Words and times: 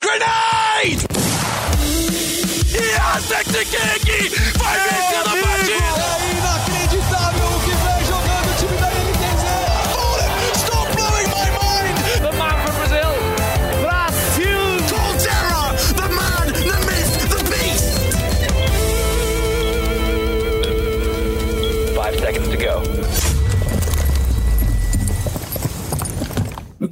Grenade! 0.00 1.06
E 2.72 2.96
a 2.96 3.20
Kiki 3.64 4.28
vai 4.58 4.97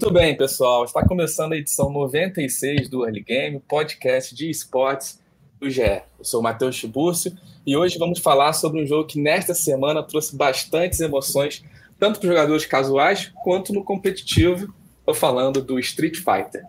Muito 0.06 0.20
bem, 0.20 0.36
pessoal. 0.36 0.84
Está 0.84 1.04
começando 1.04 1.52
a 1.52 1.56
edição 1.56 1.90
96 1.90 2.88
do 2.88 3.04
Early 3.04 3.22
Game, 3.22 3.58
podcast 3.58 4.32
de 4.32 4.48
esportes 4.48 5.20
do 5.58 5.68
GE. 5.68 5.82
Eu 6.16 6.24
sou 6.24 6.38
o 6.38 6.42
Matheus 6.44 6.76
Tiburcio 6.76 7.36
e 7.66 7.76
hoje 7.76 7.98
vamos 7.98 8.20
falar 8.20 8.52
sobre 8.52 8.80
um 8.80 8.86
jogo 8.86 9.08
que 9.08 9.20
nesta 9.20 9.52
semana 9.52 10.04
trouxe 10.04 10.36
bastantes 10.36 11.00
emoções, 11.00 11.64
tanto 11.98 12.20
para 12.20 12.28
os 12.28 12.32
jogadores 12.32 12.64
casuais 12.64 13.32
quanto 13.42 13.72
no 13.72 13.82
competitivo. 13.82 14.72
Estou 15.00 15.12
falando 15.12 15.60
do 15.60 15.76
Street 15.80 16.18
Fighter. 16.18 16.64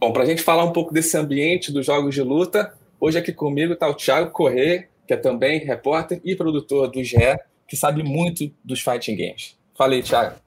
Bom, 0.00 0.10
para 0.10 0.22
a 0.22 0.26
gente 0.26 0.40
falar 0.40 0.64
um 0.64 0.72
pouco 0.72 0.94
desse 0.94 1.14
ambiente 1.14 1.70
dos 1.70 1.84
jogos 1.84 2.14
de 2.14 2.22
luta, 2.22 2.72
hoje 2.98 3.18
aqui 3.18 3.34
comigo 3.34 3.74
está 3.74 3.86
o 3.86 3.94
Thiago 3.94 4.30
Corrêa, 4.30 4.88
que 5.06 5.12
é 5.12 5.16
também 5.18 5.58
repórter 5.58 6.22
e 6.24 6.34
produtor 6.34 6.90
do 6.90 7.04
GE, 7.04 7.38
que 7.68 7.76
sabe 7.76 8.02
muito 8.02 8.50
dos 8.64 8.80
fighting 8.80 9.16
games. 9.16 9.58
Fala 9.74 9.92
aí, 9.92 10.02
Thiago. 10.02 10.41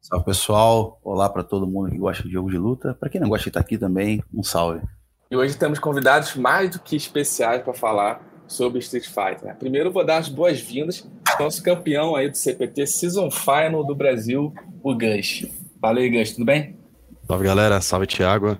Salve 0.00 0.24
pessoal, 0.24 0.98
olá 1.04 1.28
para 1.28 1.42
todo 1.42 1.66
mundo 1.66 1.90
que 1.90 1.98
gosta 1.98 2.22
de 2.22 2.30
jogo 2.32 2.50
de 2.50 2.56
luta. 2.56 2.94
Para 2.94 3.10
quem 3.10 3.20
não 3.20 3.28
gosta 3.28 3.44
de 3.44 3.48
estar 3.50 3.60
aqui 3.60 3.76
também, 3.76 4.22
um 4.32 4.42
salve. 4.42 4.80
E 5.30 5.36
hoje 5.36 5.56
temos 5.56 5.78
convidados 5.78 6.34
mais 6.36 6.70
do 6.70 6.78
que 6.80 6.96
especiais 6.96 7.62
para 7.62 7.74
falar 7.74 8.22
sobre 8.48 8.78
Street 8.78 9.04
Fighter. 9.04 9.44
né? 9.44 9.54
Primeiro 9.58 9.92
vou 9.92 10.04
dar 10.04 10.16
as 10.16 10.28
boas-vindas 10.28 11.06
ao 11.28 11.44
nosso 11.44 11.62
campeão 11.62 12.16
aí 12.16 12.30
do 12.30 12.36
CPT 12.36 12.86
Season 12.86 13.30
Final 13.30 13.84
do 13.84 13.94
Brasil, 13.94 14.54
o 14.82 14.94
Gus. 14.94 15.46
Fala 15.80 16.00
aí, 16.00 16.08
Gus, 16.08 16.32
tudo 16.32 16.46
bem? 16.46 16.78
Salve 17.26 17.44
galera, 17.44 17.80
salve 17.82 18.06
Thiago, 18.06 18.56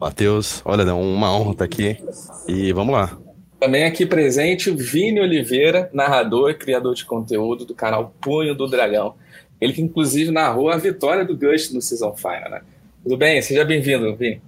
Matheus, 0.00 0.62
olha, 0.64 0.82
é 0.82 0.92
uma 0.92 1.36
honra 1.36 1.52
estar 1.52 1.64
aqui 1.64 1.98
e 2.46 2.72
vamos 2.72 2.94
lá. 2.94 3.18
Também 3.58 3.84
aqui 3.84 4.06
presente 4.06 4.70
o 4.70 4.76
Vini 4.76 5.20
Oliveira, 5.20 5.90
narrador 5.92 6.50
e 6.50 6.54
criador 6.54 6.94
de 6.94 7.04
conteúdo 7.04 7.64
do 7.64 7.74
canal 7.74 8.14
Punho 8.20 8.54
do 8.54 8.68
Dragão. 8.68 9.14
Ele 9.60 9.72
que 9.72 9.82
inclusive 9.82 10.30
narrou 10.30 10.70
a 10.70 10.76
vitória 10.76 11.24
do 11.24 11.36
Gus 11.36 11.72
no 11.72 11.80
Season 11.80 12.14
Final, 12.14 12.50
né? 12.50 12.60
Tudo 13.02 13.16
bem? 13.16 13.40
Seja 13.42 13.64
bem-vindo, 13.64 14.14
Vini. 14.16 14.40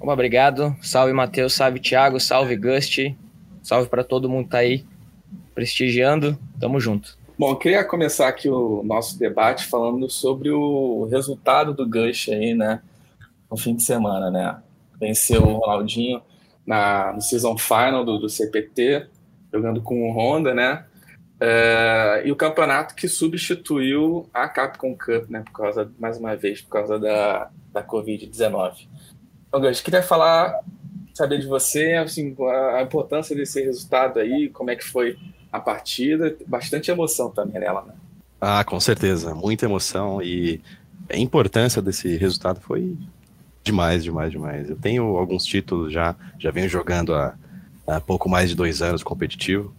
Obrigado. 0.00 0.76
Salve 0.82 1.12
Matheus, 1.12 1.54
salve 1.54 1.80
Thiago, 1.80 2.20
salve 2.20 2.56
Gust. 2.56 3.14
Salve 3.62 3.88
para 3.88 4.04
todo 4.04 4.28
mundo 4.28 4.44
que 4.44 4.50
tá 4.50 4.58
aí 4.58 4.84
prestigiando. 5.54 6.38
Tamo 6.60 6.78
junto. 6.78 7.18
Bom, 7.38 7.50
eu 7.50 7.56
queria 7.56 7.84
começar 7.84 8.28
aqui 8.28 8.48
o 8.48 8.82
nosso 8.82 9.18
debate 9.18 9.66
falando 9.66 10.08
sobre 10.08 10.50
o 10.50 11.06
resultado 11.10 11.74
do 11.74 11.88
Gush 11.88 12.28
aí, 12.28 12.54
né? 12.54 12.80
No 13.50 13.56
fim 13.56 13.74
de 13.74 13.82
semana, 13.82 14.30
né? 14.30 14.56
Venceu 14.98 15.42
o 15.42 15.58
Ronaldinho 15.58 16.22
na, 16.66 17.12
no 17.12 17.20
season 17.20 17.56
final 17.58 18.04
do, 18.04 18.18
do 18.18 18.28
CPT, 18.28 19.06
jogando 19.52 19.82
com 19.82 20.08
o 20.08 20.12
Honda, 20.12 20.54
né? 20.54 20.84
É, 21.38 22.22
e 22.24 22.32
o 22.32 22.36
campeonato 22.36 22.94
que 22.94 23.08
substituiu 23.08 24.28
a 24.32 24.48
Capcom 24.48 24.96
Cup, 24.96 25.28
né? 25.28 25.42
Por 25.44 25.52
causa, 25.52 25.90
mais 25.98 26.18
uma 26.18 26.34
vez, 26.34 26.62
por 26.62 26.70
causa 26.70 26.98
da, 26.98 27.50
da 27.72 27.82
Covid-19. 27.82 28.88
Então, 29.48 29.60
Gush, 29.60 29.80
queria 29.80 30.02
falar, 30.02 30.60
saber 31.14 31.38
de 31.38 31.46
você, 31.46 31.94
assim, 31.94 32.34
a, 32.40 32.76
a 32.78 32.82
importância 32.82 33.36
desse 33.36 33.62
resultado 33.62 34.18
aí, 34.18 34.48
como 34.48 34.70
é 34.70 34.76
que 34.76 34.84
foi 34.84 35.18
a 35.52 35.60
partida, 35.60 36.36
bastante 36.46 36.90
emoção 36.90 37.30
também 37.30 37.60
nela, 37.60 37.82
né? 37.82 37.94
Ah, 38.40 38.62
com 38.64 38.78
certeza, 38.78 39.34
muita 39.34 39.64
emoção 39.64 40.20
e 40.22 40.60
a 41.08 41.16
importância 41.16 41.80
desse 41.80 42.16
resultado 42.16 42.60
foi 42.60 42.96
demais, 43.62 44.04
demais, 44.04 44.30
demais. 44.30 44.70
Eu 44.70 44.76
tenho 44.76 45.16
alguns 45.16 45.44
títulos 45.44 45.92
já, 45.92 46.14
já 46.38 46.50
venho 46.50 46.68
jogando 46.68 47.14
há, 47.14 47.34
há 47.86 48.00
pouco 48.00 48.28
mais 48.28 48.50
de 48.50 48.54
dois 48.54 48.82
anos 48.82 49.02
competitivo. 49.02 49.74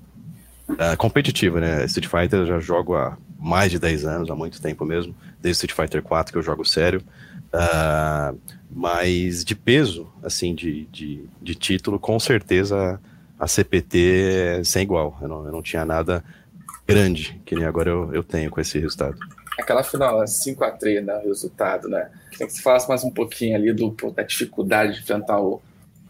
Uh, 0.69 0.97
competitivo, 0.97 1.59
né? 1.59 1.85
Street 1.85 2.09
Fighter 2.09 2.39
eu 2.39 2.45
já 2.45 2.59
jogo 2.59 2.95
há 2.95 3.17
mais 3.39 3.71
de 3.71 3.79
10 3.79 4.05
anos, 4.05 4.29
há 4.29 4.35
muito 4.35 4.61
tempo 4.61 4.85
mesmo, 4.85 5.15
desde 5.41 5.65
Street 5.65 5.73
Fighter 5.73 6.03
4 6.03 6.33
que 6.33 6.37
eu 6.37 6.43
jogo 6.43 6.65
sério. 6.65 7.01
Uh, 7.53 8.37
mas 8.69 9.45
de 9.45 9.55
peso, 9.55 10.07
assim, 10.21 10.53
de, 10.53 10.85
de, 10.91 11.23
de 11.41 11.55
título, 11.55 11.97
com 11.97 12.19
certeza 12.19 12.99
a 13.39 13.47
CPT 13.47 14.59
é 14.59 14.63
sem 14.63 14.83
igual. 14.83 15.17
Eu 15.21 15.27
não, 15.27 15.45
eu 15.45 15.51
não 15.51 15.61
tinha 15.61 15.85
nada 15.85 16.23
grande, 16.85 17.39
que 17.45 17.55
nem 17.55 17.65
agora 17.65 17.89
eu, 17.89 18.13
eu 18.13 18.23
tenho 18.23 18.49
com 18.49 18.59
esse 18.59 18.77
resultado. 18.79 19.17
Aquela 19.59 19.83
final 19.83 20.19
5x3, 20.19 21.01
né? 21.03 21.21
O 21.23 21.27
resultado, 21.27 21.87
né? 21.87 22.09
Queria 22.31 22.47
que 22.47 22.53
você 22.53 22.61
falasse 22.61 22.87
mais 22.87 23.03
um 23.03 23.09
pouquinho 23.09 23.55
ali 23.55 23.73
do, 23.73 23.95
da 24.11 24.23
dificuldade 24.23 24.93
de 24.93 24.99
enfrentar 25.01 25.39
o, 25.39 25.61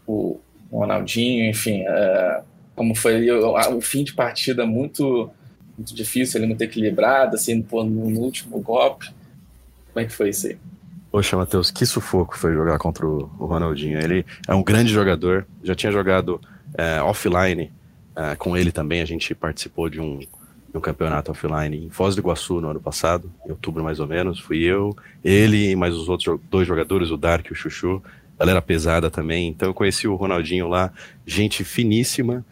o 0.06 0.40
Ronaldinho, 0.70 1.48
enfim, 1.48 1.82
uh, 1.82 2.42
como 2.78 2.94
foi 2.94 3.28
o, 3.28 3.80
fim 3.80 4.04
de 4.04 4.14
partida 4.14 4.64
muito, 4.64 5.28
muito 5.76 5.92
difícil, 5.92 6.38
ele 6.38 6.46
muito 6.46 6.62
equilibrado, 6.62 7.34
assim, 7.34 7.60
pô, 7.60 7.82
no, 7.82 8.20
último 8.20 8.60
golpe. 8.60 9.10
Como 9.92 10.04
é 10.04 10.04
que 10.04 10.12
foi 10.12 10.28
isso 10.28 10.46
aí? 10.46 10.56
Poxa, 11.10 11.36
Matheus, 11.36 11.72
que 11.72 11.84
sufoco 11.84 12.38
foi 12.38 12.54
jogar 12.54 12.78
contra 12.78 13.04
o, 13.04 13.24
Ronaldinho. 13.24 13.98
Ele 13.98 14.24
é 14.46 14.54
um 14.54 14.62
grande 14.62 14.92
jogador, 14.92 15.44
já 15.62 15.74
tinha 15.74 15.90
jogado 15.90 16.40
é, 16.74 17.02
offline 17.02 17.72
é, 18.14 18.36
com 18.36 18.56
ele 18.56 18.70
também. 18.70 19.00
A 19.00 19.06
gente 19.06 19.34
participou 19.34 19.88
de 19.88 20.00
um, 20.00 20.20
de 20.20 20.28
um, 20.76 20.80
campeonato 20.80 21.32
offline 21.32 21.86
em 21.86 21.90
Foz 21.90 22.14
do 22.14 22.20
Iguaçu 22.20 22.60
no 22.60 22.68
ano 22.68 22.80
passado, 22.80 23.32
em 23.44 23.50
outubro 23.50 23.82
mais 23.82 23.98
ou 23.98 24.06
menos. 24.06 24.38
Fui 24.38 24.58
eu, 24.58 24.96
ele 25.24 25.72
e 25.72 25.74
mais 25.74 25.94
os 25.94 26.08
outros 26.08 26.38
dois 26.48 26.68
jogadores, 26.68 27.10
o 27.10 27.16
Dark 27.16 27.48
e 27.48 27.52
o 27.52 27.56
Chuchu. 27.56 28.00
Galera 28.38 28.62
pesada 28.62 29.10
também. 29.10 29.48
Então 29.48 29.68
eu 29.68 29.74
conheci 29.74 30.06
o 30.06 30.14
Ronaldinho 30.14 30.68
lá, 30.68 30.92
gente 31.26 31.64
finíssima. 31.64 32.44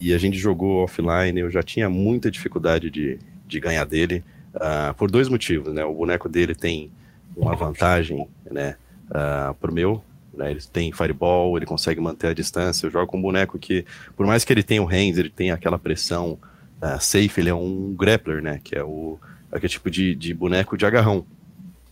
E 0.00 0.12
a 0.12 0.18
gente 0.18 0.36
jogou 0.36 0.84
offline. 0.84 1.40
Eu 1.40 1.50
já 1.50 1.62
tinha 1.62 1.88
muita 1.88 2.30
dificuldade 2.30 2.90
de, 2.90 3.18
de 3.46 3.60
ganhar 3.60 3.84
dele. 3.84 4.24
Uh, 4.54 4.92
por 4.94 5.10
dois 5.10 5.28
motivos, 5.28 5.72
né? 5.72 5.84
O 5.84 5.94
boneco 5.94 6.28
dele 6.28 6.54
tem 6.54 6.90
uma 7.36 7.54
vantagem, 7.54 8.26
né, 8.50 8.76
uh, 9.08 9.54
pro 9.54 9.72
meu, 9.72 10.02
né, 10.34 10.50
ele 10.50 10.60
tem 10.72 10.92
fireball, 10.92 11.56
ele 11.56 11.66
consegue 11.66 12.00
manter 12.00 12.28
a 12.28 12.34
distância, 12.34 12.86
eu 12.86 12.90
jogo 12.90 13.06
com 13.06 13.18
um 13.18 13.22
boneco 13.22 13.58
que, 13.58 13.84
por 14.16 14.26
mais 14.26 14.44
que 14.44 14.52
ele 14.52 14.62
tenha 14.62 14.82
o 14.82 14.86
hands, 14.86 15.18
ele 15.18 15.30
tenha 15.30 15.54
aquela 15.54 15.78
pressão 15.78 16.38
uh, 16.80 17.00
safe, 17.00 17.40
ele 17.40 17.50
é 17.50 17.54
um 17.54 17.94
grappler, 17.94 18.42
né, 18.42 18.60
que 18.62 18.76
é 18.76 18.82
o 18.82 19.18
aquele 19.50 19.68
tipo 19.68 19.90
de, 19.90 20.14
de 20.14 20.32
boneco 20.32 20.78
de 20.78 20.86
agarrão. 20.86 21.26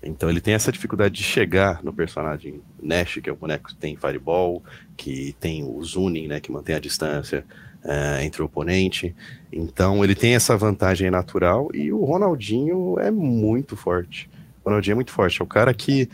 Então 0.02 0.30
ele 0.30 0.40
tem 0.40 0.54
essa 0.54 0.72
dificuldade 0.72 1.14
de 1.14 1.22
chegar 1.22 1.84
no 1.84 1.92
personagem 1.92 2.62
Nash, 2.82 3.18
que 3.22 3.28
é 3.28 3.32
o 3.32 3.36
boneco 3.36 3.68
que 3.68 3.74
tem 3.74 3.98
fireball, 3.98 4.62
que 4.96 5.36
tem 5.38 5.62
o 5.62 5.84
Zunin, 5.84 6.26
né, 6.26 6.40
que 6.40 6.50
mantém 6.50 6.74
a 6.74 6.80
distância 6.80 7.44
uh, 7.84 8.22
entre 8.22 8.42
o 8.42 8.46
oponente. 8.46 9.14
Então 9.52 10.04
ele 10.04 10.14
tem 10.14 10.34
essa 10.34 10.56
vantagem 10.56 11.10
natural 11.10 11.68
e 11.74 11.92
o 11.92 12.04
Ronaldinho 12.04 12.98
é 12.98 13.10
muito 13.10 13.76
forte. 13.76 14.28
O 14.64 14.68
Ronaldinho 14.68 14.92
é 14.92 14.96
muito 14.96 15.12
forte. 15.12 15.40
É 15.40 15.44
o 15.44 15.46
cara 15.46 15.72
que 15.74 16.08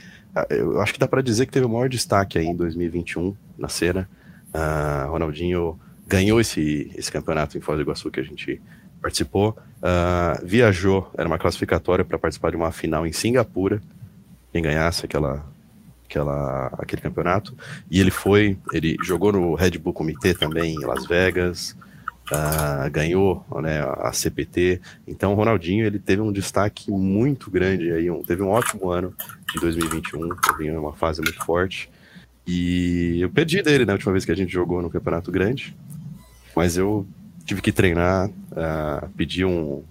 eu 0.50 0.80
acho 0.80 0.92
que 0.92 0.98
dá 0.98 1.08
para 1.08 1.22
dizer 1.22 1.46
que 1.46 1.52
teve 1.52 1.64
o 1.64 1.68
maior 1.68 1.88
destaque 1.88 2.38
aí 2.38 2.46
em 2.46 2.54
2021 2.54 3.34
na 3.56 3.68
cena. 3.68 4.08
Uh, 4.54 5.10
Ronaldinho 5.10 5.78
ganhou 6.06 6.40
esse, 6.40 6.92
esse 6.94 7.10
campeonato 7.10 7.56
em 7.56 7.60
Foz 7.60 7.78
do 7.78 7.82
Iguaçu 7.82 8.10
que 8.10 8.20
a 8.20 8.22
gente 8.22 8.60
participou. 9.00 9.56
Uh, 9.78 10.44
viajou, 10.44 11.10
era 11.16 11.26
uma 11.26 11.38
classificatória 11.38 12.04
para 12.04 12.18
participar 12.18 12.50
de 12.50 12.56
uma 12.56 12.70
final 12.70 13.06
em 13.06 13.12
Singapura. 13.12 13.80
Quem 14.52 14.62
ganhasse 14.62 15.04
aquela, 15.04 15.44
aquela, 16.08 16.68
aquele 16.78 17.02
campeonato. 17.02 17.54
E 17.90 18.00
ele 18.00 18.10
foi, 18.10 18.56
ele 18.72 18.96
jogou 19.02 19.32
no 19.32 19.54
Red 19.54 19.72
Bull 19.72 19.92
Comitê 19.92 20.32
também 20.32 20.74
em 20.74 20.84
Las 20.84 21.06
Vegas. 21.06 21.76
Uh, 22.26 22.90
ganhou 22.90 23.46
né, 23.62 23.82
a 24.00 24.12
CPT. 24.12 24.80
Então, 25.06 25.32
o 25.32 25.36
Ronaldinho 25.36 25.86
ele 25.86 25.98
teve 25.98 26.20
um 26.20 26.32
destaque 26.32 26.90
muito 26.90 27.48
grande 27.48 27.92
aí, 27.92 28.10
um, 28.10 28.20
teve 28.20 28.42
um 28.42 28.48
ótimo 28.48 28.90
ano 28.90 29.14
em 29.56 29.60
2021, 29.60 30.34
teve 30.34 30.72
uma 30.72 30.92
fase 30.92 31.22
muito 31.22 31.44
forte. 31.44 31.88
E 32.44 33.20
eu 33.20 33.30
perdi 33.30 33.62
dele 33.62 33.84
na 33.84 33.92
última 33.92 34.10
vez 34.10 34.24
que 34.24 34.32
a 34.32 34.36
gente 34.36 34.52
jogou 34.52 34.82
no 34.82 34.90
Campeonato 34.90 35.30
Grande, 35.30 35.76
mas 36.54 36.76
eu 36.76 37.06
tive 37.44 37.62
que 37.62 37.70
treinar, 37.70 38.28
uh, 38.28 39.08
pedi 39.16 39.44
um 39.44 39.84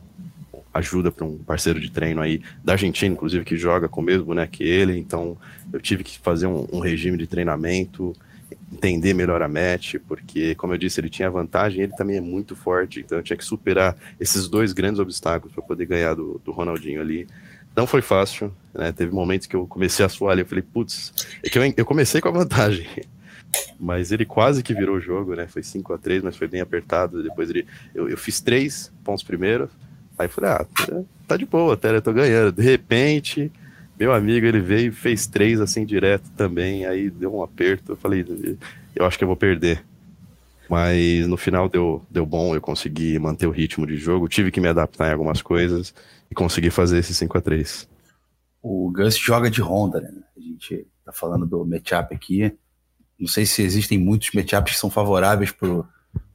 ajuda 0.75 1.10
para 1.10 1.25
um 1.25 1.38
parceiro 1.38 1.80
de 1.80 1.89
treino 1.89 2.22
aí 2.22 2.42
da 2.63 2.74
Argentina, 2.74 3.13
inclusive 3.13 3.45
que 3.45 3.56
joga 3.56 3.88
com 3.88 4.01
o 4.01 4.04
mesmo 4.04 4.33
né, 4.33 4.45
que 4.45 4.63
ele. 4.63 4.98
Então, 4.98 5.38
eu 5.72 5.80
tive 5.80 6.04
que 6.04 6.19
fazer 6.19 6.48
um, 6.48 6.68
um 6.72 6.80
regime 6.80 7.18
de 7.18 7.25
treinamento 7.25 8.13
entender 8.72 9.13
melhor 9.13 9.42
a 9.42 9.48
match, 9.48 9.95
porque, 10.06 10.54
como 10.56 10.74
eu 10.74 10.77
disse, 10.77 11.00
ele 11.00 11.10
tinha 11.10 11.30
vantagem, 11.30 11.83
ele 11.83 11.94
também 11.94 12.18
é 12.18 12.22
muito 12.22 12.56
forte, 12.56 13.00
então 13.00 13.18
eu 13.18 13.24
tinha 13.24 13.38
que 13.38 13.45
superar 13.45 13.95
esses 14.19 14.50
dois 14.50 14.74
grandes 14.74 15.00
obstáculos 15.00 15.54
para 15.54 15.63
poder 15.63 15.86
ganhar 15.86 16.13
do, 16.13 16.42
do, 16.44 16.51
Ronaldinho 16.51 17.00
ali. 17.00 17.25
Não 17.75 17.88
foi 17.88 18.01
fácil, 18.01 18.54
né? 18.74 18.92
Teve 18.92 19.13
momentos 19.13 19.48
que 19.48 19.56
eu 19.56 19.66
comecei 19.66 20.06
a 20.06 20.10
suar 20.10 20.33
ali, 20.33 20.42
eu 20.42 20.45
falei, 20.45 20.62
putz, 20.62 21.13
é 21.42 21.50
que 21.50 21.57
eu, 21.57 21.74
eu 21.78 21.86
comecei 21.86 22.19
com 22.19 22.28
a 22.28 22.31
vantagem. 22.31 22.88
mas 23.80 24.12
ele 24.12 24.25
quase 24.25 24.62
que 24.62 24.74
virou 24.74 24.98
o 24.98 25.01
jogo, 25.01 25.36
né? 25.36 25.48
Foi 25.48 25.63
5 25.63 25.94
a 25.94 25.98
3 25.98 26.21
mas 26.24 26.36
foi 26.36 26.48
bem 26.48 26.60
apertado. 26.60 27.24
Depois 27.24 27.50
ele. 27.50 27.66
Eu, 27.94 28.10
eu 28.10 28.18
fiz 28.18 28.42
três 28.42 28.92
pontos 29.04 29.24
primeiro. 29.24 29.69
Aí 30.18 30.28
falei, 30.28 30.52
ah, 30.52 30.66
tá 31.28 31.38
de 31.38 31.46
boa, 31.46 31.74
até 31.74 31.96
eu 31.96 32.02
tô 32.02 32.14
ganhando. 32.14 32.52
De 32.52 32.62
repente, 32.62 33.52
meu 34.00 34.14
amigo, 34.14 34.46
ele 34.46 34.60
veio 34.60 34.90
e 34.90 34.92
fez 34.92 35.28
três 35.28 35.60
assim 35.60 35.86
direto 35.86 36.30
também. 36.36 36.86
Aí 36.86 37.10
deu 37.10 37.36
um 37.36 37.44
aperto. 37.44 37.94
Eu 37.94 37.96
falei, 37.98 38.26
eu 38.96 39.06
acho 39.06 39.18
que 39.18 39.24
eu 39.24 39.28
vou 39.28 39.38
perder. 39.38 39.84
Mas 40.70 41.28
no 41.28 41.38
final 41.38 41.70
deu, 41.70 42.04
deu 42.10 42.26
bom, 42.26 42.56
eu 42.56 42.62
consegui 42.62 43.20
manter 43.20 43.48
o 43.48 43.52
ritmo 43.52 43.86
de 43.86 43.98
jogo, 43.98 44.28
tive 44.28 44.52
que 44.52 44.60
me 44.60 44.68
adaptar 44.68 45.10
em 45.10 45.12
algumas 45.12 45.42
coisas 45.42 45.94
e 46.30 46.34
consegui 46.34 46.72
fazer 46.72 46.98
esse 46.98 47.14
5 47.14 47.38
a 47.38 47.42
3 47.42 47.88
O 48.64 48.92
Gus 48.92 49.18
joga 49.18 49.50
de 49.50 49.62
Honda, 49.62 50.02
né? 50.02 50.12
A 50.36 50.40
gente 50.40 50.88
tá 51.06 51.12
falando 51.12 51.46
do 51.46 51.64
matchup 51.66 52.16
aqui. 52.16 52.52
Não 53.20 53.28
sei 53.28 53.46
se 53.46 53.62
existem 53.62 54.00
muitos 54.00 54.32
matchups 54.34 54.74
que 54.74 54.80
são 54.80 54.90
favoráveis 54.90 55.52
pro, 55.52 55.86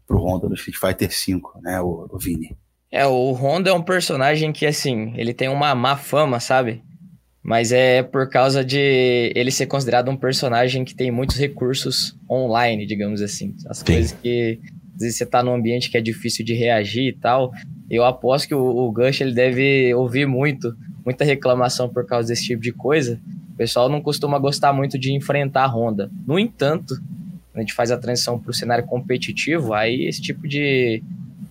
pro 0.07 0.19
Honda 0.19 0.49
no 0.49 0.55
Street 0.55 0.79
Fighter 0.79 1.09
V, 1.09 1.41
né, 1.61 1.81
o, 1.81 2.09
o 2.11 2.19
Vini? 2.19 2.57
É, 2.93 3.07
o 3.07 3.33
Honda 3.33 3.71
é 3.71 3.73
um 3.73 3.83
personagem 3.83 4.53
que, 4.53 4.67
assim, 4.67 5.13
ele 5.17 5.33
tem 5.33 5.49
uma 5.49 5.75
má 5.75 5.97
fama, 5.97 6.41
sabe? 6.41 6.83
Mas 7.43 7.73
é 7.73 8.03
por 8.03 8.29
causa 8.29 8.65
de 8.65 9.33
ele 9.35 9.51
ser 9.51 9.67
considerado 9.67 10.11
um 10.11 10.17
personagem 10.17 10.85
que 10.85 10.95
tem 10.95 11.11
muitos 11.11 11.37
recursos 11.37 12.17
online, 12.29 12.85
digamos 12.87 13.23
assim. 13.23 13.55
As 13.67 13.79
Sim. 13.79 13.85
coisas 13.85 14.13
que 14.13 14.61
às 14.95 15.01
vezes 15.01 15.17
você 15.17 15.25
tá 15.25 15.43
num 15.43 15.55
ambiente 15.55 15.91
que 15.91 15.97
é 15.97 16.01
difícil 16.01 16.45
de 16.45 16.53
reagir 16.53 17.09
e 17.09 17.13
tal. 17.13 17.53
Eu 17.89 18.05
aposto 18.05 18.47
que 18.47 18.55
o, 18.55 18.61
o 18.61 18.93
Gush 18.93 19.23
ele 19.23 19.33
deve 19.33 19.95
ouvir 19.95 20.27
muito, 20.27 20.77
muita 21.03 21.25
reclamação 21.25 21.89
por 21.89 22.05
causa 22.05 22.29
desse 22.29 22.45
tipo 22.45 22.61
de 22.61 22.73
coisa. 22.73 23.19
O 23.55 23.57
pessoal 23.57 23.89
não 23.89 24.03
costuma 24.03 24.39
gostar 24.39 24.73
muito 24.75 24.99
de 24.99 25.15
enfrentar 25.15 25.65
a 25.65 25.69
Honda. 25.69 26.11
No 26.27 26.39
entanto, 26.39 26.95
quando 26.97 27.57
a 27.57 27.61
gente 27.61 27.73
faz 27.73 27.91
a 27.91 27.97
transição 27.97 28.39
para 28.39 28.51
o 28.51 28.55
cenário 28.55 28.85
competitivo, 28.85 29.73
aí 29.73 30.07
esse 30.07 30.21
tipo 30.21 30.47
de, 30.47 31.03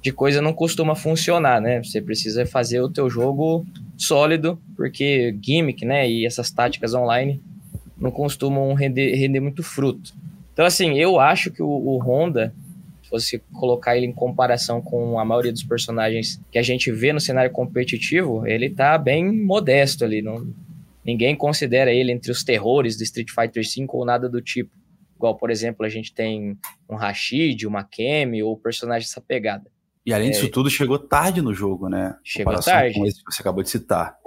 de 0.01 0.11
coisa 0.11 0.41
não 0.41 0.53
costuma 0.53 0.95
funcionar, 0.95 1.59
né? 1.59 1.83
Você 1.83 2.01
precisa 2.01 2.45
fazer 2.45 2.79
o 2.81 2.89
teu 2.89 3.09
jogo 3.09 3.65
sólido, 3.97 4.61
porque 4.75 5.37
gimmick, 5.41 5.85
né, 5.85 6.09
e 6.09 6.25
essas 6.25 6.49
táticas 6.49 6.93
online 6.93 7.41
não 7.97 8.11
costumam 8.11 8.73
render, 8.73 9.13
render 9.15 9.41
muito 9.41 9.61
fruto. 9.61 10.13
Então, 10.53 10.65
assim, 10.65 10.97
eu 10.97 11.19
acho 11.19 11.51
que 11.51 11.61
o, 11.61 11.67
o 11.67 11.97
Honda, 11.97 12.53
se 13.03 13.09
você 13.09 13.41
colocar 13.53 13.97
ele 13.97 14.05
em 14.05 14.13
comparação 14.13 14.81
com 14.81 15.19
a 15.19 15.25
maioria 15.25 15.51
dos 15.51 15.63
personagens 15.63 16.39
que 16.49 16.57
a 16.57 16.63
gente 16.63 16.91
vê 16.91 17.11
no 17.11 17.19
cenário 17.19 17.51
competitivo, 17.51 18.47
ele 18.47 18.69
tá 18.69 18.97
bem 18.97 19.29
modesto 19.43 20.05
ali. 20.05 20.21
Não, 20.21 20.47
ninguém 21.03 21.35
considera 21.35 21.91
ele 21.91 22.11
entre 22.11 22.31
os 22.31 22.43
terrores 22.43 22.97
do 22.97 23.03
Street 23.03 23.29
Fighter 23.29 23.63
V 23.63 23.85
ou 23.89 24.05
nada 24.05 24.29
do 24.29 24.41
tipo. 24.41 24.71
Igual, 25.17 25.35
por 25.35 25.51
exemplo, 25.51 25.85
a 25.85 25.89
gente 25.89 26.13
tem 26.13 26.57
um 26.89 26.95
Rashid, 26.95 27.67
uma 27.67 27.83
Kemi 27.83 28.41
ou 28.41 28.55
personagem 28.55 29.05
dessa 29.05 29.19
pegada. 29.19 29.69
E 30.05 30.13
além 30.13 30.31
disso 30.31 30.45
é, 30.45 30.49
tudo, 30.49 30.69
chegou 30.69 30.97
tarde 30.97 31.41
no 31.41 31.53
jogo, 31.53 31.89
né? 31.89 32.15
Chegou 32.23 32.59
tarde. 32.59 32.97
Com 32.97 33.05
esse 33.05 33.23
que 33.23 33.33
você 33.33 33.41
acabou 33.41 33.63
de 33.63 33.69
citar. 33.69 34.17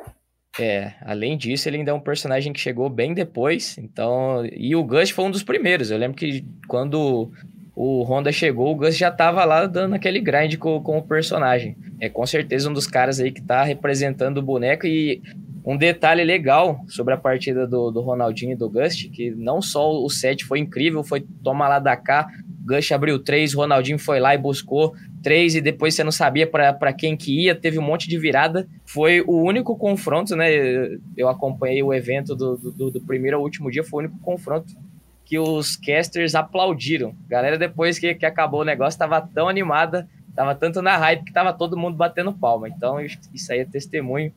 É, 0.59 0.93
além 1.01 1.37
disso, 1.37 1.69
ele 1.69 1.79
ainda 1.79 1.93
é 1.93 1.95
um 1.95 2.01
personagem 2.01 2.53
que 2.53 2.61
chegou 2.61 2.89
bem 2.91 3.15
depois. 3.15 3.79
Então, 3.79 4.45
e 4.53 4.77
o 4.77 4.85
Gus 4.85 5.11
foi 5.11 5.25
um 5.25 5.31
dos 5.31 5.43
primeiros. 5.43 5.91
Eu 5.91 5.99
lembro 5.99 6.17
que 6.17 6.45
quando 6.69 7.33
o 7.75 8.03
Honda 8.05 8.31
chegou, 8.31 8.73
o 8.73 8.77
Gus 8.77 8.97
já 8.97 9.11
tava 9.11 9.45
lá 9.45 9.67
dando 9.67 9.95
aquele 9.95 10.21
grind 10.21 10.57
com, 10.57 10.81
com 10.83 10.99
o 10.99 11.03
personagem. 11.03 11.77
É 11.99 12.09
com 12.09 12.27
certeza 12.27 12.69
um 12.69 12.73
dos 12.73 12.87
caras 12.87 13.19
aí 13.19 13.33
que 13.33 13.41
tá 13.41 13.63
representando 13.63 14.39
o 14.39 14.43
boneco. 14.43 14.87
E 14.87 15.23
um 15.65 15.77
detalhe 15.77 16.23
legal 16.23 16.85
sobre 16.87 17.15
a 17.15 17.17
partida 17.17 17.67
do, 17.67 17.91
do 17.91 18.01
Ronaldinho 18.01 18.53
e 18.53 18.57
do 18.57 18.69
Gust, 18.69 19.09
que 19.11 19.31
não 19.31 19.63
só 19.63 19.91
o 19.91 20.11
set 20.11 20.45
foi 20.45 20.59
incrível, 20.59 21.03
foi 21.03 21.25
tomar 21.43 21.69
lá 21.69 21.79
da 21.79 21.97
cá, 21.97 22.29
Gush 22.65 22.93
abriu 22.93 23.19
três, 23.19 23.55
Ronaldinho 23.55 23.99
foi 23.99 24.21
lá 24.21 24.35
e 24.35 24.39
buscou 24.39 24.95
três, 25.23 25.55
e 25.55 25.61
depois 25.61 25.95
você 25.95 26.05
não 26.05 26.13
sabia 26.13 26.47
para 26.47 26.93
quem 26.93 27.17
que 27.17 27.45
ia, 27.45 27.55
teve 27.55 27.79
um 27.79 27.83
monte 27.83 28.09
de 28.09 28.19
virada. 28.19 28.69
Foi 28.85 29.21
o 29.23 29.43
único 29.43 29.77
confronto, 29.77 30.37
né? 30.37 30.49
Eu 31.17 31.29
acompanhei 31.29 31.83
o 31.83 31.93
evento 31.93 32.35
do, 32.35 32.57
do, 32.57 32.91
do 32.91 33.01
primeiro 33.01 33.37
ao 33.37 33.43
último 33.43 33.71
dia, 33.71 33.83
foi 33.83 34.05
o 34.05 34.07
único 34.07 34.21
confronto 34.21 34.75
que 35.25 35.39
os 35.39 35.77
casters 35.77 36.35
aplaudiram. 36.35 37.15
Galera, 37.29 37.57
depois 37.57 37.99
que, 37.99 38.15
que 38.15 38.27
acabou 38.27 38.61
o 38.61 38.65
negócio, 38.65 38.99
tava 38.99 39.21
tão 39.21 39.49
animada, 39.49 40.09
tava 40.35 40.55
tanto 40.55 40.83
na 40.83 40.97
hype 40.97 41.25
que 41.25 41.33
tava 41.33 41.53
todo 41.53 41.77
mundo 41.77 41.97
batendo 41.97 42.33
palma. 42.33 42.69
Então, 42.69 42.99
isso 43.01 43.53
aí 43.53 43.61
é 43.61 43.65
testemunho 43.65 44.33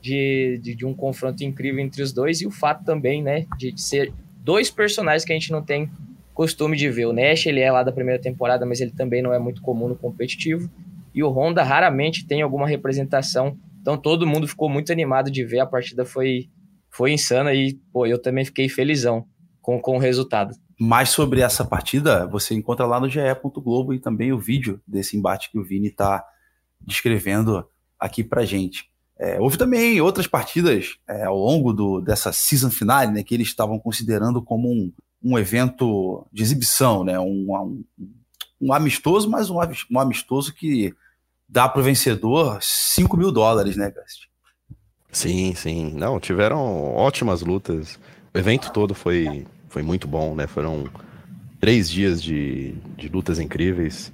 de, 0.00 0.60
de, 0.62 0.74
de, 0.74 0.86
um 0.86 0.94
confronto 0.94 1.42
incrível 1.42 1.80
entre 1.80 2.02
os 2.02 2.12
dois 2.12 2.40
e 2.40 2.46
o 2.46 2.50
fato 2.50 2.84
também, 2.84 3.22
né, 3.22 3.46
de 3.58 3.78
ser 3.80 4.12
dois 4.44 4.70
personagens 4.70 5.24
que 5.24 5.32
a 5.32 5.34
gente 5.34 5.50
não 5.50 5.62
tem 5.62 5.90
costume 6.38 6.76
de 6.76 6.88
ver. 6.88 7.06
O 7.06 7.12
Nash, 7.12 7.46
ele 7.46 7.58
é 7.58 7.72
lá 7.72 7.82
da 7.82 7.90
primeira 7.90 8.22
temporada, 8.22 8.64
mas 8.64 8.80
ele 8.80 8.92
também 8.92 9.20
não 9.20 9.32
é 9.32 9.40
muito 9.40 9.60
comum 9.60 9.88
no 9.88 9.96
competitivo. 9.96 10.70
E 11.12 11.20
o 11.20 11.28
Honda 11.28 11.64
raramente 11.64 12.24
tem 12.24 12.42
alguma 12.42 12.64
representação. 12.64 13.58
Então 13.80 13.98
todo 13.98 14.24
mundo 14.24 14.46
ficou 14.46 14.68
muito 14.68 14.92
animado 14.92 15.32
de 15.32 15.44
ver. 15.44 15.58
A 15.58 15.66
partida 15.66 16.04
foi, 16.04 16.48
foi 16.90 17.10
insana 17.10 17.52
e, 17.52 17.74
pô, 17.92 18.06
eu 18.06 18.22
também 18.22 18.44
fiquei 18.44 18.68
felizão 18.68 19.26
com, 19.60 19.80
com 19.80 19.96
o 19.96 19.98
resultado. 19.98 20.54
Mais 20.78 21.08
sobre 21.08 21.40
essa 21.40 21.64
partida, 21.64 22.24
você 22.28 22.54
encontra 22.54 22.86
lá 22.86 23.00
no 23.00 23.08
ge.globo 23.08 23.92
e 23.92 23.98
também 23.98 24.32
o 24.32 24.38
vídeo 24.38 24.80
desse 24.86 25.16
embate 25.16 25.50
que 25.50 25.58
o 25.58 25.64
Vini 25.64 25.88
está 25.88 26.24
descrevendo 26.80 27.66
aqui 27.98 28.22
pra 28.22 28.44
gente. 28.44 28.84
É, 29.18 29.40
houve 29.40 29.58
também 29.58 30.00
outras 30.00 30.28
partidas 30.28 30.98
é, 31.08 31.24
ao 31.24 31.36
longo 31.36 31.72
do, 31.72 32.00
dessa 32.00 32.30
season 32.30 32.70
finale, 32.70 33.10
né, 33.10 33.24
que 33.24 33.34
eles 33.34 33.48
estavam 33.48 33.76
considerando 33.76 34.40
como 34.40 34.70
um, 34.70 34.92
um 35.22 35.38
evento 35.38 36.26
de 36.32 36.42
exibição, 36.42 37.04
né? 37.04 37.18
Um, 37.18 37.46
um, 37.50 37.84
um 38.60 38.72
amistoso, 38.72 39.28
mas 39.28 39.50
um, 39.50 39.58
um 39.90 39.98
amistoso 39.98 40.52
que 40.52 40.94
dá 41.48 41.68
para 41.68 41.80
o 41.80 41.84
vencedor 41.84 42.58
5 42.60 43.16
mil 43.16 43.32
dólares, 43.32 43.76
né, 43.76 43.90
Gast? 43.90 44.28
Sim, 45.10 45.54
sim. 45.54 45.92
Não, 45.94 46.20
tiveram 46.20 46.94
ótimas 46.94 47.40
lutas. 47.40 47.98
O 48.34 48.38
evento 48.38 48.70
todo 48.72 48.94
foi, 48.94 49.46
foi 49.68 49.82
muito 49.82 50.06
bom, 50.06 50.34
né? 50.34 50.46
Foram 50.46 50.84
três 51.58 51.90
dias 51.90 52.22
de, 52.22 52.74
de 52.96 53.08
lutas 53.08 53.38
incríveis. 53.38 54.12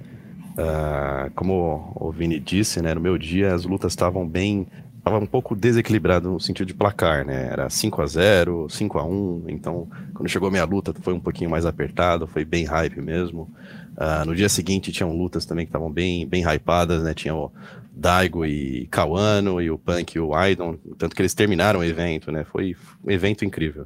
Uh, 0.57 1.29
como 1.35 1.91
o 1.95 2.11
Vini 2.11 2.39
disse, 2.39 2.81
né? 2.81 2.93
No 2.93 3.01
meu 3.01 3.17
dia 3.17 3.53
as 3.53 3.65
lutas 3.65 3.91
estavam 3.91 4.25
bem 4.25 4.67
estava 5.05 5.19
um 5.19 5.27
pouco 5.27 5.55
desequilibrado 5.55 6.31
no 6.31 6.39
sentido 6.39 6.65
de 6.65 6.73
placar, 6.73 7.23
né? 7.23 7.47
Era 7.51 7.69
5 7.69 8.01
a 8.01 8.07
0 8.07 8.67
5 8.67 8.97
a 8.97 9.03
1 9.03 9.45
então 9.49 9.87
quando 10.15 10.27
chegou 10.27 10.47
a 10.47 10.51
minha 10.51 10.65
luta 10.65 10.93
foi 10.99 11.13
um 11.13 11.19
pouquinho 11.19 11.49
mais 11.49 11.63
apertado, 11.63 12.25
foi 12.25 12.43
bem 12.43 12.65
hype 12.65 12.99
mesmo. 12.99 13.53
Uh, 13.95 14.25
no 14.25 14.35
dia 14.35 14.49
seguinte 14.49 14.91
tinham 14.91 15.15
lutas 15.15 15.45
também 15.45 15.65
que 15.65 15.69
estavam 15.69 15.91
bem, 15.91 16.27
bem 16.27 16.43
hypadas, 16.43 17.03
né? 17.03 17.13
Tinha 17.13 17.35
o 17.35 17.51
Daigo 17.91 18.45
e 18.45 18.87
Kawano 18.87 19.61
e 19.61 19.69
o 19.69 19.77
Punk 19.77 20.15
e 20.15 20.19
o 20.19 20.33
Aidon, 20.33 20.77
tanto 20.97 21.15
que 21.15 21.21
eles 21.21 21.35
terminaram 21.35 21.81
o 21.81 21.83
evento, 21.83 22.31
né? 22.31 22.43
Foi 22.43 22.75
um 23.05 23.11
evento 23.11 23.45
incrível. 23.45 23.85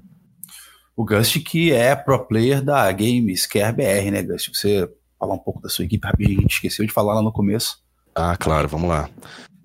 O 0.96 1.04
Gust 1.04 1.38
que 1.44 1.72
é 1.74 1.96
pro 1.96 2.26
player 2.26 2.62
da 2.62 2.90
Games 2.94 3.46
Care 3.46 3.76
BR, 3.76 4.12
né, 4.12 4.24
Gust? 4.24 4.50
Você 4.54 4.90
falar 5.20 5.34
um 5.34 5.40
pouco 5.40 5.62
da 5.62 5.68
sua 5.68 5.84
equipe 5.84 6.08
rapidinho, 6.08 6.40
a 6.40 6.42
gente 6.44 6.54
esqueceu 6.54 6.86
de 6.86 6.94
falar 6.94 7.16
lá 7.16 7.22
no 7.22 7.32
começo. 7.32 7.78
Ah, 8.16 8.38
claro, 8.38 8.70
vamos 8.70 8.90
lá. 8.90 9.10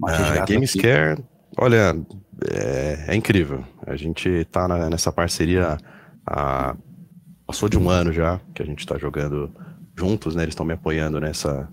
Uh, 0.02 0.46
Games 0.46 0.74
Care 0.74 1.22
Olha, 1.56 1.96
é, 2.50 3.04
é, 3.08 3.14
incrível. 3.14 3.64
A 3.86 3.96
gente 3.96 4.44
tá 4.50 4.66
na, 4.66 4.90
nessa 4.90 5.12
parceria 5.12 5.78
há, 6.26 6.74
passou 7.46 7.68
de 7.68 7.78
um 7.78 7.88
ano 7.88 8.12
já 8.12 8.40
que 8.54 8.62
a 8.62 8.66
gente 8.66 8.80
está 8.80 8.98
jogando 8.98 9.50
juntos, 9.96 10.34
né? 10.34 10.42
Eles 10.42 10.52
estão 10.52 10.66
me 10.66 10.72
apoiando 10.72 11.20
nessa, 11.20 11.68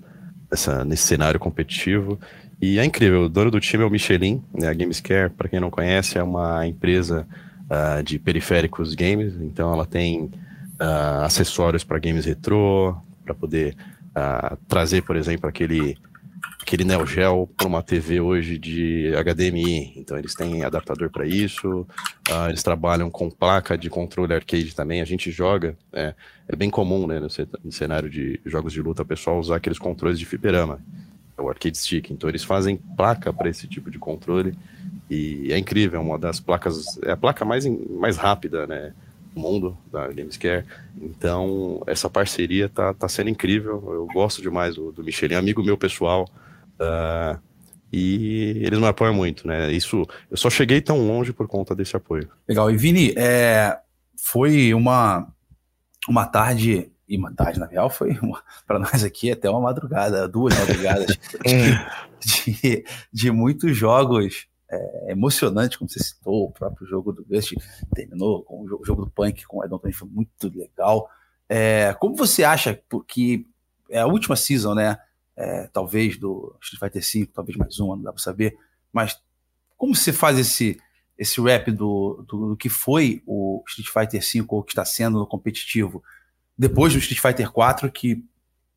nessa, 0.50 0.86
nesse 0.86 1.04
cenário 1.04 1.40
competitivo. 1.40 2.20
E 2.62 2.78
é 2.78 2.86
incrível. 2.86 3.24
O 3.24 3.30
dono 3.30 3.50
do 3.50 3.60
time 3.60 3.84
é 3.84 3.86
o 3.86 3.90
Michelin, 3.90 4.44
né? 4.54 4.68
A 4.68 4.74
Gamescare, 4.74 5.32
para 5.32 5.50
quem 5.50 5.60
não 5.60 5.72
conhece, 5.72 6.18
é 6.18 6.24
uma 6.24 6.68
empresa 6.68 7.28
uh, 7.66 8.04
de 8.04 8.20
periféricos 8.20 8.94
games. 8.94 9.34
Então 9.42 9.74
ela 9.74 9.86
tem 9.86 10.26
uh, 10.26 11.24
acessórios 11.24 11.84
para 11.84 11.98
games 11.98 12.26
retrô, 12.26 12.96
para 13.26 13.34
poder 13.34 13.76
uh, 14.10 14.56
trazer, 14.68 15.02
por 15.02 15.16
exemplo, 15.16 15.50
aquele 15.50 15.98
aquele 16.62 16.84
Neo 16.84 17.06
Geo 17.06 17.48
para 17.58 17.68
uma 17.68 17.82
TV 17.82 18.22
hoje 18.22 18.58
de 18.58 19.12
HDMI. 19.16 19.94
Então 19.96 20.18
eles 20.18 20.36
têm 20.36 20.64
adaptador 20.64 21.10
para 21.10 21.26
isso. 21.26 21.88
Uh, 22.30 22.50
eles 22.50 22.64
trabalham 22.64 23.10
com 23.10 23.30
placa 23.30 23.78
de 23.78 23.90
controle 23.90 24.34
arcade 24.34 24.76
também. 24.76 25.02
A 25.02 25.06
gente 25.06 25.32
joga. 25.32 25.76
É, 25.92 26.14
é 26.48 26.56
bem 26.56 26.70
comum, 26.70 27.08
né, 27.08 27.20
no, 27.20 27.30
cenário 27.72 28.10
de 28.10 28.40
jogos 28.46 28.74
de 28.74 28.82
luta, 28.82 29.02
o 29.02 29.06
pessoal 29.06 29.40
usar 29.40 29.56
aqueles 29.56 29.80
controles 29.80 30.20
de 30.20 30.26
fliperama, 30.26 30.80
o 31.38 31.50
arcade 31.50 31.78
stick. 31.78 32.12
Então 32.12 32.30
eles 32.30 32.44
fazem 32.44 32.78
placa 32.78 33.34
para 33.34 33.50
esse 33.50 33.68
tipo 33.68 33.90
de 33.90 33.98
controle. 33.98 34.54
E 35.10 35.52
é 35.52 35.58
incrível, 35.58 36.00
é 36.00 36.04
uma 36.04 36.18
das 36.18 36.40
placas, 36.40 36.98
é 37.04 37.12
a 37.12 37.18
placa 37.18 37.44
mais, 37.44 37.66
mais 37.66 38.18
rápida, 38.18 38.66
né? 38.66 38.94
do 39.34 39.40
mundo 39.40 39.78
da 39.92 40.08
Gamescare. 40.08 40.66
Então, 41.02 41.82
essa 41.88 42.10
parceria 42.10 42.70
tá, 42.70 42.94
tá 42.94 43.08
sendo 43.08 43.30
incrível. 43.30 43.82
Eu 43.94 44.08
gosto 44.14 44.42
demais 44.42 44.76
do, 44.76 44.92
do 44.92 45.04
Michelin, 45.04 45.36
amigo 45.36 45.64
meu 45.64 45.78
pessoal. 45.78 46.30
Uh, 46.82 47.40
e 47.94 48.62
eles 48.64 48.80
me 48.80 48.88
apoiam 48.88 49.14
muito, 49.14 49.46
né? 49.46 49.72
Isso, 49.72 50.08
eu 50.30 50.38
só 50.38 50.50
cheguei 50.50 50.82
tão 50.82 51.06
longe 51.06 51.34
por 51.34 51.48
conta 51.48 51.76
desse 51.76 51.96
apoio. 51.96 52.30
Legal. 52.48 52.72
E 52.72 52.78
Vini, 52.78 53.14
é, 53.18 53.78
foi 54.18 54.74
uma, 54.74 55.28
uma 56.08 56.26
tarde 56.26 56.90
e 57.08 57.18
uma 57.18 57.34
tarde, 57.34 57.60
na 57.60 57.66
real, 57.66 57.90
foi 57.90 58.18
para 58.66 58.80
nós 58.80 59.04
aqui 59.04 59.30
até 59.30 59.50
uma 59.50 59.60
madrugada, 59.60 60.30
duas 60.30 60.58
madrugadas 60.58 61.08
de, 61.44 61.78
de, 62.54 62.86
de, 63.12 63.32
muitos 63.32 63.76
jogos 63.76 64.48
é, 64.70 65.12
emocionantes, 65.12 65.76
como 65.76 65.90
você 65.90 66.02
citou, 66.02 66.46
o 66.46 66.52
próprio 66.52 66.88
jogo 66.88 67.12
do 67.12 67.26
Gust 67.26 67.54
terminou 67.94 68.42
com 68.44 68.62
o 68.62 68.68
jogo, 68.70 68.84
o 68.84 68.86
jogo 68.86 69.06
do 69.06 69.12
Punk 69.12 69.46
com 69.46 69.58
o 69.58 69.66
Edon 69.66 69.78
também 69.78 69.92
foi 69.92 70.08
muito 70.08 70.50
legal. 70.58 71.10
É, 71.50 71.94
como 72.00 72.16
você 72.16 72.46
acha 72.46 72.82
que 73.06 73.46
é 73.90 74.00
a 74.00 74.08
última 74.08 74.38
season, 74.38 74.74
né? 74.74 74.98
É, 75.36 75.68
talvez 75.72 76.18
do 76.18 76.56
Street 76.62 76.80
Fighter 76.80 77.02
V, 77.02 77.32
talvez 77.34 77.58
mais 77.58 77.80
uma, 77.80 77.96
não 77.96 78.04
dá 78.04 78.12
para 78.12 78.22
saber, 78.22 78.58
mas 78.92 79.20
como 79.78 79.96
você 79.96 80.12
faz 80.12 80.38
esse 80.38 80.78
esse 81.18 81.40
rap 81.40 81.72
do, 81.72 82.26
do, 82.28 82.50
do, 82.50 82.58
que 82.58 82.68
foi 82.68 83.22
o 83.28 83.64
Street 83.68 83.90
Fighter 83.90 84.22
V 84.22 84.46
ou 84.50 84.64
que 84.64 84.72
está 84.72 84.84
sendo 84.84 85.20
no 85.20 85.28
competitivo 85.28 86.04
depois 86.58 86.94
do 86.94 87.00
Street 87.00 87.22
Fighter 87.22 87.52
4, 87.52 87.92
que 87.92 88.24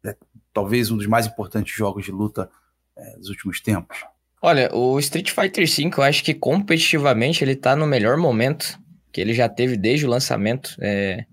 é 0.05 0.15
talvez 0.53 0.91
um 0.91 0.97
dos 0.97 1.07
mais 1.07 1.27
importantes 1.27 1.75
jogos 1.75 2.05
de 2.05 2.13
luta 2.13 2.51
é, 2.97 3.17
dos 3.17 3.31
últimos 3.31 3.61
tempos? 3.61 4.05
Olha, 4.43 4.75
o 4.75 4.99
Street 4.99 5.31
Fighter 5.31 5.67
V, 5.67 5.91
eu 5.97 6.03
acho 6.03 6.23
que 6.23 6.35
competitivamente 6.35 7.43
ele 7.43 7.57
tá 7.57 7.75
no 7.75 7.87
melhor 7.87 8.19
momento 8.19 8.79
que 9.11 9.21
ele 9.21 9.33
já 9.33 9.49
teve 9.49 9.77
desde 9.77 10.05
o 10.05 10.11
lançamento. 10.11 10.77
É, 10.81 11.25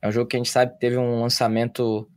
é 0.00 0.08
um 0.08 0.12
jogo 0.12 0.28
que 0.28 0.36
a 0.36 0.38
gente 0.38 0.50
sabe 0.50 0.72
que 0.74 0.78
teve 0.78 0.96
um 0.96 1.20
lançamento 1.20 2.08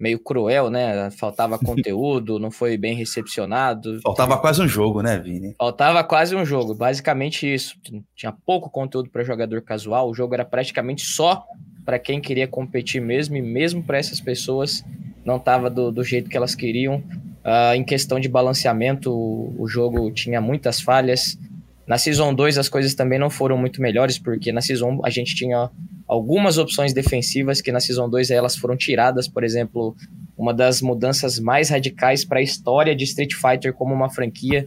meio 0.00 0.18
cruel, 0.18 0.70
né? 0.70 1.10
Faltava 1.10 1.58
conteúdo, 1.60 2.38
não 2.38 2.50
foi 2.50 2.78
bem 2.78 2.94
recepcionado. 2.94 4.00
Faltava 4.00 4.38
quase 4.38 4.62
um 4.62 4.68
jogo, 4.68 5.02
né, 5.02 5.18
Vini? 5.18 5.54
Faltava 5.58 6.02
quase 6.02 6.34
um 6.34 6.44
jogo, 6.44 6.74
basicamente 6.74 7.52
isso. 7.52 7.76
Tinha 8.16 8.32
pouco 8.32 8.70
conteúdo 8.70 9.10
para 9.10 9.22
jogador 9.22 9.60
casual, 9.62 10.08
o 10.08 10.14
jogo 10.14 10.34
era 10.34 10.44
praticamente 10.44 11.02
só 11.02 11.44
para 11.84 11.98
quem 11.98 12.20
queria 12.20 12.48
competir 12.48 13.00
mesmo, 13.00 13.36
e 13.36 13.42
mesmo 13.42 13.82
para 13.82 13.98
essas 13.98 14.20
pessoas 14.20 14.84
não 15.24 15.36
estava 15.36 15.68
do, 15.68 15.92
do, 15.92 16.02
jeito 16.02 16.30
que 16.30 16.36
elas 16.36 16.54
queriam. 16.54 17.02
Uh, 17.42 17.74
em 17.74 17.84
questão 17.84 18.20
de 18.20 18.28
balanceamento, 18.28 19.10
o, 19.12 19.62
o, 19.62 19.66
jogo 19.66 20.10
tinha 20.10 20.40
muitas 20.40 20.80
falhas. 20.80 21.38
Na 21.86 21.98
Season 21.98 22.32
2 22.32 22.58
as 22.58 22.68
coisas 22.68 22.94
também 22.94 23.18
não 23.18 23.30
foram 23.30 23.56
muito 23.58 23.82
melhores, 23.82 24.18
porque 24.18 24.52
na 24.52 24.60
Season 24.60 24.90
1 24.90 25.00
a 25.04 25.10
gente 25.10 25.34
tinha 25.34 25.70
algumas 26.10 26.58
opções 26.58 26.92
defensivas 26.92 27.60
que 27.60 27.70
na 27.70 27.78
Season 27.78 28.10
2 28.10 28.32
elas 28.32 28.56
foram 28.56 28.76
tiradas, 28.76 29.28
por 29.28 29.44
exemplo, 29.44 29.94
uma 30.36 30.52
das 30.52 30.82
mudanças 30.82 31.38
mais 31.38 31.70
radicais 31.70 32.24
para 32.24 32.40
a 32.40 32.42
história 32.42 32.96
de 32.96 33.04
Street 33.04 33.32
Fighter 33.34 33.72
como 33.72 33.94
uma 33.94 34.10
franquia, 34.10 34.66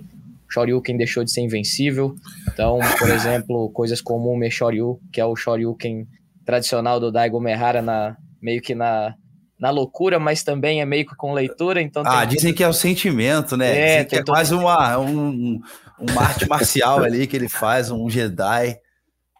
Shoryuken 0.49 0.95
deixou 0.95 1.21
de 1.21 1.33
ser 1.33 1.41
invencível. 1.41 2.15
Então, 2.47 2.79
por 2.97 3.09
exemplo, 3.11 3.69
coisas 3.71 3.99
como 3.99 4.29
o 4.29 4.37
Meshoryu, 4.37 5.01
que 5.11 5.19
é 5.19 5.25
o 5.25 5.35
Shoryuken 5.35 6.07
tradicional 6.45 6.97
do 6.97 7.11
Daigo 7.11 7.41
Mehara 7.41 7.81
na 7.81 8.15
meio 8.41 8.61
que 8.61 8.73
na 8.73 9.13
na 9.59 9.69
loucura, 9.69 10.19
mas 10.19 10.43
também 10.43 10.81
é 10.81 10.85
meio 10.85 11.05
que 11.05 11.15
com 11.15 11.33
leitura, 11.33 11.81
então... 11.81 12.03
Ah, 12.05 12.25
dizem 12.25 12.53
que 12.53 12.61
é 12.63 12.67
o 12.67 12.73
sentimento, 12.73 13.55
né? 13.55 13.77
É, 13.77 13.85
dizem 14.03 14.07
que 14.07 14.15
é 14.17 14.23
quase 14.23 14.53
uma, 14.53 14.97
um, 14.97 15.61
uma 15.97 16.21
arte 16.21 16.45
marcial 16.49 17.01
ali 17.01 17.25
que 17.27 17.37
ele 17.37 17.47
faz, 17.47 17.89
um 17.89 18.09
Jedi. 18.09 18.77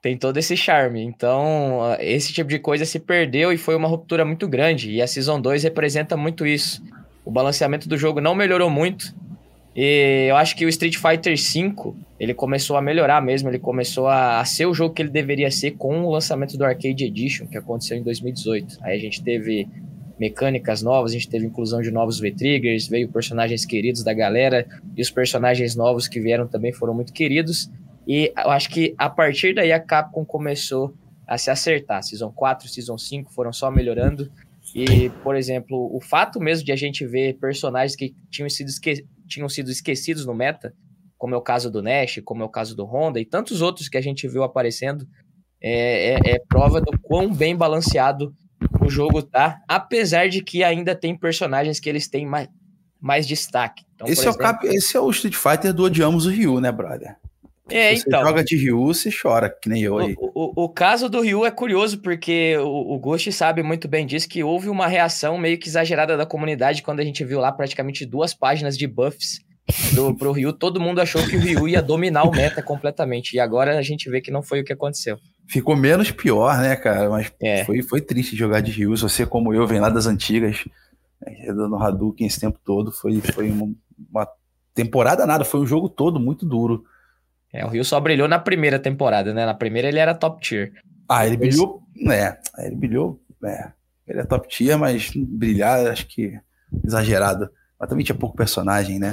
Tem 0.04 0.18
todo 0.18 0.38
esse 0.38 0.58
charme. 0.58 1.02
Então, 1.02 1.80
esse 1.98 2.34
tipo 2.34 2.50
de 2.50 2.60
coisa 2.60 2.84
se 2.84 3.00
perdeu 3.00 3.54
e 3.54 3.58
foi 3.58 3.74
uma 3.74 3.88
ruptura 3.88 4.26
muito 4.26 4.50
grande. 4.50 4.92
E 4.92 5.02
a 5.02 5.08
Season 5.08 5.40
2 5.40 5.64
representa 5.64 6.18
muito 6.18 6.46
isso. 6.46 6.84
O 7.24 7.32
balanceamento 7.32 7.88
do 7.88 7.98
jogo 7.98 8.20
não 8.20 8.36
melhorou 8.36 8.70
muito. 8.70 9.16
E 9.74 10.28
eu 10.30 10.36
acho 10.36 10.58
que 10.58 10.66
o 10.66 10.70
Street 10.70 10.98
Fighter 10.98 11.38
V, 11.38 11.94
ele 12.20 12.34
começou 12.34 12.76
a 12.76 12.82
melhorar 12.82 13.22
mesmo, 13.22 13.48
ele 13.48 13.60
começou 13.60 14.10
a, 14.10 14.44
ser 14.44 14.66
o 14.66 14.74
jogo 14.74 14.94
que 14.94 15.02
ele 15.02 15.10
deveria 15.10 15.50
ser 15.50 15.72
com 15.72 16.04
o 16.04 16.12
lançamento 16.12 16.58
do 16.58 16.66
Arcade 16.66 17.06
Edition, 17.06 17.48
que 17.48 17.58
aconteceu 17.58 17.96
em 17.96 18.04
2018. 18.04 18.80
Aí 18.82 18.98
a 18.98 19.00
gente 19.00 19.24
teve 19.24 19.70
mecânicas 20.20 20.82
novas, 20.82 21.12
a 21.12 21.14
gente 21.14 21.30
teve 21.30 21.46
inclusão 21.46 21.82
de 21.82 21.92
novos 21.92 22.20
V-Triggers, 22.20 22.90
veio 22.90 23.08
personagens 23.08 23.66
queridos 23.66 24.04
da 24.04 24.14
galera, 24.14 24.68
e 24.98 25.02
os 25.02 25.10
personagens 25.10 25.78
novos 25.78 26.10
que 26.10 26.20
vieram 26.20 26.46
também 26.46 26.74
foram 26.74 26.94
muito 26.94 27.14
queridos. 27.14 27.72
E 28.08 28.34
eu 28.38 28.50
acho 28.50 28.70
que 28.70 28.94
a 28.98 29.10
partir 29.10 29.56
daí 29.56 29.72
a 29.72 29.80
Capcom 29.80 30.26
começou 30.26 30.94
a 31.28 31.38
se 31.38 31.50
acertar. 31.50 32.04
Season 32.04 32.32
4, 32.32 32.68
Season 32.68 32.98
5 32.98 33.34
foram 33.34 33.54
só 33.54 33.72
melhorando. 33.72 34.32
E, 34.76 35.10
por 35.24 35.36
exemplo, 35.36 35.90
o 35.96 36.02
fato 36.02 36.40
mesmo 36.40 36.66
de 36.66 36.72
a 36.72 36.76
gente 36.76 37.06
ver 37.06 37.38
personagens 37.40 37.96
que 37.96 38.14
tinham 38.30 38.50
sido 38.50 38.70
esque 38.70 39.06
tinham 39.28 39.50
sido 39.50 39.72
esquecidos 39.72 40.26
no 40.26 40.34
meta, 40.34 40.74
como 41.18 41.34
é 41.34 41.38
o 41.38 41.42
caso 41.42 41.72
do 41.72 41.82
Nash, 41.82 42.20
como 42.26 42.44
é 42.44 42.46
o 42.46 42.50
caso 42.50 42.76
do 42.76 42.86
Honda 42.86 43.20
e 43.20 43.26
tantos 43.26 43.62
outros 43.62 43.88
que 43.88 43.98
a 43.98 44.02
gente 44.02 44.28
viu 44.28 44.44
aparecendo, 44.44 45.08
é, 45.62 46.14
é, 46.14 46.36
é 46.36 46.40
prova 46.48 46.82
do 46.82 46.92
quão 47.00 47.34
bem 47.34 47.56
balanceado 47.56 48.34
o 48.82 48.90
jogo 48.90 49.22
tá, 49.24 49.62
apesar 49.68 50.28
de 50.28 50.44
que 50.44 50.64
ainda 50.64 50.94
tem 50.94 51.18
personagens 51.18 51.80
que 51.80 51.90
eles 51.90 52.08
têm 52.08 52.26
mais, 52.26 52.50
mais 53.00 53.26
destaque. 53.26 53.84
Então, 53.96 54.08
esse, 54.08 54.22
exemplo, 54.22 54.42
é 54.42 54.50
o 54.50 54.52
cap... 54.52 54.68
esse 54.68 54.98
é 54.98 55.00
o 55.00 55.10
Street 55.10 55.36
Fighter 55.36 55.74
do 55.74 55.84
Odiamos 55.84 56.26
o 56.26 56.30
Ryu, 56.30 56.60
né, 56.60 56.72
brother? 56.72 57.16
É, 57.70 57.96
você 57.96 58.04
então. 58.06 58.22
joga 58.22 58.44
de 58.44 58.58
Ryu, 58.58 58.88
você 58.88 59.10
chora, 59.10 59.50
que 59.50 59.70
nem 59.70 59.82
eu 59.82 59.98
aí. 59.98 60.16
O, 60.18 60.62
o, 60.62 60.66
o 60.66 60.70
caso 60.70 61.08
do 61.08 61.22
Ryu 61.22 61.46
é 61.46 61.52
curioso, 61.52 62.02
porque 62.02 62.58
o, 62.58 62.96
o 62.96 63.00
Ghost 63.00 63.32
sabe 63.32 63.64
muito 63.64 63.88
bem 63.88 64.06
disso, 64.06 64.28
que 64.28 64.44
houve 64.44 64.68
uma 64.68 64.88
reação 64.88 65.38
meio 65.38 65.58
que 65.58 65.70
exagerada 65.70 66.18
da 66.18 66.26
comunidade 66.26 66.84
quando 66.84 67.00
a 67.00 67.04
gente 67.04 67.24
viu 67.24 67.40
lá 67.40 67.52
praticamente 67.52 68.06
duas 68.06 68.34
páginas 68.34 68.78
de 68.78 68.86
buffs 68.86 69.40
do, 69.96 70.14
pro 70.14 70.34
Ryu. 70.34 70.52
Todo 70.52 70.80
mundo 70.80 71.00
achou 71.00 71.26
que 71.26 71.38
o 71.38 71.40
Ryu 71.40 71.68
ia 71.70 71.82
dominar 71.82 72.24
o 72.24 72.32
meta 72.32 72.62
completamente, 72.62 73.36
e 73.36 73.40
agora 73.40 73.78
a 73.78 73.82
gente 73.82 74.10
vê 74.10 74.20
que 74.20 74.32
não 74.32 74.44
foi 74.44 74.60
o 74.60 74.66
que 74.66 74.74
aconteceu. 74.74 75.18
Ficou 75.48 75.76
menos 75.76 76.12
pior, 76.12 76.58
né, 76.58 76.76
cara? 76.76 77.10
Mas 77.10 77.32
é. 77.42 77.64
foi, 77.64 77.82
foi 77.82 78.02
triste 78.02 78.36
jogar 78.36 78.62
de 78.62 78.72
Ryu. 78.72 78.96
Você, 78.98 79.26
como 79.26 79.54
eu, 79.54 79.66
vem 79.66 79.80
lá 79.80 79.90
das 79.90 80.06
antigas, 80.06 80.66
né, 81.22 81.46
dando 81.48 81.76
Hadouken 81.76 82.28
esse 82.28 82.40
tempo 82.40 82.60
todo, 82.64 82.92
foi, 82.92 83.22
foi 83.22 83.50
uma, 83.50 83.74
uma 84.12 84.28
temporada 84.74 85.26
nada, 85.26 85.46
foi 85.46 85.62
um 85.62 85.66
jogo 85.66 85.88
todo 85.88 86.20
muito 86.20 86.46
duro. 86.46 86.84
É, 87.54 87.64
o 87.64 87.70
Rio 87.70 87.86
só 87.86 88.00
brilhou 88.00 88.28
na 88.28 88.40
primeira 88.40 88.80
temporada, 88.80 89.32
né? 89.32 89.46
Na 89.46 89.54
primeira 89.54 89.88
ele 89.88 90.00
era 90.00 90.16
top 90.16 90.42
tier. 90.42 90.74
Ah, 91.08 91.26
ele 91.26 91.38
Depois... 91.38 91.56
brilhou, 91.56 91.84
né? 91.96 92.38
Ele 92.58 92.76
brilhou, 92.76 93.22
é. 93.46 93.72
Ele 94.08 94.20
é 94.20 94.24
top 94.26 94.48
tier, 94.48 94.78
mas 94.78 95.12
brilhar, 95.16 95.86
acho 95.88 96.08
que 96.08 96.34
exagerado. 96.84 97.50
Mas 97.80 97.88
também 97.88 98.04
tinha 98.04 98.18
pouco 98.18 98.36
personagem, 98.36 98.98
né? 98.98 99.12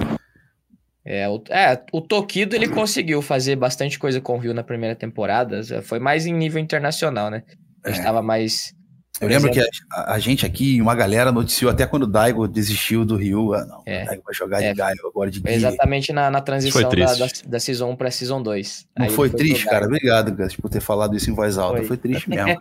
É, 1.04 1.28
o, 1.28 1.42
é, 1.50 1.82
o 1.92 2.00
Tokido 2.00 2.54
ele 2.54 2.68
conseguiu 2.68 3.20
fazer 3.20 3.56
bastante 3.56 3.98
coisa 3.98 4.20
com 4.20 4.36
o 4.36 4.38
Rio 4.38 4.54
na 4.54 4.62
primeira 4.62 4.96
temporada. 4.96 5.62
Foi 5.82 5.98
mais 5.98 6.26
em 6.26 6.32
nível 6.32 6.60
internacional, 6.60 7.30
né? 7.30 7.42
Gente 7.86 8.00
é. 8.00 8.02
tava 8.02 8.22
mais 8.22 8.74
eu 9.20 9.28
lembro 9.28 9.50
que 9.50 9.60
a, 9.60 10.14
a, 10.14 10.18
gente 10.18 10.46
aqui, 10.46 10.80
uma 10.80 10.94
galera 10.94 11.30
noticiou 11.30 11.70
até 11.70 11.86
quando 11.86 12.04
o 12.04 12.06
Daigo 12.06 12.48
desistiu 12.48 13.04
do 13.04 13.16
Ryu. 13.16 13.52
Ah, 13.52 13.66
não, 13.66 13.82
é. 13.84 14.02
o 14.02 14.06
Daigo 14.06 14.22
vai 14.24 14.34
jogar 14.34 14.62
é. 14.62 14.70
de 14.70 14.78
Gaio 14.78 14.96
agora 15.06 15.30
de 15.30 15.40
Guia. 15.40 15.54
Exatamente 15.54 16.10
na, 16.12 16.30
na 16.30 16.40
transição 16.40 16.82
da, 16.82 17.14
da, 17.14 17.26
da, 17.46 17.60
Season 17.60 17.90
1 17.90 17.96
pra 17.96 18.10
Season 18.10 18.42
2. 18.42 18.86
Não 18.98 19.06
foi, 19.10 19.28
foi 19.28 19.38
triste, 19.38 19.66
cara? 19.66 19.84
Obrigado, 19.84 20.34
Gus, 20.34 20.56
por 20.56 20.70
ter 20.70 20.80
falado 20.80 21.14
isso 21.14 21.30
em 21.30 21.34
voz 21.34 21.58
alta. 21.58 21.76
Foi, 21.78 21.86
foi 21.86 21.96
triste 21.98 22.28
mesmo, 22.30 22.58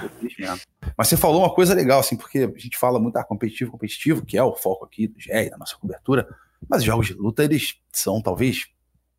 foi 0.00 0.08
triste 0.18 0.40
mesmo. 0.40 0.60
Mas 0.96 1.08
você 1.08 1.16
falou 1.16 1.40
uma 1.42 1.54
coisa 1.54 1.74
legal, 1.74 2.00
assim, 2.00 2.16
porque 2.16 2.38
a 2.38 2.58
gente 2.58 2.78
fala 2.78 2.98
muito 2.98 3.16
ah, 3.16 3.24
competitivo, 3.24 3.70
competitivo, 3.70 4.24
que 4.24 4.38
é 4.38 4.42
o 4.42 4.54
foco 4.54 4.86
aqui 4.86 5.08
do 5.08 5.20
GE, 5.20 5.50
da 5.50 5.58
nossa 5.58 5.76
cobertura, 5.76 6.26
mas 6.68 6.78
os 6.78 6.84
jogos 6.84 7.06
de 7.06 7.12
luta, 7.12 7.44
eles 7.44 7.76
são, 7.92 8.22
talvez, 8.22 8.66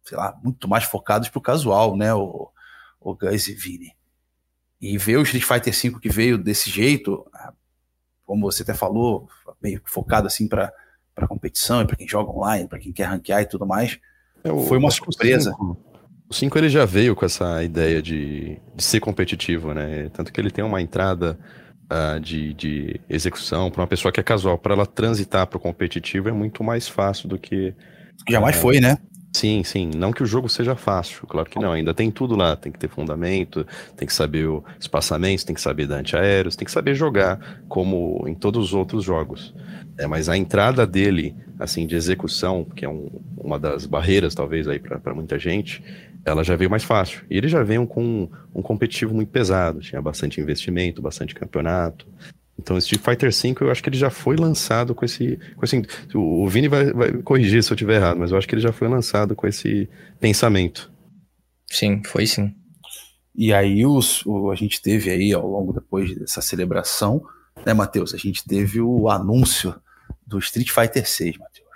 sei 0.03 0.17
lá, 0.17 0.35
muito 0.43 0.67
mais 0.67 0.85
focados 0.85 1.29
pro 1.29 1.39
casual, 1.39 1.95
né, 1.95 2.11
o, 2.13 2.49
o 2.99 3.15
Gus 3.15 3.47
e 3.47 3.53
Vini. 3.53 3.93
E 4.81 4.97
ver 4.97 5.17
o 5.17 5.21
Street 5.21 5.43
Fighter 5.43 5.73
V 5.73 5.99
que 5.99 6.09
veio 6.09 6.37
desse 6.37 6.69
jeito, 6.69 7.25
ah, 7.33 7.53
como 8.25 8.51
você 8.51 8.63
até 8.63 8.73
falou, 8.73 9.29
meio 9.61 9.81
focado 9.85 10.27
assim 10.27 10.47
para 10.47 10.73
para 11.13 11.27
competição 11.27 11.81
e 11.81 11.85
para 11.85 11.97
quem 11.97 12.07
joga 12.07 12.31
online, 12.31 12.67
para 12.67 12.79
quem 12.79 12.93
quer 12.93 13.03
ranquear 13.03 13.41
e 13.41 13.45
tudo 13.45 13.65
mais, 13.67 13.99
é, 14.43 14.49
foi 14.67 14.77
uma 14.77 14.89
surpresa. 14.89 15.53
O 16.29 16.33
5 16.33 16.57
ele 16.57 16.69
já 16.69 16.85
veio 16.85 17.15
com 17.15 17.25
essa 17.25 17.61
ideia 17.63 18.01
de, 18.01 18.57
de 18.73 18.83
ser 18.83 19.01
competitivo, 19.01 19.73
né? 19.73 20.09
Tanto 20.13 20.31
que 20.31 20.39
ele 20.39 20.49
tem 20.49 20.63
uma 20.63 20.81
entrada 20.81 21.37
uh, 21.91 22.19
de, 22.19 22.53
de 22.53 23.01
execução 23.09 23.69
para 23.69 23.81
uma 23.81 23.87
pessoa 23.87 24.11
que 24.11 24.19
é 24.19 24.23
casual, 24.23 24.57
para 24.57 24.73
ela 24.73 24.85
transitar 24.85 25.45
para 25.45 25.57
o 25.57 25.59
competitivo 25.59 26.29
é 26.29 26.31
muito 26.31 26.63
mais 26.63 26.87
fácil 26.87 27.27
do 27.27 27.37
que. 27.37 27.75
Jamais 28.29 28.55
uh, 28.55 28.59
foi, 28.59 28.79
né? 28.79 28.97
Sim, 29.33 29.63
sim. 29.63 29.89
Não 29.95 30.11
que 30.11 30.21
o 30.21 30.25
jogo 30.25 30.49
seja 30.49 30.75
fácil, 30.75 31.25
claro 31.25 31.49
que 31.49 31.57
não. 31.57 31.71
Ainda 31.71 31.93
tem 31.93 32.11
tudo 32.11 32.35
lá. 32.35 32.55
Tem 32.55 32.71
que 32.71 32.77
ter 32.77 32.89
fundamento, 32.89 33.65
tem 33.95 34.05
que 34.05 34.13
saber 34.13 34.45
o 34.47 34.63
espaçamento, 34.79 35.45
tem 35.45 35.55
que 35.55 35.61
saber 35.61 35.87
dar 35.87 35.97
antiaéreos, 35.97 36.55
tem 36.55 36.65
que 36.65 36.71
saber 36.71 36.95
jogar 36.95 37.63
como 37.69 38.25
em 38.27 38.35
todos 38.35 38.65
os 38.65 38.73
outros 38.73 39.03
jogos. 39.03 39.53
É, 39.97 40.05
mas 40.05 40.27
a 40.27 40.35
entrada 40.35 40.85
dele, 40.85 41.35
assim, 41.57 41.87
de 41.87 41.95
execução, 41.95 42.65
que 42.65 42.83
é 42.83 42.89
um, 42.89 43.09
uma 43.37 43.57
das 43.57 43.85
barreiras, 43.85 44.35
talvez, 44.35 44.67
aí 44.67 44.79
para 44.79 45.13
muita 45.13 45.39
gente, 45.39 45.81
ela 46.25 46.43
já 46.43 46.55
veio 46.55 46.69
mais 46.69 46.83
fácil. 46.83 47.23
E 47.29 47.37
ele 47.37 47.47
já 47.47 47.63
veio 47.63 47.87
com 47.87 48.29
um 48.53 48.61
competitivo 48.61 49.13
muito 49.13 49.29
pesado. 49.29 49.79
Tinha 49.79 50.01
bastante 50.01 50.41
investimento, 50.41 51.01
bastante 51.01 51.33
campeonato. 51.33 52.05
Então, 52.61 52.77
Street 52.77 53.03
Fighter 53.03 53.31
V, 53.31 53.55
eu 53.65 53.71
acho 53.71 53.81
que 53.81 53.89
ele 53.89 53.97
já 53.97 54.09
foi 54.09 54.35
lançado 54.35 54.93
com 54.93 55.03
esse. 55.03 55.39
Com 55.55 55.65
esse 55.65 55.81
o 56.13 56.47
Vini 56.47 56.67
vai, 56.67 56.93
vai 56.93 57.11
corrigir 57.13 57.63
se 57.63 57.71
eu 57.71 57.75
estiver 57.75 57.95
errado, 57.95 58.17
mas 58.17 58.31
eu 58.31 58.37
acho 58.37 58.47
que 58.47 58.53
ele 58.53 58.61
já 58.61 58.71
foi 58.71 58.87
lançado 58.87 59.35
com 59.35 59.47
esse 59.47 59.89
pensamento. 60.19 60.91
Sim, 61.69 62.03
foi 62.05 62.27
sim. 62.27 62.53
E 63.35 63.53
aí 63.53 63.85
os, 63.85 64.25
o, 64.25 64.51
a 64.51 64.55
gente 64.55 64.81
teve 64.81 65.09
aí, 65.09 65.33
ao 65.33 65.47
longo 65.47 65.73
depois 65.73 66.15
dessa 66.15 66.41
celebração, 66.41 67.23
né, 67.65 67.73
Matheus? 67.73 68.13
A 68.13 68.17
gente 68.17 68.45
teve 68.45 68.79
o 68.79 69.09
anúncio 69.09 69.73
do 70.27 70.37
Street 70.37 70.69
Fighter 70.69 71.07
6, 71.07 71.37
Matheus. 71.37 71.67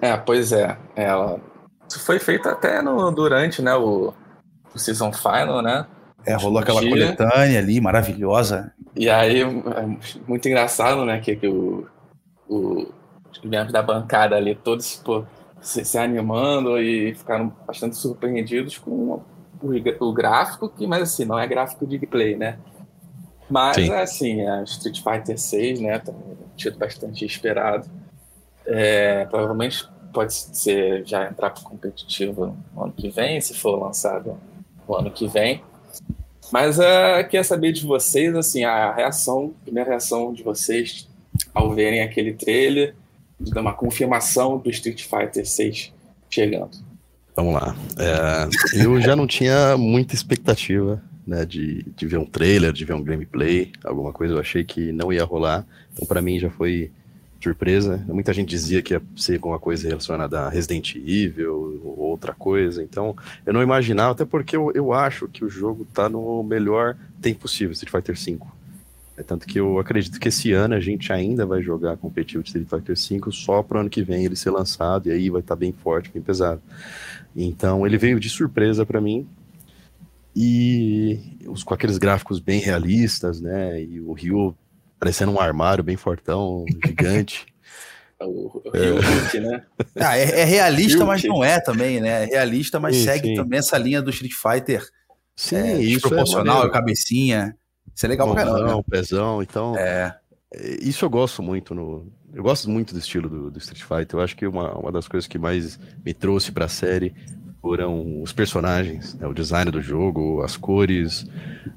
É, 0.00 0.16
pois 0.16 0.52
é. 0.52 0.78
Ela 0.94 1.40
isso 1.88 2.00
foi 2.00 2.18
feito 2.18 2.48
até 2.48 2.82
no, 2.82 3.10
durante 3.10 3.62
né, 3.62 3.74
o, 3.74 4.12
o 4.74 4.78
Season 4.78 5.10
Final, 5.12 5.62
né? 5.62 5.86
É, 6.26 6.34
rolou 6.34 6.58
aquela 6.58 6.80
dia. 6.80 6.90
coletânea 6.90 7.58
ali, 7.58 7.80
maravilhosa. 7.80 8.72
E 8.94 9.08
aí, 9.08 9.42
é 9.42 9.46
muito 10.26 10.46
engraçado, 10.46 11.04
né? 11.04 11.20
Que, 11.20 11.36
que 11.36 11.46
o, 11.46 11.86
o, 12.48 12.88
os 13.30 13.40
membros 13.42 13.72
da 13.72 13.82
bancada 13.82 14.36
ali, 14.36 14.54
todos 14.54 14.96
pô, 14.96 15.24
se, 15.60 15.84
se, 15.84 15.98
animando 15.98 16.78
e 16.78 17.14
ficaram 17.14 17.52
bastante 17.66 17.96
surpreendidos 17.96 18.78
com 18.78 18.90
o, 18.90 19.24
o, 20.00 20.12
gráfico, 20.12 20.68
que, 20.68 20.86
mas 20.86 21.02
assim, 21.02 21.24
não 21.24 21.38
é 21.38 21.46
gráfico 21.46 21.86
de 21.86 21.96
gameplay, 21.96 22.36
né? 22.36 22.58
Mas, 23.48 23.76
Sim. 23.76 23.92
assim, 23.92 24.46
a 24.46 24.62
Street 24.64 25.02
Fighter 25.02 25.38
6, 25.38 25.80
né? 25.80 25.98
Tá 25.98 26.12
tido 26.56 26.78
bastante 26.78 27.24
esperado. 27.24 27.88
É, 28.66 29.24
provavelmente 29.26 29.88
pode 30.12 30.34
ser 30.34 31.06
já 31.06 31.26
entrar 31.26 31.50
para 31.50 31.62
competitivo 31.62 32.56
no 32.74 32.84
ano 32.84 32.92
que 32.92 33.08
vem, 33.08 33.40
se 33.40 33.54
for 33.54 33.80
lançado 33.80 34.36
no 34.86 34.94
ano 34.96 35.10
que 35.10 35.26
vem. 35.26 35.62
Mas 36.50 36.78
uh, 36.78 37.24
queria 37.24 37.44
saber 37.44 37.72
de 37.72 37.86
vocês, 37.86 38.34
assim, 38.34 38.64
a 38.64 38.92
reação, 38.92 39.54
a 39.60 39.64
primeira 39.64 39.90
reação 39.90 40.32
de 40.32 40.42
vocês 40.42 41.08
ao 41.54 41.74
verem 41.74 42.02
aquele 42.02 42.32
trailer, 42.32 42.94
de 43.38 43.56
uma 43.58 43.72
confirmação 43.72 44.58
do 44.58 44.70
Street 44.70 45.04
Fighter 45.04 45.46
6 45.46 45.92
chegando. 46.30 46.70
Vamos 47.36 47.54
lá. 47.54 47.76
É, 47.98 48.82
eu 48.82 49.00
já 49.00 49.14
não 49.14 49.26
tinha 49.26 49.76
muita 49.76 50.14
expectativa 50.14 51.00
né, 51.24 51.44
de, 51.44 51.84
de 51.96 52.06
ver 52.06 52.18
um 52.18 52.24
trailer, 52.24 52.72
de 52.72 52.84
ver 52.84 52.94
um 52.94 53.02
gameplay, 53.02 53.70
alguma 53.84 54.12
coisa. 54.12 54.34
Eu 54.34 54.40
achei 54.40 54.64
que 54.64 54.90
não 54.90 55.12
ia 55.12 55.24
rolar. 55.24 55.64
Então, 55.92 56.06
para 56.06 56.20
mim, 56.20 56.40
já 56.40 56.50
foi 56.50 56.90
surpresa. 57.40 58.04
Muita 58.08 58.32
gente 58.32 58.48
dizia 58.48 58.82
que 58.82 58.94
ia 58.94 59.02
ser 59.16 59.34
alguma 59.34 59.58
coisa 59.58 59.88
relacionada 59.88 60.40
a 60.40 60.48
Resident 60.48 60.96
Evil 60.96 61.80
ou 61.84 61.98
outra 61.98 62.32
coisa. 62.32 62.82
Então, 62.82 63.16
eu 63.46 63.52
não 63.52 63.62
imaginava, 63.62 64.12
até 64.12 64.24
porque 64.24 64.56
eu, 64.56 64.72
eu 64.74 64.92
acho 64.92 65.28
que 65.28 65.44
o 65.44 65.48
jogo 65.48 65.86
tá 65.92 66.08
no 66.08 66.42
melhor 66.42 66.96
tempo 67.20 67.40
possível, 67.40 67.72
Street 67.72 67.90
Fighter 67.90 68.16
V. 68.16 68.38
É 69.16 69.22
tanto 69.22 69.46
que 69.46 69.58
eu 69.58 69.78
acredito 69.78 70.20
que 70.20 70.28
esse 70.28 70.52
ano 70.52 70.74
a 70.74 70.80
gente 70.80 71.12
ainda 71.12 71.44
vai 71.44 71.60
jogar 71.60 71.96
competitivo 71.96 72.42
de 72.42 72.50
Street 72.50 72.68
Fighter 72.68 72.96
V 72.96 73.32
só 73.32 73.62
pro 73.62 73.80
ano 73.80 73.90
que 73.90 74.02
vem 74.02 74.24
ele 74.24 74.36
ser 74.36 74.50
lançado 74.50 75.08
e 75.08 75.10
aí 75.10 75.28
vai 75.28 75.40
estar 75.40 75.56
tá 75.56 75.58
bem 75.58 75.72
forte, 75.72 76.10
bem 76.10 76.22
pesado. 76.22 76.62
Então, 77.34 77.86
ele 77.86 77.98
veio 77.98 78.20
de 78.20 78.28
surpresa 78.28 78.86
para 78.86 79.00
mim. 79.00 79.26
E 80.36 81.18
os, 81.48 81.64
com 81.64 81.74
aqueles 81.74 81.98
gráficos 81.98 82.38
bem 82.38 82.60
realistas, 82.60 83.40
né? 83.40 83.82
E 83.82 84.00
o 84.00 84.12
Ryu 84.12 84.54
parecendo 84.98 85.32
um 85.32 85.40
armário 85.40 85.84
bem 85.84 85.96
fortão, 85.96 86.64
gigante. 86.84 87.46
o, 88.20 88.58
o 88.58 88.62
é. 88.74 89.40
né? 89.40 89.62
Ah, 89.96 90.16
é, 90.16 90.40
é 90.40 90.44
realista, 90.44 91.04
mas 91.04 91.22
não 91.24 91.42
é 91.44 91.60
também, 91.60 92.00
né? 92.00 92.24
É 92.24 92.26
realista, 92.26 92.80
mas 92.80 92.96
sim, 92.96 93.04
segue 93.04 93.28
sim. 93.28 93.34
também 93.34 93.58
essa 93.58 93.78
linha 93.78 94.02
do 94.02 94.10
Street 94.10 94.32
Fighter. 94.32 94.84
Sim, 95.36 95.56
é, 95.56 95.80
isso 95.80 96.08
proporcional, 96.08 96.66
é 96.66 96.70
cabecinha. 96.70 97.56
Isso 97.94 98.06
é 98.06 98.08
legal 98.08 98.26
Mãozão, 98.28 98.44
pra 98.44 98.54
caramba. 98.54 98.84
pezão, 98.90 99.42
então. 99.42 99.76
É. 99.76 100.16
Isso 100.80 101.04
eu 101.04 101.10
gosto 101.10 101.42
muito 101.42 101.74
no. 101.74 102.10
Eu 102.32 102.42
gosto 102.42 102.68
muito 102.68 102.92
do 102.92 102.98
estilo 102.98 103.28
do, 103.28 103.50
do 103.50 103.58
Street 103.58 103.82
Fighter. 103.82 104.18
Eu 104.18 104.20
acho 104.20 104.36
que 104.36 104.46
uma, 104.46 104.72
uma 104.78 104.92
das 104.92 105.08
coisas 105.08 105.26
que 105.26 105.38
mais 105.38 105.78
me 106.04 106.12
trouxe 106.12 106.52
pra 106.52 106.68
série 106.68 107.14
foram 107.68 108.22
os 108.22 108.32
personagens, 108.32 109.14
né, 109.16 109.26
o 109.26 109.34
design 109.34 109.70
do 109.70 109.82
jogo, 109.82 110.42
as 110.42 110.56
cores. 110.56 111.28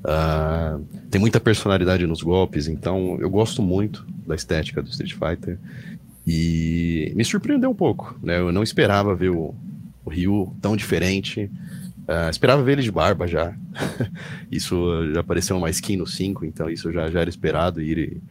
Uh, 0.05 0.81
tem 1.10 1.19
muita 1.19 1.38
personalidade 1.38 2.07
nos 2.07 2.21
golpes, 2.21 2.69
então 2.69 3.17
eu 3.19 3.29
gosto 3.29 3.62
muito 3.62 4.05
da 4.25 4.33
estética 4.33 4.81
do 4.81 4.89
Street 4.89 5.12
Fighter. 5.12 5.60
E 6.25 7.12
me 7.13 7.25
surpreendeu 7.25 7.70
um 7.70 7.75
pouco, 7.75 8.18
né? 8.24 8.39
Eu 8.39 8.53
não 8.53 8.63
esperava 8.63 9.13
ver 9.13 9.31
o, 9.31 9.53
o 10.05 10.09
Ryu 10.09 10.55
tão 10.61 10.77
diferente. 10.77 11.51
Uh, 12.07 12.29
esperava 12.29 12.63
ver 12.63 12.74
ele 12.74 12.83
de 12.83 12.92
barba 12.92 13.27
já. 13.27 13.53
isso 14.50 15.11
já 15.13 15.20
apareceu 15.20 15.57
uma 15.57 15.70
skin 15.70 15.98
no 15.98 16.07
5, 16.07 16.46
então 16.46 16.70
isso 16.70 16.89
já, 16.89 17.09
já 17.09 17.20
era 17.20 17.29
esperado 17.29 17.81
ir 17.81 18.22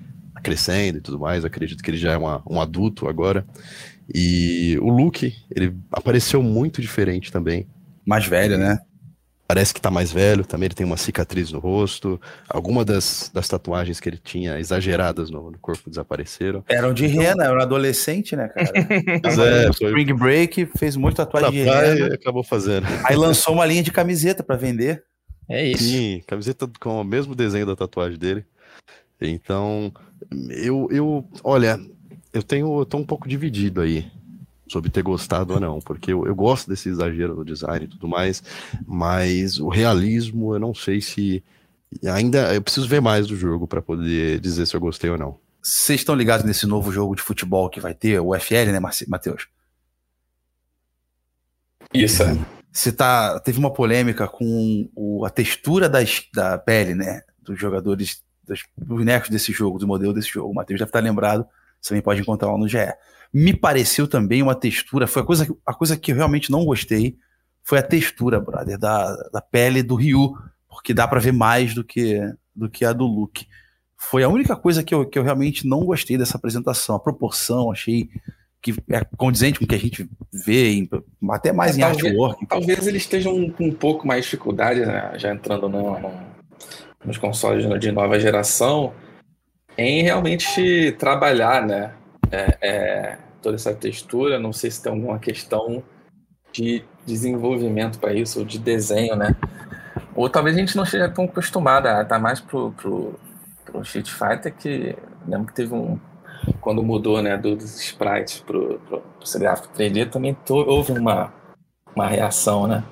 crescendo 0.43 0.97
e 0.97 1.03
tudo 1.03 1.19
mais. 1.19 1.45
Acredito 1.45 1.83
que 1.83 1.91
ele 1.91 1.99
já 1.99 2.13
é 2.13 2.17
uma, 2.17 2.43
um 2.49 2.59
adulto 2.59 3.07
agora. 3.07 3.45
E 4.13 4.79
o 4.81 4.89
Luke, 4.89 5.35
ele 5.55 5.75
apareceu 5.93 6.43
muito 6.43 6.81
diferente 6.81 7.31
também. 7.31 7.67
Mais 8.05 8.27
velho, 8.27 8.59
né? 8.59 8.81
Parece 9.47 9.75
que 9.75 9.81
tá 9.81 9.91
mais 9.91 10.13
velho, 10.13 10.45
também 10.45 10.67
ele 10.67 10.77
tem 10.77 10.87
uma 10.87 10.97
cicatriz 10.97 11.51
no 11.51 11.59
rosto. 11.59 12.21
Algumas 12.49 12.85
das, 12.85 13.31
das 13.35 13.49
tatuagens 13.49 13.99
que 13.99 14.09
ele 14.09 14.17
tinha 14.17 14.61
exageradas 14.61 15.29
no, 15.29 15.51
no 15.51 15.59
corpo 15.59 15.91
desapareceram. 15.91 16.65
Eram 16.69 16.95
de 16.95 17.07
então... 17.07 17.21
rena, 17.21 17.45
era 17.45 17.59
um 17.59 17.61
adolescente, 17.61 18.37
né, 18.37 18.47
cara? 18.49 18.73
Mas 19.25 19.39
é, 19.39 19.73
foi... 19.73 19.89
Spring 19.89 20.15
Break 20.15 20.67
fez 20.79 20.97
muito 20.97 21.17
tatuagem 21.17 21.51
de 21.51 21.63
rena. 21.65 22.15
acabou 22.15 22.45
fazendo. 22.45 22.87
Aí 23.05 23.17
lançou 23.17 23.55
uma 23.55 23.67
linha 23.67 23.83
de 23.83 23.91
camiseta 23.91 24.43
para 24.43 24.55
vender. 24.55 25.03
É 25.49 25.67
isso. 25.67 25.83
Sim, 25.83 26.23
camiseta 26.29 26.71
com 26.79 27.01
o 27.01 27.05
mesmo 27.05 27.35
desenho 27.35 27.67
da 27.67 27.75
tatuagem 27.75 28.17
dele. 28.17 28.45
Então, 29.21 29.93
eu, 30.49 30.89
eu 30.93 31.29
olha, 31.43 31.77
eu 32.33 32.43
tenho, 32.43 32.81
eu 32.81 32.87
tô 32.87 32.99
um 32.99 33.05
pouco 33.05 33.29
dividido 33.29 33.81
aí 33.81 34.11
sobre 34.69 34.89
ter 34.89 35.03
gostado 35.03 35.55
ou 35.55 35.61
não, 35.61 35.81
porque 35.81 36.13
eu, 36.13 36.25
eu, 36.27 36.35
gosto 36.35 36.69
desse 36.69 36.89
exagero 36.89 37.35
no 37.35 37.45
design 37.45 37.85
e 37.85 37.89
tudo 37.89 38.07
mais, 38.07 38.43
mas 38.87 39.59
o 39.59 39.69
realismo 39.69 40.55
eu 40.55 40.61
não 40.61 40.73
sei 40.73 41.01
se 41.01 41.43
ainda 42.05 42.55
eu 42.55 42.63
preciso 42.63 42.87
ver 42.87 43.01
mais 43.01 43.27
do 43.27 43.37
jogo 43.37 43.67
para 43.67 43.83
poder 43.83 44.39
dizer 44.39 44.67
se 44.67 44.77
eu 44.77 44.81
gostei 44.81 45.11
ou 45.11 45.19
não. 45.19 45.39
Vocês 45.61 46.01
estão 46.01 46.15
ligados 46.15 46.47
nesse 46.47 46.67
novo 46.67 46.93
jogo 46.93 47.17
de 47.17 47.23
futebol 47.23 47.69
que 47.69 47.81
vai 47.81 47.95
ter, 47.95 48.21
o 48.21 48.33
FL, 48.39 48.71
né, 48.73 48.81
Matheus? 49.09 49.49
Isso. 51.93 52.23
Você 52.73 52.93
tá, 52.93 53.41
teve 53.41 53.59
uma 53.59 53.73
polêmica 53.73 54.29
com 54.29 54.89
o, 54.95 55.25
a 55.25 55.31
textura 55.31 55.89
das, 55.89 56.23
da 56.33 56.57
pele, 56.57 56.95
né, 56.95 57.23
dos 57.43 57.59
jogadores, 57.59 58.23
dos 58.47 58.65
bonecos 58.77 59.29
desse 59.29 59.53
jogo, 59.53 59.79
do 59.79 59.89
modelo 59.89 60.15
desse 60.15 60.29
jogo. 60.29 60.53
O 60.53 60.55
Matheus 60.55 60.79
deve 60.79 60.89
estar 60.89 61.01
lembrado 61.01 61.45
você 61.81 61.91
também 61.91 62.03
pode 62.03 62.21
encontrar 62.21 62.51
lá 62.51 62.59
no 62.59 62.69
GE. 62.69 62.79
Me 63.33 63.55
pareceu 63.55 64.09
também 64.09 64.43
uma 64.43 64.55
textura, 64.55 65.07
foi 65.07 65.23
a 65.23 65.25
coisa, 65.25 65.57
a 65.65 65.75
coisa 65.75 65.97
que 65.97 66.13
eu 66.13 66.17
realmente 66.17 66.51
não 66.51 66.65
gostei, 66.65 67.17
foi 67.63 67.79
a 67.79 67.83
textura, 67.83 68.41
brother, 68.41 68.79
da, 68.79 69.15
da 69.33 69.41
pele 69.41 69.83
do 69.83 69.95
Ryu, 69.95 70.35
porque 70.69 70.93
dá 70.93 71.07
para 71.07 71.21
ver 71.21 71.33
mais 71.33 71.75
do 71.75 71.85
que, 71.85 72.21
do 72.55 72.69
que 72.69 72.85
a 72.85 72.93
do 72.93 73.07
Luke. 73.07 73.47
Foi 73.97 74.23
a 74.23 74.29
única 74.29 74.57
coisa 74.57 74.83
que 74.83 74.95
eu, 74.95 75.07
que 75.07 75.19
eu 75.19 75.23
realmente 75.23 75.67
não 75.67 75.85
gostei 75.85 76.17
dessa 76.17 76.37
apresentação. 76.37 76.97
A 76.97 77.01
proporção, 77.01 77.71
achei 77.71 78.09
que 78.63 78.75
é 78.91 79.05
condizente 79.17 79.59
com 79.59 79.65
o 79.65 79.69
que 79.69 79.75
a 79.75 79.79
gente 79.79 80.09
vê, 80.33 80.73
em, 80.73 80.89
até 81.31 81.53
mais 81.53 81.77
é, 81.77 81.79
em 81.79 81.81
talvez, 81.81 82.05
artwork. 82.05 82.47
Talvez 82.47 82.87
eles 82.87 83.03
estejam 83.03 83.51
com 83.51 83.67
um 83.67 83.73
pouco 83.73 84.07
mais 84.07 84.25
de 84.25 84.31
dificuldade, 84.31 84.81
né, 84.81 85.13
já 85.17 85.33
entrando 85.33 85.69
no, 85.69 85.99
no, 85.99 86.13
nos 87.05 87.19
consoles 87.19 87.67
de 87.81 87.91
nova 87.91 88.19
geração, 88.21 88.93
em 89.77 90.03
realmente 90.03 90.93
trabalhar, 90.99 91.67
né? 91.67 91.93
É, 92.31 92.59
é, 92.61 93.19
toda 93.43 93.57
essa 93.57 93.75
textura. 93.75 94.39
Não 94.39 94.53
sei 94.53 94.71
se 94.71 94.83
tem 94.83 94.93
alguma 94.93 95.19
questão 95.19 95.83
de 96.53 96.85
desenvolvimento 97.07 97.99
para 97.99 98.13
isso, 98.13 98.41
ou 98.41 98.45
de 98.45 98.59
desenho, 98.59 99.17
né? 99.17 99.35
Ou 100.15 100.29
talvez 100.29 100.57
a 100.57 100.61
gente 100.61 100.77
não 100.77 100.85
esteja 100.85 101.09
tão 101.09 101.25
acostumado 101.25 101.87
a 101.87 102.03
estar 102.03 102.19
mais 102.19 102.41
pro, 102.41 102.73
pro, 102.73 103.19
pro 103.65 103.83
Street 103.83 104.11
Fighter, 104.11 104.55
que 104.55 104.97
lembro 105.27 105.47
que 105.47 105.55
teve 105.55 105.75
um. 105.75 105.99
Quando 106.61 106.83
mudou 106.83 107.21
né, 107.21 107.37
dos 107.37 107.79
sprites 107.81 108.41
pro, 108.41 108.81
pro, 108.81 109.01
pro 109.01 109.39
gráfico 109.39 109.75
3D, 109.75 110.11
também 110.11 110.37
houve 110.49 110.93
uma, 110.93 111.33
uma 111.95 112.07
reação, 112.07 112.67
né? 112.67 112.83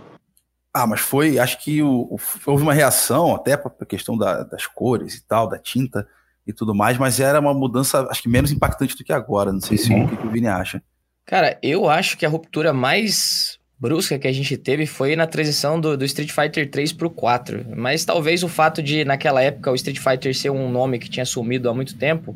Ah, 0.74 0.86
mas 0.86 1.00
foi, 1.00 1.38
acho 1.38 1.58
que 1.64 1.82
o, 1.82 2.02
o, 2.02 2.18
houve 2.46 2.62
uma 2.62 2.74
reação 2.74 3.34
até 3.34 3.56
para 3.56 3.72
a 3.80 3.86
questão 3.86 4.18
da, 4.18 4.42
das 4.42 4.66
cores 4.66 5.14
e 5.14 5.26
tal, 5.26 5.48
da 5.48 5.58
tinta, 5.58 6.06
e 6.48 6.52
tudo 6.54 6.74
mais, 6.74 6.96
mas 6.96 7.20
era 7.20 7.38
uma 7.38 7.52
mudança, 7.52 8.08
acho 8.10 8.22
que 8.22 8.28
menos 8.28 8.50
impactante 8.50 8.96
do 8.96 9.04
que 9.04 9.12
agora. 9.12 9.52
Não 9.52 9.60
sei 9.60 9.76
se 9.76 9.92
uhum. 9.92 10.06
o 10.06 10.16
que 10.16 10.26
o 10.26 10.30
Vini 10.30 10.46
acha. 10.46 10.82
Cara, 11.26 11.58
eu 11.62 11.90
acho 11.90 12.16
que 12.16 12.24
a 12.24 12.28
ruptura 12.28 12.72
mais 12.72 13.58
brusca 13.78 14.18
que 14.18 14.26
a 14.26 14.32
gente 14.32 14.56
teve 14.56 14.86
foi 14.86 15.14
na 15.14 15.26
transição 15.26 15.78
do, 15.78 15.94
do 15.94 16.06
Street 16.06 16.32
Fighter 16.32 16.70
3 16.70 16.94
pro 16.94 17.10
4. 17.10 17.66
Mas 17.76 18.06
talvez 18.06 18.42
o 18.42 18.48
fato 18.48 18.82
de, 18.82 19.04
naquela 19.04 19.42
época, 19.42 19.70
o 19.70 19.74
Street 19.74 19.98
Fighter 19.98 20.34
ser 20.34 20.48
um 20.48 20.70
nome 20.70 20.98
que 20.98 21.10
tinha 21.10 21.26
sumido 21.26 21.68
há 21.68 21.74
muito 21.74 21.96
tempo, 21.98 22.34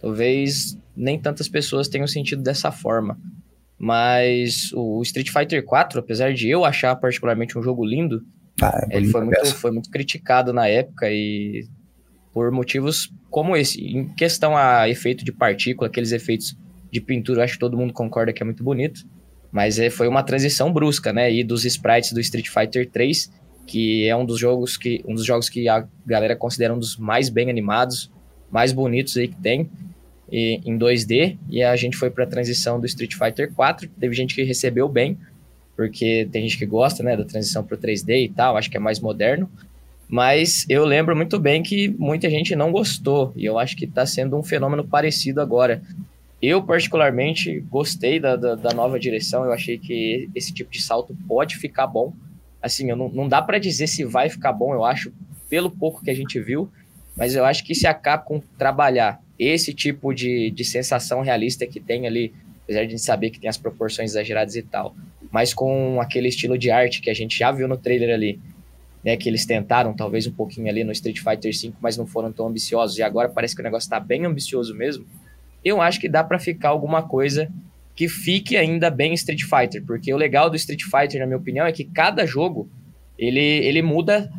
talvez 0.00 0.76
nem 0.96 1.16
tantas 1.16 1.48
pessoas 1.48 1.86
tenham 1.86 2.08
sentido 2.08 2.42
dessa 2.42 2.72
forma. 2.72 3.16
Mas 3.78 4.72
o 4.74 5.00
Street 5.02 5.30
Fighter 5.30 5.64
4, 5.64 6.00
apesar 6.00 6.34
de 6.34 6.50
eu 6.50 6.64
achar 6.64 6.96
particularmente 6.96 7.56
um 7.56 7.62
jogo 7.62 7.84
lindo, 7.84 8.20
ah, 8.60 8.84
é 8.90 8.96
ele 8.96 9.10
foi 9.10 9.24
muito, 9.24 9.54
foi 9.54 9.70
muito 9.70 9.90
criticado 9.90 10.52
na 10.52 10.66
época 10.66 11.08
e 11.08 11.68
por 12.34 12.50
motivos 12.50 13.10
como 13.30 13.56
esse. 13.56 13.80
Em 13.80 14.08
questão 14.08 14.56
a 14.56 14.88
efeito 14.88 15.24
de 15.24 15.32
partícula, 15.32 15.88
aqueles 15.88 16.10
efeitos 16.10 16.56
de 16.90 17.00
pintura, 17.00 17.44
acho 17.44 17.54
que 17.54 17.60
todo 17.60 17.76
mundo 17.76 17.92
concorda 17.92 18.32
que 18.32 18.42
é 18.42 18.44
muito 18.44 18.64
bonito. 18.64 19.06
Mas 19.52 19.78
é, 19.78 19.88
foi 19.88 20.08
uma 20.08 20.24
transição 20.24 20.72
brusca, 20.72 21.12
né? 21.12 21.32
E 21.32 21.44
dos 21.44 21.64
sprites 21.64 22.12
do 22.12 22.20
Street 22.20 22.48
Fighter 22.48 22.90
3, 22.90 23.32
que 23.64 24.04
é 24.08 24.16
um 24.16 24.26
dos 24.26 24.40
jogos 24.40 24.76
que 24.76 25.00
um 25.06 25.14
dos 25.14 25.24
jogos 25.24 25.48
que 25.48 25.68
a 25.68 25.86
galera 26.04 26.34
considera 26.34 26.74
um 26.74 26.78
dos 26.78 26.96
mais 26.96 27.28
bem 27.28 27.48
animados, 27.48 28.10
mais 28.50 28.72
bonitos 28.72 29.16
aí 29.16 29.28
que 29.28 29.36
tem 29.36 29.70
e, 30.30 30.60
em 30.64 30.76
2D. 30.76 31.38
E 31.48 31.62
a 31.62 31.76
gente 31.76 31.96
foi 31.96 32.10
para 32.10 32.24
a 32.24 32.26
transição 32.26 32.80
do 32.80 32.86
Street 32.86 33.14
Fighter 33.14 33.52
4. 33.52 33.88
Teve 34.00 34.12
gente 34.12 34.34
que 34.34 34.42
recebeu 34.42 34.88
bem, 34.88 35.16
porque 35.76 36.28
tem 36.32 36.42
gente 36.42 36.58
que 36.58 36.66
gosta, 36.66 37.04
né, 37.04 37.16
da 37.16 37.24
transição 37.24 37.62
para 37.62 37.76
o 37.76 37.78
3D 37.78 38.24
e 38.24 38.28
tal, 38.28 38.56
acho 38.56 38.68
que 38.68 38.76
é 38.76 38.80
mais 38.80 38.98
moderno. 38.98 39.48
Mas 40.14 40.64
eu 40.68 40.84
lembro 40.84 41.16
muito 41.16 41.40
bem 41.40 41.60
que 41.60 41.88
muita 41.98 42.30
gente 42.30 42.54
não 42.54 42.70
gostou, 42.70 43.32
e 43.34 43.44
eu 43.44 43.58
acho 43.58 43.74
que 43.74 43.84
está 43.84 44.06
sendo 44.06 44.38
um 44.38 44.44
fenômeno 44.44 44.86
parecido 44.86 45.40
agora. 45.40 45.82
Eu, 46.40 46.62
particularmente, 46.62 47.58
gostei 47.68 48.20
da, 48.20 48.36
da, 48.36 48.54
da, 48.54 48.72
nova 48.72 48.96
direção, 48.96 49.44
eu 49.44 49.50
achei 49.52 49.76
que 49.76 50.30
esse 50.32 50.54
tipo 50.54 50.70
de 50.70 50.80
salto 50.80 51.16
pode 51.26 51.56
ficar 51.56 51.88
bom. 51.88 52.12
Assim, 52.62 52.88
eu 52.88 52.94
não, 52.94 53.08
não 53.08 53.28
dá 53.28 53.42
para 53.42 53.58
dizer 53.58 53.88
se 53.88 54.04
vai 54.04 54.30
ficar 54.30 54.52
bom, 54.52 54.72
eu 54.72 54.84
acho, 54.84 55.12
pelo 55.50 55.68
pouco 55.68 56.04
que 56.04 56.12
a 56.12 56.14
gente 56.14 56.38
viu, 56.38 56.70
mas 57.16 57.34
eu 57.34 57.44
acho 57.44 57.64
que 57.64 57.74
se 57.74 57.88
a 57.88 57.92
Capcom 57.92 58.40
trabalhar 58.56 59.20
esse 59.36 59.74
tipo 59.74 60.14
de, 60.14 60.48
de 60.52 60.64
sensação 60.64 61.22
realista 61.22 61.66
que 61.66 61.80
tem 61.80 62.06
ali, 62.06 62.32
apesar 62.62 62.86
de 62.86 62.96
saber 63.00 63.30
que 63.30 63.40
tem 63.40 63.50
as 63.50 63.58
proporções 63.58 64.12
exageradas 64.12 64.54
e 64.54 64.62
tal, 64.62 64.94
mas 65.32 65.52
com 65.52 66.00
aquele 66.00 66.28
estilo 66.28 66.56
de 66.56 66.70
arte 66.70 67.00
que 67.00 67.10
a 67.10 67.14
gente 67.14 67.36
já 67.36 67.50
viu 67.50 67.66
no 67.66 67.76
trailer 67.76 68.14
ali, 68.14 68.38
né, 69.04 69.16
que 69.16 69.28
eles 69.28 69.44
tentaram 69.44 69.92
talvez 69.92 70.26
um 70.26 70.32
pouquinho 70.32 70.68
ali 70.68 70.82
no 70.82 70.92
Street 70.92 71.18
Fighter 71.18 71.52
V, 71.52 71.72
mas 71.80 71.96
não 71.96 72.06
foram 72.06 72.32
tão 72.32 72.46
ambiciosos, 72.46 72.96
e 72.98 73.02
agora 73.02 73.28
parece 73.28 73.54
que 73.54 73.60
o 73.60 73.64
negócio 73.64 73.86
está 73.86 74.00
bem 74.00 74.24
ambicioso 74.24 74.74
mesmo, 74.74 75.04
eu 75.64 75.80
acho 75.80 76.00
que 76.00 76.08
dá 76.08 76.22
para 76.24 76.38
ficar 76.38 76.70
alguma 76.70 77.02
coisa 77.02 77.50
que 77.94 78.08
fique 78.08 78.56
ainda 78.56 78.90
bem 78.90 79.14
Street 79.14 79.42
Fighter, 79.42 79.84
porque 79.84 80.12
o 80.12 80.16
legal 80.16 80.50
do 80.50 80.56
Street 80.56 80.82
Fighter, 80.82 81.20
na 81.20 81.26
minha 81.26 81.38
opinião, 81.38 81.66
é 81.66 81.72
que 81.72 81.84
cada 81.84 82.26
jogo 82.26 82.68
ele, 83.18 83.40
ele 83.40 83.82
muda 83.82 84.30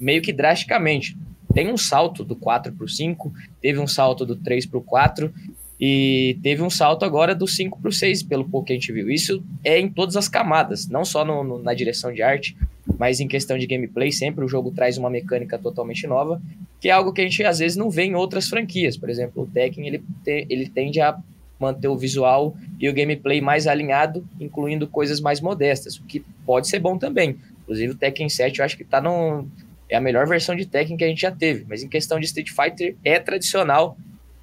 meio 0.00 0.22
que 0.22 0.32
drasticamente. 0.32 1.16
Tem 1.52 1.70
um 1.70 1.76
salto 1.76 2.24
do 2.24 2.34
4 2.34 2.72
para 2.72 2.84
o 2.84 2.88
5, 2.88 3.32
teve 3.60 3.78
um 3.78 3.86
salto 3.86 4.24
do 4.24 4.34
3 4.36 4.66
para 4.66 4.78
o 4.78 4.82
4, 4.82 5.32
e 5.78 6.38
teve 6.42 6.62
um 6.62 6.70
salto 6.70 7.04
agora 7.04 7.34
do 7.34 7.46
5 7.46 7.80
para 7.80 7.88
o 7.88 7.92
6, 7.92 8.22
pelo 8.22 8.48
pouco 8.48 8.66
que 8.66 8.72
a 8.72 8.76
gente 8.76 8.90
viu. 8.92 9.10
Isso 9.10 9.44
é 9.62 9.78
em 9.78 9.88
todas 9.88 10.16
as 10.16 10.28
camadas, 10.28 10.88
não 10.88 11.04
só 11.04 11.24
no, 11.24 11.44
no, 11.44 11.62
na 11.62 11.74
direção 11.74 12.12
de 12.12 12.22
arte, 12.22 12.56
mas 12.98 13.20
em 13.20 13.28
questão 13.28 13.58
de 13.58 13.66
gameplay, 13.66 14.12
sempre 14.12 14.44
o 14.44 14.48
jogo 14.48 14.70
traz 14.70 14.98
uma 14.98 15.08
mecânica 15.08 15.58
totalmente 15.58 16.06
nova, 16.06 16.40
que 16.80 16.88
é 16.88 16.92
algo 16.92 17.12
que 17.12 17.20
a 17.20 17.24
gente 17.24 17.42
às 17.44 17.58
vezes 17.58 17.76
não 17.76 17.90
vê 17.90 18.04
em 18.04 18.14
outras 18.14 18.48
franquias. 18.48 18.96
Por 18.96 19.08
exemplo, 19.08 19.42
o 19.42 19.46
Tekken 19.46 19.86
ele, 19.86 20.04
te, 20.22 20.46
ele 20.50 20.68
tende 20.68 21.00
a 21.00 21.18
manter 21.58 21.88
o 21.88 21.96
visual 21.96 22.54
e 22.78 22.88
o 22.88 22.92
gameplay 22.92 23.40
mais 23.40 23.66
alinhado, 23.66 24.26
incluindo 24.38 24.86
coisas 24.86 25.20
mais 25.20 25.40
modestas, 25.40 25.96
o 25.96 26.04
que 26.04 26.20
pode 26.44 26.68
ser 26.68 26.78
bom 26.78 26.98
também. 26.98 27.38
Inclusive 27.62 27.92
o 27.92 27.96
Tekken 27.96 28.28
7 28.28 28.58
eu 28.58 28.64
acho 28.64 28.76
que 28.76 28.82
está 28.82 29.00
no 29.00 29.46
é 29.88 29.96
a 29.96 30.00
melhor 30.00 30.26
versão 30.26 30.56
de 30.56 30.66
Tekken 30.66 30.96
que 30.96 31.04
a 31.04 31.08
gente 31.08 31.20
já 31.20 31.30
teve, 31.30 31.64
mas 31.68 31.82
em 31.82 31.88
questão 31.88 32.18
de 32.18 32.26
Street 32.26 32.48
Fighter 32.50 32.96
é 33.04 33.18
tradicional 33.18 33.96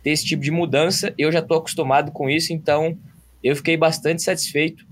ter 0.03 0.11
esse 0.11 0.25
tipo 0.25 0.41
de 0.41 0.51
mudança. 0.51 1.13
Eu 1.17 1.31
já 1.31 1.39
estou 1.39 1.57
acostumado 1.57 2.11
com 2.11 2.29
isso, 2.29 2.53
então 2.53 2.97
eu 3.43 3.55
fiquei 3.55 3.75
bastante 3.75 4.21
satisfeito 4.21 4.85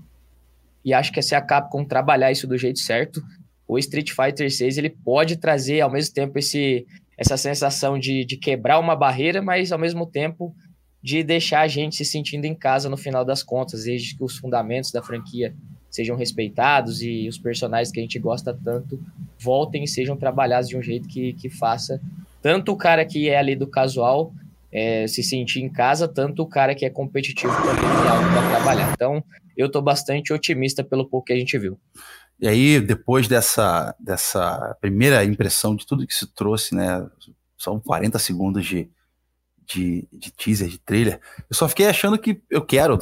e 0.84 0.92
acho 0.92 1.12
que 1.12 1.22
se 1.22 1.34
a 1.34 1.40
Capcom 1.40 1.84
trabalhar 1.84 2.32
isso 2.32 2.46
do 2.46 2.56
jeito 2.56 2.78
certo, 2.78 3.22
o 3.70 3.78
Street 3.78 4.10
Fighter 4.10 4.50
6 4.50 4.78
ele 4.78 4.90
pode 4.90 5.36
trazer 5.36 5.80
ao 5.80 5.90
mesmo 5.90 6.12
tempo 6.12 6.36
esse, 6.40 6.84
essa 7.16 7.36
sensação 7.36 7.96
de, 7.96 8.24
de 8.24 8.36
quebrar 8.36 8.80
uma 8.80 8.96
barreira, 8.96 9.40
mas 9.40 9.70
ao 9.70 9.78
mesmo 9.78 10.04
tempo 10.04 10.52
de 11.00 11.22
deixar 11.22 11.60
a 11.60 11.68
gente 11.68 11.96
se 11.96 12.04
sentindo 12.04 12.46
em 12.46 12.54
casa 12.54 12.88
no 12.88 12.96
final 12.96 13.24
das 13.24 13.44
contas, 13.44 13.84
desde 13.84 14.16
que 14.16 14.24
os 14.24 14.36
fundamentos 14.36 14.90
da 14.90 15.00
franquia 15.00 15.54
sejam 15.88 16.16
respeitados 16.16 17.00
e 17.00 17.28
os 17.28 17.38
personagens 17.38 17.92
que 17.92 18.00
a 18.00 18.02
gente 18.02 18.18
gosta 18.18 18.52
tanto 18.64 19.00
voltem 19.38 19.84
e 19.84 19.88
sejam 19.88 20.16
trabalhados 20.16 20.68
de 20.68 20.76
um 20.76 20.82
jeito 20.82 21.08
que, 21.08 21.32
que 21.34 21.48
faça 21.48 22.00
tanto 22.42 22.72
o 22.72 22.76
cara 22.76 23.04
que 23.04 23.28
é 23.28 23.38
ali 23.38 23.54
do 23.54 23.68
casual 23.68 24.32
é, 24.72 25.06
se 25.06 25.22
sentir 25.22 25.60
em 25.60 25.68
casa, 25.68 26.08
tanto 26.08 26.42
o 26.42 26.46
cara 26.46 26.74
que 26.74 26.84
é 26.84 26.90
competitivo 26.90 27.52
também 27.54 27.82
tem 27.82 28.08
algo 28.10 28.32
para 28.32 28.50
trabalhar. 28.50 28.92
Então, 28.92 29.22
eu 29.56 29.66
estou 29.66 29.82
bastante 29.82 30.32
otimista 30.32 30.82
pelo 30.82 31.08
pouco 31.08 31.26
que 31.26 31.32
a 31.32 31.36
gente 31.36 31.56
viu. 31.58 31.78
E 32.40 32.48
aí, 32.48 32.80
depois 32.80 33.28
dessa, 33.28 33.94
dessa 34.00 34.74
primeira 34.80 35.22
impressão 35.24 35.76
de 35.76 35.86
tudo 35.86 36.06
que 36.06 36.14
se 36.14 36.26
trouxe, 36.26 36.74
né? 36.74 37.06
São 37.58 37.78
40 37.78 38.18
segundos 38.18 38.64
de, 38.64 38.90
de, 39.66 40.08
de 40.10 40.32
teaser, 40.32 40.68
de 40.68 40.78
trailer. 40.78 41.20
Eu 41.50 41.54
só 41.54 41.68
fiquei 41.68 41.86
achando 41.86 42.18
que 42.18 42.42
eu 42.48 42.64
quero, 42.64 42.98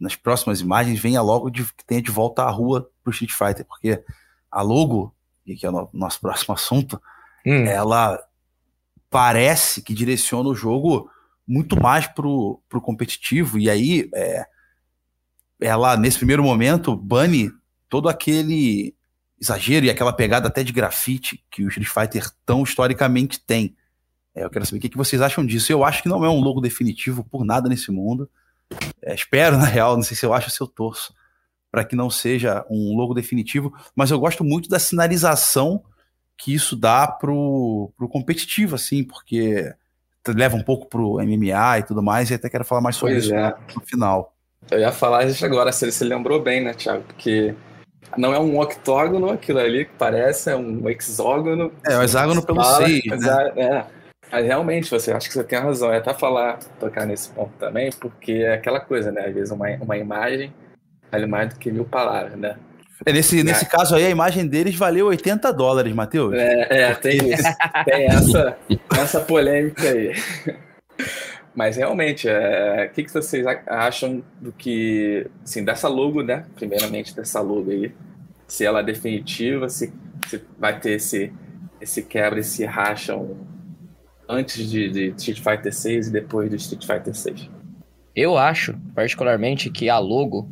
nas 0.00 0.16
próximas 0.16 0.60
imagens, 0.60 0.98
venha 0.98 1.20
logo 1.20 1.50
de, 1.50 1.64
que 1.64 1.84
tenha 1.84 2.00
de 2.00 2.10
volta 2.10 2.44
à 2.44 2.50
rua 2.50 2.90
pro 3.04 3.12
Street 3.12 3.32
Fighter, 3.32 3.66
porque 3.66 4.02
a 4.50 4.62
logo, 4.62 5.14
que 5.44 5.66
é 5.66 5.70
o 5.70 5.90
nosso 5.92 6.18
próximo 6.18 6.54
assunto, 6.56 7.00
hum. 7.44 7.66
ela 7.66 8.18
parece 9.10 9.82
que 9.82 9.92
direciona 9.92 10.48
o 10.48 10.54
jogo 10.54 11.10
muito 11.46 11.78
mais 11.78 12.06
pro, 12.06 12.62
pro 12.70 12.80
competitivo, 12.80 13.58
e 13.58 13.68
aí 13.68 14.08
é, 14.14 14.46
ela, 15.60 15.94
nesse 15.94 16.16
primeiro 16.16 16.42
momento, 16.42 16.96
bane 16.96 17.52
todo 17.92 18.08
aquele 18.08 18.94
exagero 19.38 19.84
e 19.84 19.90
aquela 19.90 20.14
pegada 20.14 20.48
até 20.48 20.64
de 20.64 20.72
grafite 20.72 21.44
que 21.50 21.62
o 21.62 21.68
Street 21.68 21.86
Fighter 21.86 22.30
tão 22.46 22.62
historicamente 22.62 23.38
tem. 23.38 23.76
É, 24.34 24.44
eu 24.44 24.48
quero 24.48 24.64
saber 24.64 24.78
o 24.78 24.80
que, 24.80 24.96
vocês 24.96 25.20
acham 25.20 25.44
disso. 25.44 25.70
Eu 25.70 25.84
acho 25.84 26.02
que 26.02 26.08
não 26.08 26.24
é 26.24 26.30
um 26.30 26.40
logo 26.40 26.62
definitivo 26.62 27.22
por 27.22 27.44
nada 27.44 27.68
nesse 27.68 27.92
mundo. 27.92 28.30
É, 29.02 29.14
espero, 29.14 29.58
na 29.60 29.66
real, 29.66 29.94
não 29.94 30.02
sei 30.02 30.16
se 30.16 30.24
eu 30.24 30.32
acho 30.32 30.46
ou 30.46 30.50
se 30.50 30.60
eu 30.62 30.66
torço, 30.66 31.12
para 31.70 31.84
que 31.84 31.94
não 31.94 32.08
seja 32.08 32.64
um 32.70 32.96
logo 32.96 33.12
definitivo, 33.12 33.70
mas 33.94 34.10
eu 34.10 34.18
gosto 34.18 34.42
muito 34.42 34.70
da 34.70 34.78
sinalização 34.78 35.84
que 36.38 36.54
isso 36.54 36.74
dá 36.74 37.06
pro, 37.06 37.92
pro 37.94 38.08
competitivo, 38.08 38.74
assim, 38.74 39.04
porque 39.04 39.70
leva 40.28 40.56
um 40.56 40.62
pouco 40.62 40.88
pro 40.88 41.18
MMA 41.18 41.80
e 41.80 41.82
tudo 41.82 42.02
mais, 42.02 42.30
e 42.30 42.34
até 42.34 42.48
quero 42.48 42.64
falar 42.64 42.80
mais 42.80 42.96
sobre 42.96 43.16
pois 43.16 43.26
isso 43.26 43.34
é. 43.34 43.54
no 43.76 43.82
final. 43.82 44.34
Eu 44.70 44.78
ia 44.78 44.92
falar 44.92 45.26
isso 45.26 45.44
agora, 45.44 45.70
se 45.72 45.84
ele 45.84 45.92
se 45.92 46.04
lembrou 46.04 46.42
bem, 46.42 46.64
né, 46.64 46.72
Thiago? 46.72 47.04
Porque 47.04 47.54
não 48.16 48.32
é 48.32 48.38
um 48.38 48.58
octógono 48.58 49.30
aquilo 49.30 49.58
ali 49.58 49.84
que 49.84 49.92
parece, 49.98 50.50
é 50.50 50.56
um 50.56 50.88
hexógono. 50.88 51.72
É, 51.86 51.96
um 51.96 52.02
hexágono 52.02 52.44
pelo 52.44 52.62
seis, 52.62 53.04
né? 53.04 53.52
É, 53.56 53.84
mas 54.32 54.46
realmente, 54.46 54.90
você 54.90 55.12
acha 55.12 55.28
que 55.28 55.34
você 55.34 55.44
tem 55.44 55.58
razão. 55.58 55.92
É 55.92 55.98
até 55.98 56.14
falar, 56.14 56.58
tocar 56.80 57.04
nesse 57.04 57.28
ponto 57.30 57.52
também, 57.58 57.90
porque 58.00 58.32
é 58.32 58.54
aquela 58.54 58.80
coisa, 58.80 59.12
né? 59.12 59.26
Às 59.26 59.34
vezes 59.34 59.50
uma, 59.50 59.68
uma 59.80 59.96
imagem 59.98 60.52
vale 61.10 61.26
mais 61.26 61.50
do 61.50 61.58
que 61.58 61.70
mil 61.70 61.84
palavras, 61.84 62.38
né? 62.38 62.56
É, 63.04 63.12
nesse, 63.12 63.40
é. 63.40 63.42
nesse 63.42 63.66
caso 63.66 63.94
aí, 63.94 64.06
a 64.06 64.10
imagem 64.10 64.46
deles 64.46 64.74
valeu 64.74 65.08
80 65.08 65.52
dólares, 65.52 65.92
Matheus. 65.92 66.34
É, 66.34 66.82
é 66.82 66.94
tem 66.94 67.16
isso. 67.32 67.42
tem 67.84 68.06
essa, 68.06 68.56
essa 68.98 69.20
polêmica 69.20 69.88
aí. 69.88 70.14
Mas 71.54 71.76
realmente, 71.76 72.28
é, 72.28 72.88
o 72.90 72.94
que, 72.94 73.04
que 73.04 73.12
vocês 73.12 73.44
acham 73.66 74.22
do 74.40 74.52
que, 74.52 75.26
assim, 75.44 75.64
dessa 75.64 75.88
logo, 75.88 76.22
né? 76.22 76.46
Primeiramente 76.54 77.14
dessa 77.14 77.40
logo 77.40 77.70
aí, 77.70 77.92
se 78.46 78.64
ela 78.64 78.80
é 78.80 78.82
definitiva, 78.82 79.68
se, 79.68 79.92
se 80.28 80.42
vai 80.58 80.78
ter 80.80 80.92
esse, 80.92 81.32
esse 81.80 82.02
quebra, 82.02 82.40
esse 82.40 82.64
racham 82.64 83.36
antes 84.28 84.70
de, 84.70 84.90
de 84.90 85.08
Street 85.16 85.40
Fighter 85.40 85.72
6 85.72 86.08
e 86.08 86.12
depois 86.12 86.48
do 86.48 86.56
Street 86.56 86.86
Fighter 86.86 87.14
6? 87.14 87.50
Eu 88.16 88.38
acho, 88.38 88.74
particularmente, 88.94 89.70
que 89.70 89.90
a 89.90 89.98
logo 89.98 90.50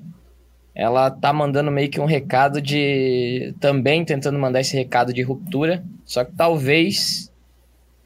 ela 0.75 1.11
tá 1.11 1.33
mandando 1.33 1.71
meio 1.71 1.91
que 1.91 2.01
um 2.01 2.07
recado 2.07 2.61
de. 2.61 3.55
também 3.61 4.05
tentando 4.05 4.39
mandar 4.39 4.61
esse 4.61 4.77
recado 4.77 5.13
de 5.13 5.23
ruptura, 5.23 5.85
só 6.05 6.25
que 6.25 6.33
talvez 6.33 7.30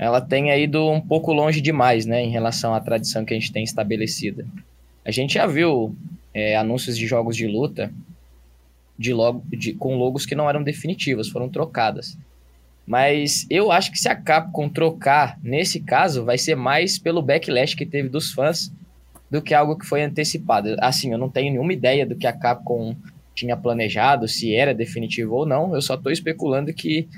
ela 0.05 0.21
tenha 0.21 0.57
ido 0.57 0.91
um 0.91 1.01
pouco 1.01 1.33
longe 1.33 1.61
demais, 1.61 2.07
né, 2.07 2.23
em 2.23 2.31
relação 2.31 2.75
à 2.75 2.81
tradição 2.81 3.25
que 3.25 3.33
a 3.33 3.39
gente 3.39 3.53
tem 3.53 3.65
estabelecida. 3.65 4.47
A 5.05 5.11
gente 5.11 5.35
já 5.35 5.47
viu 5.47 5.97
é, 6.33 6.57
anúncios 6.57 6.97
de 6.97 7.07
jogos 7.07 7.37
de 7.37 7.47
luta 7.47 7.93
de 8.99 9.13
logo, 9.13 9.43
de, 9.49 9.73
com 9.73 9.97
logos 9.97 10.25
que 10.25 10.35
não 10.35 10.49
eram 10.49 10.63
definitivas, 10.63 11.29
foram 11.29 11.49
trocadas. 11.49 12.17
Mas 12.87 13.47
eu 13.49 13.73
acho 13.73 13.91
que 13.91 13.99
se 13.99 14.09
a 14.09 14.15
Capcom 14.15 14.69
trocar, 14.69 15.39
nesse 15.43 15.81
caso, 15.81 16.25
vai 16.25 16.37
ser 16.37 16.55
mais 16.55 16.99
pelo 16.99 17.23
backlash 17.23 17.75
que 17.75 17.87
teve 17.87 18.09
dos 18.09 18.33
fãs 18.33 18.73
do 19.31 19.41
que 19.41 19.55
algo 19.55 19.77
que 19.77 19.87
foi 19.87 20.03
antecipado. 20.03 20.77
Assim, 20.79 21.11
eu 21.11 21.19
não 21.19 21.31
tenho 21.31 21.51
nenhuma 21.51 21.73
ideia 21.73 22.07
do 22.07 22.15
que 22.15 22.27
a 22.27 22.33
Capcom 22.33 22.95
tinha 23.35 23.57
planejado, 23.57 24.29
se 24.29 24.55
era 24.55 24.75
definitivo 24.75 25.35
ou 25.35 25.47
não. 25.47 25.75
Eu 25.75 25.83
só 25.83 25.95
estou 25.95 26.13
especulando 26.13 26.73
que 26.73 27.09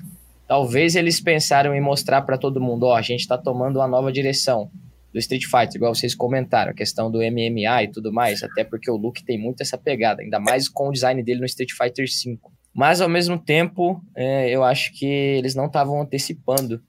talvez 0.46 0.96
eles 0.96 1.20
pensaram 1.20 1.74
em 1.74 1.80
mostrar 1.80 2.22
para 2.22 2.38
todo 2.38 2.61
mundo, 2.61 2.85
ó, 2.85 2.92
oh, 2.92 2.94
a 2.94 3.02
gente 3.02 3.20
está 3.20 3.37
tomando 3.37 3.76
uma 3.76 3.88
nova 3.88 4.12
direção 4.12 4.70
do 5.12 5.18
Street 5.18 5.44
Fighter, 5.44 5.76
igual 5.76 5.94
vocês 5.94 6.14
comentaram, 6.14 6.70
a 6.70 6.74
questão 6.74 7.11
do 7.11 7.18
MMA 7.18 7.85
e 7.85 7.88
tudo 7.90 8.12
mais, 8.12 8.42
até 8.42 8.64
porque 8.64 8.90
o 8.90 8.96
Luke 8.96 9.24
tem 9.24 9.38
muito 9.38 9.62
essa 9.62 9.78
pegada, 9.78 10.22
ainda 10.22 10.38
mais 10.38 10.68
com 10.68 10.88
o 10.88 10.92
design 10.92 11.22
dele 11.22 11.40
no 11.40 11.46
Street 11.46 11.70
Fighter 11.72 12.06
V. 12.06 12.38
Mas 12.74 13.00
ao 13.00 13.09
mesmo 13.09 13.38
tempo, 13.38 14.02
é, 14.14 14.50
eu 14.50 14.62
acho 14.62 14.92
que 14.92 15.06
eles 15.06 15.54
não 15.54 15.66
estavam 15.66 16.02
antecipando 16.02 16.82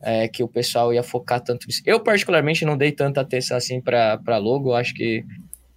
é, 0.00 0.28
que 0.28 0.42
o 0.42 0.48
pessoal 0.48 0.94
ia 0.94 1.02
focar 1.02 1.40
tanto 1.40 1.66
nisso. 1.66 1.82
Eu, 1.84 1.98
particularmente, 1.98 2.64
não 2.64 2.76
dei 2.76 2.92
tanta 2.92 3.20
atenção 3.20 3.56
assim 3.56 3.80
para 3.80 4.38
logo, 4.38 4.70
eu 4.70 4.74
acho 4.76 4.94
que 4.94 5.24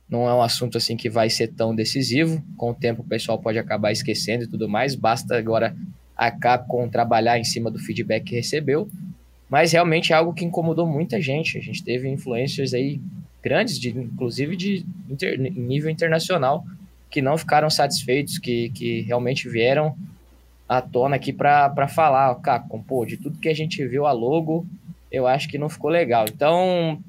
não 0.07 0.27
é 0.27 0.33
um 0.33 0.41
assunto 0.41 0.77
assim 0.77 0.95
que 0.95 1.09
vai 1.09 1.29
ser 1.29 1.49
tão 1.49 1.75
decisivo. 1.75 2.43
Com 2.57 2.71
o 2.71 2.75
tempo, 2.75 3.01
o 3.01 3.07
pessoal 3.07 3.39
pode 3.39 3.57
acabar 3.57 3.91
esquecendo 3.91 4.43
e 4.43 4.47
tudo 4.47 4.69
mais. 4.69 4.95
Basta 4.95 5.35
agora 5.35 5.75
a 6.19 6.29
Capcom 6.29 6.89
trabalhar 6.89 7.39
em 7.39 7.45
cima 7.45 7.71
do 7.71 7.79
feedback 7.79 8.25
que 8.25 8.35
recebeu. 8.35 8.89
mas 9.49 9.71
realmente 9.71 10.11
é 10.11 10.15
algo 10.15 10.33
que 10.33 10.43
incomodou 10.43 10.85
muita 10.85 11.19
gente. 11.19 11.57
A 11.57 11.61
gente 11.61 11.81
teve 11.81 12.09
influencers 12.09 12.73
aí 12.73 13.01
grandes, 13.41 13.79
de, 13.79 13.89
inclusive 13.89 14.55
de 14.55 14.85
inter, 15.09 15.39
nível 15.39 15.89
internacional, 15.89 16.63
que 17.09 17.21
não 17.21 17.37
ficaram 17.37 17.69
satisfeitos, 17.69 18.37
que, 18.37 18.69
que 18.71 19.01
realmente 19.01 19.47
vieram 19.47 19.95
à 20.67 20.81
tona 20.81 21.15
aqui 21.15 21.31
para 21.31 21.87
falar, 21.87 22.35
Capcom, 22.41 22.83
pô, 22.83 23.05
de 23.05 23.15
tudo 23.15 23.39
que 23.39 23.49
a 23.49 23.55
gente 23.55 23.83
viu 23.87 24.05
a 24.05 24.11
logo, 24.11 24.67
eu 25.09 25.25
acho 25.25 25.47
que 25.47 25.57
não 25.57 25.69
ficou 25.69 25.89
legal. 25.89 26.25
Então, 26.27 27.01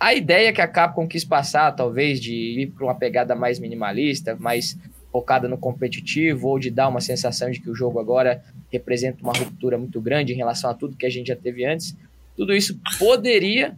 a 0.00 0.14
ideia 0.14 0.52
que 0.54 0.62
a 0.62 0.66
Capcom 0.66 1.06
quis 1.06 1.24
passar, 1.24 1.70
talvez, 1.72 2.18
de 2.18 2.34
ir 2.34 2.66
para 2.68 2.84
uma 2.86 2.94
pegada 2.94 3.36
mais 3.36 3.60
minimalista, 3.60 4.34
mais 4.34 4.76
focada 5.14 5.46
no 5.46 5.56
competitivo, 5.56 6.48
ou 6.48 6.58
de 6.58 6.72
dar 6.72 6.88
uma 6.88 7.00
sensação 7.00 7.48
de 7.48 7.60
que 7.60 7.70
o 7.70 7.74
jogo 7.74 8.00
agora 8.00 8.42
representa 8.68 9.22
uma 9.22 9.32
ruptura 9.32 9.78
muito 9.78 10.00
grande 10.00 10.32
em 10.32 10.36
relação 10.36 10.68
a 10.68 10.74
tudo 10.74 10.96
que 10.96 11.06
a 11.06 11.08
gente 11.08 11.28
já 11.28 11.36
teve 11.36 11.64
antes, 11.64 11.96
tudo 12.36 12.52
isso 12.52 12.80
poderia 12.98 13.76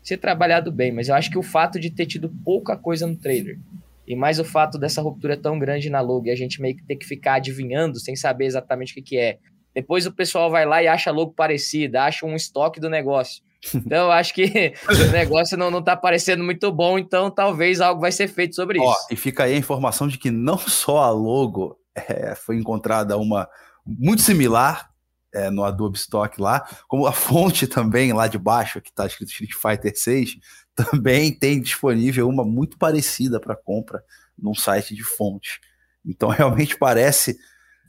ser 0.00 0.18
trabalhado 0.18 0.70
bem, 0.70 0.92
mas 0.92 1.08
eu 1.08 1.16
acho 1.16 1.28
que 1.28 1.36
o 1.36 1.42
fato 1.42 1.80
de 1.80 1.90
ter 1.90 2.06
tido 2.06 2.28
pouca 2.44 2.76
coisa 2.76 3.04
no 3.04 3.16
trailer, 3.16 3.58
e 4.06 4.14
mais 4.14 4.38
o 4.38 4.44
fato 4.44 4.78
dessa 4.78 5.02
ruptura 5.02 5.36
tão 5.36 5.58
grande 5.58 5.90
na 5.90 6.00
logo 6.00 6.28
e 6.28 6.30
a 6.30 6.36
gente 6.36 6.62
meio 6.62 6.76
que 6.76 6.84
ter 6.84 6.94
que 6.94 7.04
ficar 7.04 7.34
adivinhando 7.34 7.98
sem 7.98 8.14
saber 8.14 8.44
exatamente 8.44 8.92
o 8.92 8.94
que, 8.94 9.02
que 9.02 9.18
é. 9.18 9.38
Depois 9.74 10.06
o 10.06 10.12
pessoal 10.12 10.48
vai 10.48 10.64
lá 10.64 10.80
e 10.80 10.86
acha 10.86 11.10
logo 11.10 11.32
parecida, 11.32 12.04
acha 12.04 12.24
um 12.24 12.36
estoque 12.36 12.78
do 12.78 12.88
negócio. 12.88 13.42
Então 13.74 14.06
eu 14.06 14.12
acho 14.12 14.34
que 14.34 14.74
o 14.88 15.12
negócio 15.12 15.56
não, 15.56 15.70
não 15.70 15.82
tá 15.82 15.96
parecendo 15.96 16.44
muito 16.44 16.70
bom, 16.72 16.98
então 16.98 17.30
talvez 17.30 17.80
algo 17.80 18.00
vai 18.00 18.12
ser 18.12 18.28
feito 18.28 18.54
sobre 18.54 18.78
Ó, 18.80 18.92
isso. 18.92 19.06
E 19.10 19.16
fica 19.16 19.44
aí 19.44 19.54
a 19.54 19.58
informação 19.58 20.06
de 20.08 20.18
que 20.18 20.30
não 20.30 20.58
só 20.68 20.98
a 20.98 21.10
logo 21.10 21.78
é, 21.94 22.34
foi 22.34 22.56
encontrada 22.56 23.16
uma 23.16 23.48
muito 23.84 24.22
similar 24.22 24.90
é, 25.32 25.50
no 25.50 25.64
Adobe 25.64 25.98
Stock 25.98 26.40
lá, 26.40 26.66
como 26.88 27.06
a 27.06 27.12
fonte 27.12 27.66
também 27.68 28.12
lá 28.12 28.26
de 28.26 28.38
baixo, 28.38 28.80
que 28.80 28.90
está 28.90 29.06
escrito 29.06 29.30
Street 29.30 29.52
Fighter 29.52 29.92
6, 29.94 30.36
também 30.74 31.32
tem 31.32 31.60
disponível 31.60 32.28
uma 32.28 32.44
muito 32.44 32.78
parecida 32.78 33.40
para 33.40 33.56
compra 33.56 34.02
num 34.38 34.54
site 34.54 34.94
de 34.94 35.02
fonte. 35.02 35.60
Então 36.04 36.28
realmente 36.28 36.76
parece, 36.78 37.36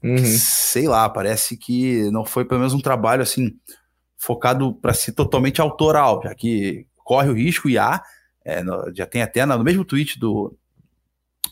uhum. 0.03 0.17
sei 0.25 0.87
lá, 0.87 1.09
parece 1.09 1.57
que 1.57 2.09
não 2.11 2.25
foi 2.25 2.45
pelo 2.45 2.59
menos 2.59 2.73
um 2.73 2.81
trabalho 2.81 3.21
assim 3.21 3.51
focado 4.17 4.73
para 4.73 4.93
ser 4.93 5.11
totalmente 5.11 5.61
autoral, 5.61 6.21
já 6.23 6.33
que 6.33 6.87
corre 7.03 7.29
o 7.29 7.35
risco 7.35 7.69
e 7.69 7.77
há, 7.77 8.03
é, 8.43 8.63
no, 8.63 8.93
já 8.93 9.05
tem 9.05 9.21
até 9.21 9.45
no 9.45 9.63
mesmo 9.63 9.85
tweet 9.85 10.19
do, 10.19 10.57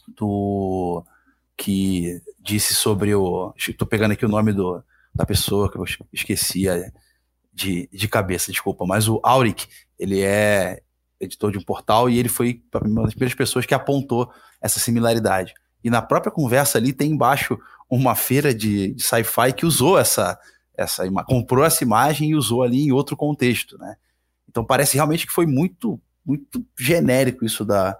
do 0.07 1.03
que 1.57 2.21
disse 2.39 2.73
sobre 2.73 3.13
o. 3.13 3.53
Estou 3.55 3.87
pegando 3.87 4.11
aqui 4.11 4.25
o 4.25 4.29
nome 4.29 4.51
do, 4.51 4.83
da 5.13 5.25
pessoa 5.25 5.71
que 5.71 5.77
eu 5.77 5.85
esqueci 6.11 6.65
de, 7.53 7.89
de 7.91 8.07
cabeça, 8.07 8.51
desculpa, 8.51 8.85
mas 8.85 9.07
o 9.07 9.19
Auric, 9.23 9.67
ele 9.97 10.21
é 10.21 10.81
editor 11.19 11.51
de 11.51 11.57
um 11.57 11.63
portal 11.63 12.09
e 12.09 12.19
ele 12.19 12.27
foi 12.27 12.61
uma 12.83 13.03
das 13.03 13.13
primeiras 13.13 13.35
pessoas 13.35 13.65
que 13.65 13.73
apontou 13.73 14.31
essa 14.61 14.79
similaridade. 14.79 15.53
E 15.83 15.89
na 15.89 16.01
própria 16.01 16.31
conversa 16.31 16.77
ali 16.77 16.91
tem 16.91 17.11
embaixo 17.11 17.57
uma 17.89 18.15
feira 18.15 18.53
de, 18.53 18.93
de 18.93 19.03
sci-fi 19.03 19.53
que 19.55 19.65
usou 19.65 19.97
essa, 19.97 20.37
essa 20.77 21.03
comprou 21.25 21.63
essa 21.63 21.83
imagem 21.83 22.31
e 22.31 22.35
usou 22.35 22.63
ali 22.63 22.87
em 22.87 22.91
outro 22.91 23.15
contexto, 23.15 23.77
né? 23.77 23.95
Então 24.49 24.63
parece 24.63 24.95
realmente 24.95 25.27
que 25.27 25.33
foi 25.33 25.45
muito 25.45 25.99
muito 26.25 26.65
genérico 26.77 27.45
isso 27.45 27.63
da, 27.63 27.95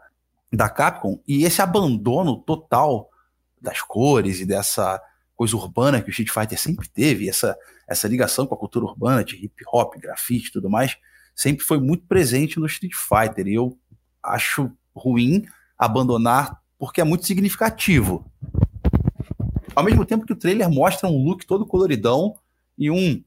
da 0.52 0.68
Capcom 0.68 1.20
e 1.28 1.44
esse 1.46 1.62
abandono 1.62 2.38
total 2.38 3.10
das 3.62 3.82
cores 3.82 4.40
e 4.40 4.46
dessa 4.46 5.00
coisa 5.36 5.56
urbana 5.56 6.02
que 6.02 6.10
o 6.10 6.12
Street 6.12 6.32
Fighter 6.32 6.60
sempre 6.60 6.88
teve, 6.88 7.30
essa 7.30 7.56
essa 7.88 8.08
ligação 8.08 8.48
com 8.48 8.56
a 8.56 8.58
cultura 8.58 8.86
urbana 8.86 9.24
de 9.24 9.36
hip 9.36 9.64
hop, 9.72 9.96
grafite 9.98 10.50
e 10.50 10.52
tudo 10.52 10.70
mais, 10.70 10.98
sempre 11.36 11.64
foi 11.64 11.80
muito 11.80 12.06
presente 12.08 12.60
no 12.60 12.66
Street 12.66 12.94
Fighter. 12.96 13.48
E 13.48 13.56
eu 13.56 13.78
acho 14.24 14.72
ruim 14.96 15.46
abandonar 15.78 16.62
porque 16.78 17.02
é 17.02 17.04
muito 17.04 17.26
significativo. 17.26 18.26
Ao 19.76 19.84
mesmo 19.84 20.06
tempo 20.06 20.26
que 20.26 20.34
o 20.34 20.38
trailer 20.38 20.70
mostra 20.70 21.10
um 21.10 21.24
look 21.24 21.46
todo 21.46 21.66
coloridão 21.66 22.36
e 22.78 22.90
um 22.92 23.24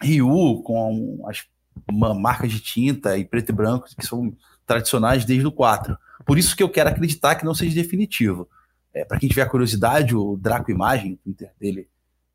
Ryu 0.00 0.62
com 0.62 1.24
as 1.26 1.46
uma 1.86 2.14
marca 2.14 2.48
de 2.48 2.60
tinta 2.60 3.16
e 3.16 3.24
preto 3.24 3.50
e 3.50 3.52
branco 3.52 3.88
que 3.96 4.06
são 4.06 4.34
tradicionais 4.66 5.24
desde 5.24 5.46
o 5.46 5.52
4. 5.52 5.96
Por 6.24 6.38
isso 6.38 6.56
que 6.56 6.62
eu 6.62 6.68
quero 6.68 6.90
acreditar 6.90 7.36
que 7.36 7.44
não 7.44 7.54
seja 7.54 7.74
definitivo. 7.74 8.48
É, 8.92 9.04
Para 9.04 9.18
quem 9.18 9.28
tiver 9.28 9.48
curiosidade, 9.48 10.16
o 10.16 10.36
Draco 10.36 10.70
Imagem, 10.70 11.14
o 11.14 11.16
Twitter 11.18 11.52
dele, 11.60 11.88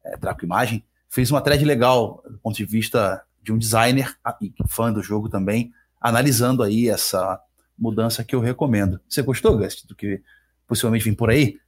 é, 0.04 0.18
Draco 0.18 0.46
Imagem, 0.46 0.84
fez 1.10 1.30
uma 1.30 1.42
thread 1.42 1.64
legal 1.66 2.24
do 2.30 2.38
ponto 2.40 2.56
de 2.56 2.66
vista 2.66 3.24
de 3.42 3.52
um 3.52 3.58
designer 3.58 4.16
e 4.42 4.54
fã 4.70 4.92
do 4.92 5.04
jogo 5.04 5.30
também, 5.30 5.74
analisando 6.00 6.64
aí 6.64 6.90
essa 6.90 7.40
mudança 7.78 8.24
que 8.24 8.36
eu 8.36 8.40
recomendo. 8.40 9.00
Você 9.10 9.22
gostou, 9.22 9.58
Gust, 9.58 9.86
do 9.88 9.96
que 9.96 10.22
possivelmente 10.68 11.04
vem 11.04 11.14
por 11.14 11.30
aí? 11.30 11.60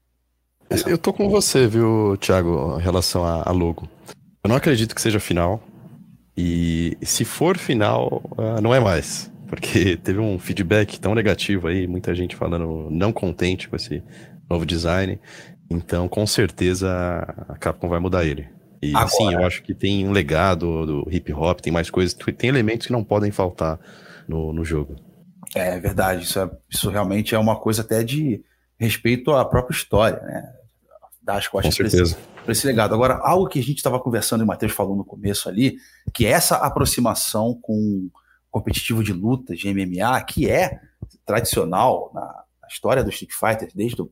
Essa... 0.69 0.89
Eu 0.89 0.97
tô 0.97 1.11
com 1.11 1.29
você, 1.29 1.67
viu, 1.67 2.17
Thiago, 2.17 2.77
em 2.79 2.81
relação 2.81 3.23
a 3.25 3.51
logo. 3.51 3.87
Eu 4.45 4.49
não 4.49 4.57
acredito 4.57 4.93
que 4.93 5.01
seja 5.01 5.19
final. 5.19 5.59
E 6.37 6.95
se 7.01 7.25
for 7.25 7.57
final, 7.57 8.21
uh, 8.37 8.61
não 8.61 8.75
é 8.75 8.79
mais. 8.79 9.31
Porque 9.47 9.97
teve 10.03 10.19
um 10.19 10.37
feedback 10.37 10.99
tão 10.99 11.15
negativo 11.15 11.67
aí, 11.67 11.87
muita 11.87 12.13
gente 12.13 12.35
falando 12.35 12.87
não 12.91 13.11
contente 13.11 13.67
com 13.67 13.75
esse 13.75 14.03
novo 14.47 14.63
design. 14.63 15.19
Então, 15.67 16.07
com 16.07 16.27
certeza, 16.27 16.87
a 17.49 17.57
Capcom 17.57 17.89
vai 17.89 17.99
mudar 17.99 18.23
ele. 18.23 18.47
E 18.83 18.91
Agora... 18.91 19.07
sim, 19.07 19.33
eu 19.33 19.43
acho 19.43 19.63
que 19.63 19.73
tem 19.73 20.07
um 20.07 20.11
legado 20.11 20.85
do 20.85 21.07
hip 21.09 21.33
hop, 21.33 21.59
tem 21.59 21.73
mais 21.73 21.89
coisas, 21.89 22.13
tem 22.13 22.47
elementos 22.47 22.85
que 22.85 22.93
não 22.93 23.03
podem 23.03 23.31
faltar 23.31 23.79
no, 24.27 24.53
no 24.53 24.63
jogo. 24.63 24.95
É 25.55 25.79
verdade, 25.79 26.23
isso, 26.23 26.39
é, 26.39 26.47
isso 26.69 26.91
realmente 26.91 27.33
é 27.33 27.39
uma 27.39 27.55
coisa 27.55 27.81
até 27.81 28.03
de 28.03 28.43
respeito 28.77 29.31
à 29.31 29.43
própria 29.43 29.75
história, 29.75 30.21
né? 30.21 30.53
Das 31.25 31.47
costas 31.47 31.75
Com 31.75 31.89
certeza 31.89 32.17
para 32.45 32.51
esse 32.51 32.65
legado. 32.67 32.93
Agora, 32.93 33.15
algo 33.23 33.47
que 33.47 33.57
a 33.59 33.63
gente 33.63 33.77
estava 33.77 33.99
conversando 33.99 34.41
e 34.41 34.43
o 34.43 34.47
Matheus 34.47 34.71
falou 34.71 34.95
no 34.95 35.03
começo 35.03 35.49
ali, 35.49 35.77
que 36.13 36.25
é 36.27 36.29
essa 36.29 36.57
aproximação 36.57 37.57
com 37.59 38.07
competitivo 38.51 39.03
de 39.03 39.11
luta, 39.11 39.55
de 39.55 39.73
MMA, 39.73 40.21
que 40.23 40.49
é 40.49 40.79
tradicional 41.25 42.11
na, 42.13 42.43
história 42.69 43.03
do 43.03 43.09
Street 43.09 43.31
Fighter, 43.31 43.69
desde 43.75 44.01
o 44.01 44.11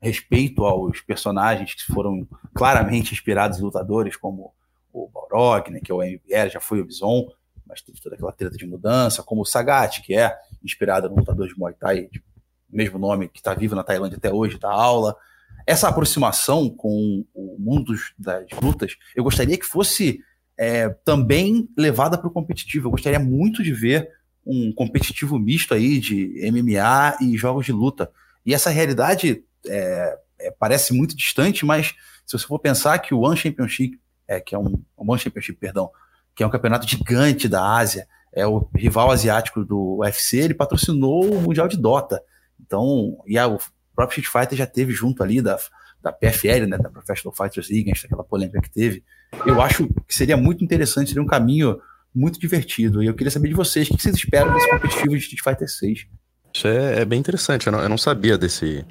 respeito 0.00 0.64
aos 0.64 1.00
personagens 1.00 1.74
que 1.74 1.92
foram 1.92 2.26
claramente 2.54 3.12
inspirados 3.12 3.58
em 3.58 3.62
lutadores, 3.62 4.16
como 4.16 4.54
o 4.92 5.08
Balrog, 5.08 5.70
né, 5.70 5.80
que 5.82 5.90
é 5.90 5.94
o 5.94 6.02
MBL, 6.02 6.50
já 6.50 6.60
foi 6.60 6.80
o 6.80 6.84
Bison, 6.84 7.28
mas 7.66 7.82
teve 7.82 8.00
toda 8.00 8.14
aquela 8.14 8.32
treta 8.32 8.56
de 8.56 8.66
mudança, 8.66 9.22
como 9.22 9.42
o 9.42 9.44
Sagat, 9.44 10.00
que 10.02 10.14
é 10.14 10.34
inspirado 10.64 11.08
no 11.08 11.16
lutador 11.16 11.48
de 11.48 11.58
Muay 11.58 11.74
Thai, 11.74 12.08
de 12.10 12.22
mesmo 12.68 12.98
nome, 12.98 13.28
que 13.28 13.40
está 13.40 13.52
vivo 13.52 13.74
na 13.74 13.84
Tailândia 13.84 14.16
até 14.16 14.32
hoje, 14.32 14.58
da 14.58 14.70
aula 14.70 15.16
essa 15.66 15.88
aproximação 15.88 16.68
com 16.68 17.24
o 17.34 17.56
mundo 17.58 17.94
das 18.18 18.46
lutas, 18.60 18.96
eu 19.14 19.22
gostaria 19.22 19.56
que 19.56 19.66
fosse 19.66 20.20
é, 20.58 20.88
também 21.04 21.68
levada 21.76 22.18
para 22.18 22.28
o 22.28 22.32
competitivo. 22.32 22.88
Eu 22.88 22.92
gostaria 22.92 23.18
muito 23.18 23.62
de 23.62 23.72
ver 23.72 24.08
um 24.44 24.72
competitivo 24.72 25.38
misto 25.38 25.72
aí 25.72 25.98
de 25.98 26.50
MMA 26.50 27.16
e 27.20 27.36
jogos 27.36 27.64
de 27.64 27.72
luta. 27.72 28.10
E 28.44 28.52
essa 28.52 28.70
realidade 28.70 29.44
é, 29.66 30.18
é, 30.40 30.50
parece 30.50 30.92
muito 30.92 31.16
distante, 31.16 31.64
mas 31.64 31.94
se 32.26 32.38
você 32.38 32.46
for 32.46 32.58
pensar 32.58 32.98
que 32.98 33.14
o 33.14 33.20
One 33.20 33.36
Championship, 33.36 34.00
é, 34.26 34.40
que 34.40 34.54
é 34.54 34.58
um 34.58 34.82
One 34.96 35.20
Championship, 35.20 35.58
perdão, 35.58 35.90
que 36.34 36.42
é 36.42 36.46
um 36.46 36.50
campeonato 36.50 36.88
gigante 36.88 37.48
da 37.48 37.76
Ásia, 37.76 38.08
é 38.32 38.46
o 38.46 38.68
rival 38.74 39.10
asiático 39.10 39.64
do 39.64 39.98
UFC, 39.98 40.38
ele 40.38 40.54
patrocinou 40.54 41.24
o 41.24 41.40
Mundial 41.42 41.68
de 41.68 41.76
Dota. 41.76 42.22
Então, 42.58 43.18
e 43.26 43.38
a, 43.38 43.46
o 43.92 43.94
próprio 43.94 44.20
Street 44.20 44.44
Fighter 44.44 44.58
já 44.58 44.66
teve 44.66 44.92
junto 44.92 45.22
ali 45.22 45.40
da, 45.40 45.58
da 46.02 46.12
PFL, 46.12 46.66
né, 46.66 46.78
da 46.78 46.90
Professional 46.90 47.34
Fighters 47.34 47.70
League, 47.70 47.92
aquela 48.04 48.24
polêmica 48.24 48.60
que 48.60 48.70
teve. 48.70 49.04
Eu 49.46 49.60
acho 49.60 49.88
que 50.06 50.14
seria 50.14 50.36
muito 50.36 50.64
interessante, 50.64 51.08
seria 51.08 51.22
um 51.22 51.26
caminho 51.26 51.80
muito 52.14 52.38
divertido. 52.38 53.02
E 53.02 53.06
eu 53.06 53.14
queria 53.14 53.30
saber 53.30 53.48
de 53.48 53.54
vocês, 53.54 53.88
o 53.88 53.96
que 53.96 54.02
vocês 54.02 54.16
esperam 54.16 54.52
desse 54.52 54.68
competitivo 54.68 55.10
de 55.10 55.18
Street 55.18 55.42
Fighter 55.42 55.68
6? 55.68 56.06
Isso 56.54 56.68
é, 56.68 57.00
é 57.00 57.04
bem 57.04 57.18
interessante, 57.18 57.66
eu 57.66 57.72
não, 57.72 57.80
eu 57.80 57.88
não, 57.88 57.96
sabia 57.96 58.36
desse, 58.36 58.84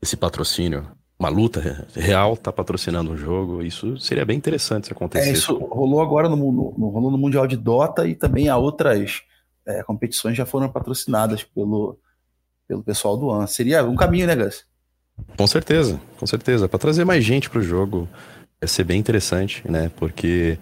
desse 0.00 0.16
patrocínio. 0.16 0.86
Uma 1.18 1.28
luta 1.28 1.86
real 1.94 2.36
tá 2.36 2.52
patrocinando 2.52 3.10
um 3.10 3.16
jogo, 3.16 3.62
isso 3.62 3.98
seria 3.98 4.24
bem 4.24 4.36
interessante 4.36 4.86
se 4.86 4.92
acontecer. 4.92 5.28
É, 5.28 5.32
isso 5.32 5.58
rolou 5.58 6.00
agora 6.00 6.28
no, 6.28 6.36
no, 6.36 6.74
no, 6.78 6.88
rolou 6.88 7.10
no 7.10 7.18
Mundial 7.18 7.46
de 7.46 7.56
Dota 7.56 8.06
e 8.06 8.14
também 8.14 8.48
há 8.48 8.56
outras 8.56 9.22
é, 9.66 9.82
competições 9.82 10.36
já 10.36 10.46
foram 10.46 10.70
patrocinadas 10.70 11.42
pelo, 11.42 11.98
pelo 12.68 12.82
pessoal 12.82 13.16
do 13.16 13.30
AN. 13.30 13.46
Seria 13.46 13.82
um 13.84 13.96
caminho, 13.96 14.26
né, 14.26 14.36
Gus? 14.36 14.64
Com 15.36 15.46
certeza, 15.46 15.98
com 16.18 16.26
certeza. 16.26 16.68
Para 16.68 16.78
trazer 16.78 17.04
mais 17.04 17.24
gente 17.24 17.48
para 17.48 17.58
o 17.58 17.62
jogo, 17.62 18.06
ia 18.62 18.68
ser 18.68 18.84
bem 18.84 19.00
interessante, 19.00 19.62
né? 19.68 19.90
Porque, 19.96 20.58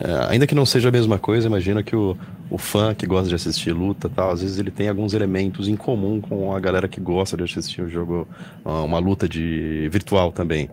é, 0.00 0.26
ainda 0.30 0.46
que 0.46 0.54
não 0.54 0.66
seja 0.66 0.88
a 0.88 0.92
mesma 0.92 1.18
coisa, 1.18 1.46
imagina 1.46 1.82
que 1.82 1.94
o, 1.94 2.16
o 2.50 2.58
fã 2.58 2.94
que 2.94 3.06
gosta 3.06 3.28
de 3.28 3.34
assistir 3.34 3.72
luta 3.72 4.08
tal, 4.08 4.30
às 4.30 4.40
vezes 4.40 4.58
ele 4.58 4.70
tem 4.70 4.88
alguns 4.88 5.12
elementos 5.12 5.68
em 5.68 5.76
comum 5.76 6.20
com 6.20 6.54
a 6.54 6.58
galera 6.58 6.88
que 6.88 7.00
gosta 7.00 7.36
de 7.36 7.44
assistir 7.44 7.82
um 7.82 7.88
jogo, 7.88 8.26
uma 8.64 8.98
luta 8.98 9.28
de 9.28 9.88
virtual 9.92 10.32
também. 10.32 10.70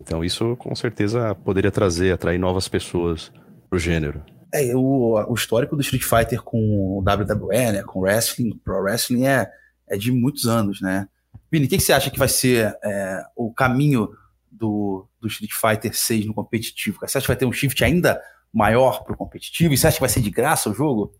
Então 0.00 0.24
isso 0.24 0.56
com 0.56 0.74
certeza 0.74 1.34
poderia 1.34 1.70
trazer, 1.70 2.12
atrair 2.12 2.38
novas 2.38 2.68
pessoas 2.68 3.30
pro 3.68 3.78
gênero. 3.78 4.22
É, 4.54 4.74
o, 4.74 5.14
o 5.28 5.34
histórico 5.34 5.74
do 5.74 5.82
Street 5.82 6.02
Fighter 6.02 6.42
com 6.42 6.58
o 6.58 7.00
WWE, 7.00 7.72
né, 7.72 7.82
com 7.82 8.00
wrestling, 8.00 8.50
pro 8.62 8.82
wrestling 8.82 9.24
é, 9.24 9.50
é 9.92 9.98
de 9.98 10.10
muitos 10.10 10.46
anos, 10.46 10.80
né? 10.80 11.06
Vini, 11.50 11.66
o 11.66 11.68
que, 11.68 11.76
que 11.76 11.82
você 11.82 11.92
acha 11.92 12.10
que 12.10 12.18
vai 12.18 12.28
ser 12.28 12.74
é, 12.82 13.22
o 13.36 13.52
caminho 13.52 14.08
do, 14.50 15.06
do 15.20 15.28
Street 15.28 15.52
Fighter 15.52 15.94
6 15.94 16.24
no 16.24 16.32
competitivo? 16.34 16.98
Você 17.00 17.18
acha 17.18 17.20
que 17.20 17.28
vai 17.28 17.36
ter 17.36 17.44
um 17.44 17.52
shift 17.52 17.84
ainda 17.84 18.20
maior 18.52 19.04
pro 19.04 19.16
competitivo? 19.16 19.74
E 19.74 19.76
você 19.76 19.86
acha 19.86 19.96
que 19.96 20.00
vai 20.00 20.08
ser 20.08 20.20
de 20.20 20.30
graça 20.30 20.70
o 20.70 20.74
jogo? 20.74 21.14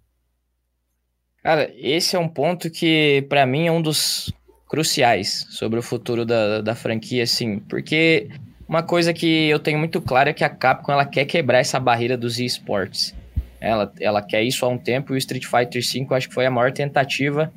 Cara, 1.43 1.71
esse 1.77 2.17
é 2.17 2.19
um 2.19 2.29
ponto 2.29 2.71
que, 2.71 3.27
para 3.29 3.45
mim, 3.45 3.67
é 3.67 3.73
um 3.73 3.83
dos 3.83 4.33
cruciais 4.69 5.47
sobre 5.51 5.79
o 5.79 5.83
futuro 5.83 6.25
da, 6.25 6.63
da 6.63 6.75
franquia, 6.75 7.25
assim, 7.25 7.59
porque 7.59 8.31
uma 8.67 8.83
coisa 8.83 9.13
que 9.13 9.51
eu 9.51 9.59
tenho 9.59 9.79
muito 9.79 10.01
claro 10.01 10.31
é 10.31 10.33
que 10.33 10.45
a 10.45 10.49
Capcom 10.49 10.93
ela 10.93 11.05
quer 11.05 11.27
quebrar 11.27 11.59
essa 11.59 11.79
barreira 11.79 12.17
dos 12.17 12.39
esportes. 12.39 13.15
Ela, 13.61 13.93
ela 14.01 14.23
quer 14.23 14.43
isso 14.43 14.65
há 14.65 14.69
um 14.69 14.79
tempo 14.79 15.13
e 15.13 15.17
o 15.17 15.19
Street 15.19 15.45
Fighter 15.45 15.83
V 15.83 16.15
acho 16.15 16.29
que 16.29 16.35
foi 16.35 16.47
a 16.47 16.51
maior 16.51 16.73
tentativa. 16.73 17.53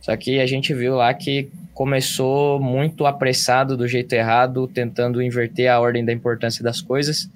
Só 0.00 0.16
que 0.16 0.40
a 0.40 0.46
gente 0.46 0.72
viu 0.72 0.94
lá 0.96 1.12
que 1.12 1.50
começou 1.74 2.60
muito 2.60 3.06
apressado, 3.06 3.76
do 3.76 3.86
jeito 3.86 4.12
errado, 4.12 4.66
tentando 4.66 5.22
inverter 5.22 5.70
a 5.70 5.80
ordem 5.80 6.04
da 6.04 6.12
importância 6.12 6.62
das 6.62 6.80
coisas. 6.80 7.30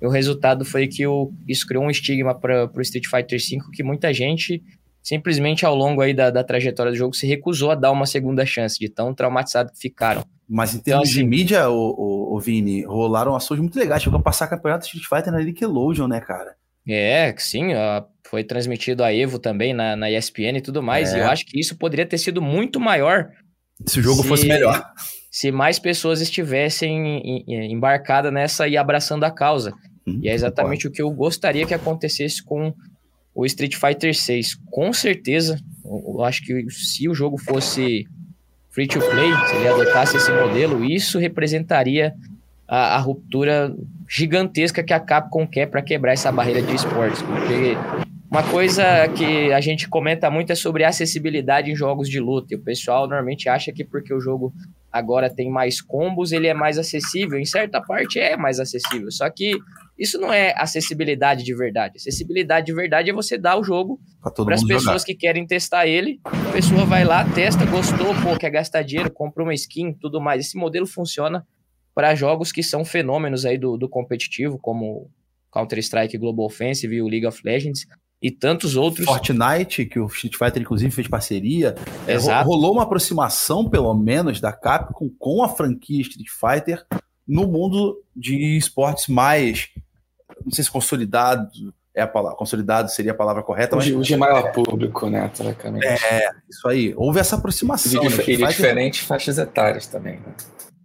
E 0.00 0.06
o 0.06 0.10
resultado 0.10 0.64
foi 0.64 0.86
que 0.86 1.06
o, 1.06 1.32
isso 1.48 1.66
criou 1.66 1.84
um 1.84 1.90
estigma 1.90 2.34
para 2.34 2.70
o 2.74 2.80
Street 2.80 3.06
Fighter 3.06 3.38
V 3.38 3.58
que 3.72 3.82
muita 3.82 4.12
gente 4.12 4.62
simplesmente 5.06 5.64
ao 5.64 5.72
longo 5.72 6.00
aí 6.00 6.12
da, 6.12 6.30
da 6.30 6.42
trajetória 6.42 6.90
do 6.90 6.98
jogo 6.98 7.14
se 7.14 7.28
recusou 7.28 7.70
a 7.70 7.76
dar 7.76 7.92
uma 7.92 8.06
segunda 8.06 8.44
chance, 8.44 8.76
de 8.76 8.88
tão 8.88 9.14
traumatizado 9.14 9.70
que 9.70 9.78
ficaram. 9.78 10.24
Mas 10.48 10.74
em 10.74 10.80
termos 10.80 11.08
então, 11.08 11.20
assim, 11.20 11.22
de 11.22 11.24
mídia, 11.24 11.70
o, 11.70 11.94
o, 11.96 12.36
o, 12.36 12.40
Vini, 12.40 12.84
rolaram 12.84 13.36
ações 13.36 13.60
muito 13.60 13.78
legais. 13.78 14.02
Chegou 14.02 14.18
a 14.18 14.22
passar 14.22 14.48
campeonato 14.48 14.84
Street 14.84 15.06
Fighter 15.08 15.32
na 15.32 15.40
Nickelodeon, 15.40 16.08
né, 16.08 16.20
cara? 16.20 16.56
É, 16.88 17.34
sim, 17.38 17.68
foi 18.28 18.44
transmitido 18.44 19.02
a 19.02 19.12
Evo 19.12 19.38
também 19.38 19.74
na, 19.74 19.96
na 19.96 20.10
ESPN 20.10 20.58
e 20.58 20.60
tudo 20.60 20.82
mais. 20.82 21.12
É. 21.12 21.18
E 21.18 21.20
eu 21.20 21.28
acho 21.28 21.44
que 21.46 21.58
isso 21.58 21.76
poderia 21.76 22.06
ter 22.06 22.18
sido 22.18 22.40
muito 22.40 22.78
maior 22.78 23.28
se 23.84 24.00
o 24.00 24.02
jogo 24.02 24.22
se, 24.22 24.28
fosse 24.28 24.46
melhor. 24.46 24.82
Se 25.30 25.52
mais 25.52 25.78
pessoas 25.78 26.22
estivessem 26.22 27.44
embarcadas 27.46 28.32
nessa 28.32 28.66
e 28.66 28.74
abraçando 28.74 29.24
a 29.24 29.30
causa. 29.30 29.74
Hum, 30.06 30.18
e 30.22 30.30
é 30.30 30.32
exatamente 30.32 30.88
o 30.88 30.90
que 30.90 31.02
eu 31.02 31.10
gostaria 31.10 31.66
que 31.66 31.74
acontecesse 31.74 32.42
com 32.42 32.72
o 33.34 33.44
Street 33.44 33.74
Fighter 33.76 34.14
6, 34.14 34.54
com 34.70 34.94
certeza, 34.94 35.60
eu 35.84 36.24
acho 36.24 36.42
que 36.42 36.70
se 36.70 37.06
o 37.06 37.14
jogo 37.14 37.36
fosse 37.36 38.06
free 38.70 38.86
to 38.86 38.98
play, 38.98 39.30
se 39.46 39.56
ele 39.56 39.68
adotasse 39.68 40.16
esse 40.16 40.32
modelo, 40.32 40.82
isso 40.82 41.18
representaria 41.18 42.14
a, 42.66 42.96
a 42.96 42.98
ruptura 42.98 43.76
gigantesca 44.08 44.82
que 44.82 44.92
a 44.92 45.00
Capcom 45.00 45.46
quer 45.46 45.66
para 45.66 45.82
quebrar 45.82 46.12
essa 46.12 46.30
barreira 46.30 46.62
de 46.62 46.74
esportes. 46.74 47.22
Porque 47.22 47.76
uma 48.30 48.42
coisa 48.42 49.08
que 49.08 49.52
a 49.52 49.60
gente 49.60 49.88
comenta 49.88 50.30
muito 50.30 50.52
é 50.52 50.54
sobre 50.54 50.84
acessibilidade 50.84 51.70
em 51.70 51.76
jogos 51.76 52.08
de 52.08 52.20
luta. 52.20 52.48
E 52.52 52.56
o 52.56 52.62
pessoal 52.62 53.06
normalmente 53.08 53.48
acha 53.48 53.72
que 53.72 53.84
porque 53.84 54.12
o 54.12 54.20
jogo 54.20 54.52
agora 54.90 55.28
tem 55.28 55.50
mais 55.50 55.80
combos, 55.80 56.32
ele 56.32 56.46
é 56.46 56.54
mais 56.54 56.78
acessível. 56.78 57.38
Em 57.38 57.44
certa 57.44 57.80
parte 57.80 58.18
é 58.18 58.36
mais 58.36 58.58
acessível. 58.58 59.10
Só 59.10 59.30
que 59.30 59.52
isso 59.98 60.18
não 60.18 60.32
é 60.32 60.52
acessibilidade 60.56 61.44
de 61.44 61.54
verdade. 61.54 61.94
Acessibilidade 61.96 62.66
de 62.66 62.74
verdade 62.74 63.10
é 63.10 63.12
você 63.12 63.38
dar 63.38 63.58
o 63.58 63.64
jogo 63.64 64.00
para 64.22 64.54
as 64.54 64.62
pessoas 64.62 64.82
jogar. 64.82 65.04
que 65.04 65.14
querem 65.14 65.46
testar 65.46 65.86
ele. 65.86 66.20
A 66.24 66.52
pessoa 66.52 66.84
vai 66.84 67.04
lá, 67.04 67.24
testa, 67.24 67.64
gostou, 67.64 68.14
pô, 68.22 68.36
quer 68.38 68.50
gastar 68.50 68.82
dinheiro, 68.82 69.10
compra 69.10 69.42
uma 69.42 69.54
skin, 69.54 69.92
tudo 69.92 70.20
mais. 70.20 70.46
Esse 70.46 70.56
modelo 70.56 70.86
funciona 70.86 71.46
para 71.96 72.14
jogos 72.14 72.52
que 72.52 72.62
são 72.62 72.84
fenômenos 72.84 73.46
aí 73.46 73.56
do, 73.56 73.78
do 73.78 73.88
competitivo, 73.88 74.58
como 74.58 75.10
Counter-Strike 75.50 76.18
Global 76.18 76.44
Offensive 76.44 76.94
e 76.94 77.00
o 77.00 77.08
League 77.08 77.26
of 77.26 77.40
Legends 77.42 77.86
e 78.20 78.30
tantos 78.30 78.76
outros. 78.76 79.06
Fortnite, 79.06 79.86
que 79.86 79.98
o 79.98 80.04
Street 80.08 80.36
Fighter 80.36 80.60
inclusive 80.60 80.90
fez 80.90 81.08
parceria. 81.08 81.74
É, 82.06 82.12
Exato. 82.12 82.46
Rolou 82.46 82.74
uma 82.74 82.82
aproximação, 82.82 83.66
pelo 83.70 83.94
menos, 83.94 84.42
da 84.42 84.52
Capcom 84.52 85.08
com 85.18 85.42
a 85.42 85.48
franquia 85.48 86.02
Street 86.02 86.28
Fighter 86.28 86.84
no 87.26 87.48
mundo 87.48 88.04
de 88.14 88.58
esportes 88.58 89.08
mais 89.08 89.70
não 90.44 90.52
sei 90.52 90.62
se 90.64 90.70
consolidado 90.70 91.50
é 91.94 92.02
a 92.02 92.06
palavra, 92.06 92.36
consolidado 92.36 92.90
seria 92.90 93.12
a 93.12 93.14
palavra 93.14 93.42
correta. 93.42 93.74
mas, 93.74 93.86
de 93.86 94.16
maior 94.16 94.52
público, 94.52 95.08
né, 95.08 95.30
teoricamente. 95.34 95.86
É, 95.86 96.28
isso 96.46 96.68
aí. 96.68 96.92
Houve 96.94 97.20
essa 97.20 97.36
aproximação. 97.36 98.04
E, 98.04 98.08
de, 98.08 98.16
né? 98.18 98.24
e 98.26 98.36
de 98.36 98.46
diferentes 98.46 99.00
faixas 99.00 99.38
etárias 99.38 99.86
também, 99.86 100.16
né? 100.16 100.34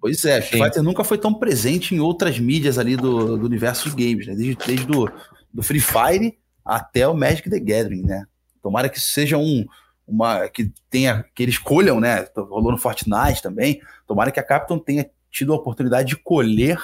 Pois 0.01 0.25
é, 0.25 0.39
Street 0.39 0.63
Fighter 0.63 0.81
nunca 0.81 1.03
foi 1.03 1.17
tão 1.19 1.31
presente 1.31 1.93
em 1.93 1.99
outras 1.99 2.39
mídias 2.39 2.79
ali 2.79 2.97
do, 2.97 3.37
do 3.37 3.45
universo 3.45 3.87
de 3.87 3.95
games, 3.95 4.25
né? 4.25 4.33
Desde, 4.33 4.55
desde 4.55 4.85
do, 4.87 5.09
do 5.53 5.61
Free 5.61 5.79
Fire 5.79 6.37
até 6.65 7.07
o 7.07 7.13
Magic 7.13 7.47
the 7.47 7.59
Gathering, 7.59 8.01
né? 8.01 8.25
Tomara 8.63 8.89
que 8.89 8.97
isso 8.97 9.11
seja 9.11 9.37
um, 9.37 9.63
uma 10.07 10.47
que 10.49 10.71
tenha 10.89 11.23
que 11.35 11.43
eles 11.43 11.59
colham, 11.59 11.99
né? 11.99 12.25
Rolou 12.35 12.71
no 12.71 12.79
Fortnite 12.79 13.43
também. 13.43 13.79
Tomara 14.07 14.31
que 14.31 14.39
a 14.39 14.43
Capcom 14.43 14.79
tenha 14.79 15.07
tido 15.29 15.53
a 15.53 15.55
oportunidade 15.55 16.09
de 16.09 16.15
colher 16.17 16.77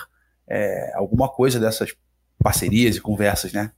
é, 0.48 0.94
alguma 0.96 1.28
coisa 1.28 1.60
dessas 1.60 1.94
parcerias 2.42 2.98
e 2.98 3.02
conversas, 3.02 3.52
né? 3.52 3.72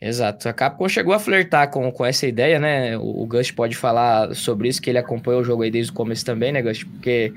Exato. 0.00 0.48
A 0.48 0.52
Capcom 0.52 0.88
chegou 0.88 1.14
a 1.14 1.18
flertar 1.20 1.70
com, 1.70 1.92
com 1.92 2.04
essa 2.04 2.26
ideia, 2.26 2.58
né? 2.58 2.98
O, 2.98 3.22
o 3.22 3.26
Gus 3.26 3.52
pode 3.52 3.76
falar 3.76 4.34
sobre 4.34 4.68
isso, 4.68 4.82
que 4.82 4.90
ele 4.90 4.98
acompanhou 4.98 5.42
o 5.42 5.44
jogo 5.44 5.62
aí 5.62 5.70
desde 5.70 5.92
o 5.92 5.94
começo 5.94 6.24
também, 6.24 6.50
né, 6.50 6.60
Gus? 6.60 6.82
Porque, 6.82 7.32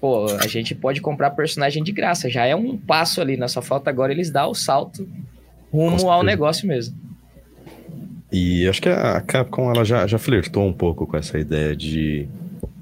pô, 0.00 0.26
a 0.26 0.46
gente 0.46 0.74
pode 0.74 1.00
comprar 1.00 1.30
personagem 1.30 1.82
de 1.82 1.92
graça, 1.92 2.28
já 2.28 2.44
é 2.44 2.54
um 2.54 2.76
passo 2.76 3.20
ali, 3.20 3.36
na 3.36 3.48
sua 3.48 3.62
falta 3.62 3.90
agora 3.90 4.12
eles 4.12 4.30
dão 4.30 4.50
o 4.50 4.54
salto 4.54 5.08
rumo 5.72 6.10
ao 6.10 6.22
negócio 6.22 6.66
mesmo. 6.66 6.96
E 8.32 8.66
acho 8.68 8.82
que 8.82 8.88
a 8.88 9.20
Capcom 9.20 9.70
ela 9.70 9.84
já, 9.84 10.06
já 10.06 10.18
flertou 10.18 10.66
um 10.66 10.72
pouco 10.72 11.06
com 11.06 11.16
essa 11.16 11.38
ideia 11.38 11.76
de 11.76 12.28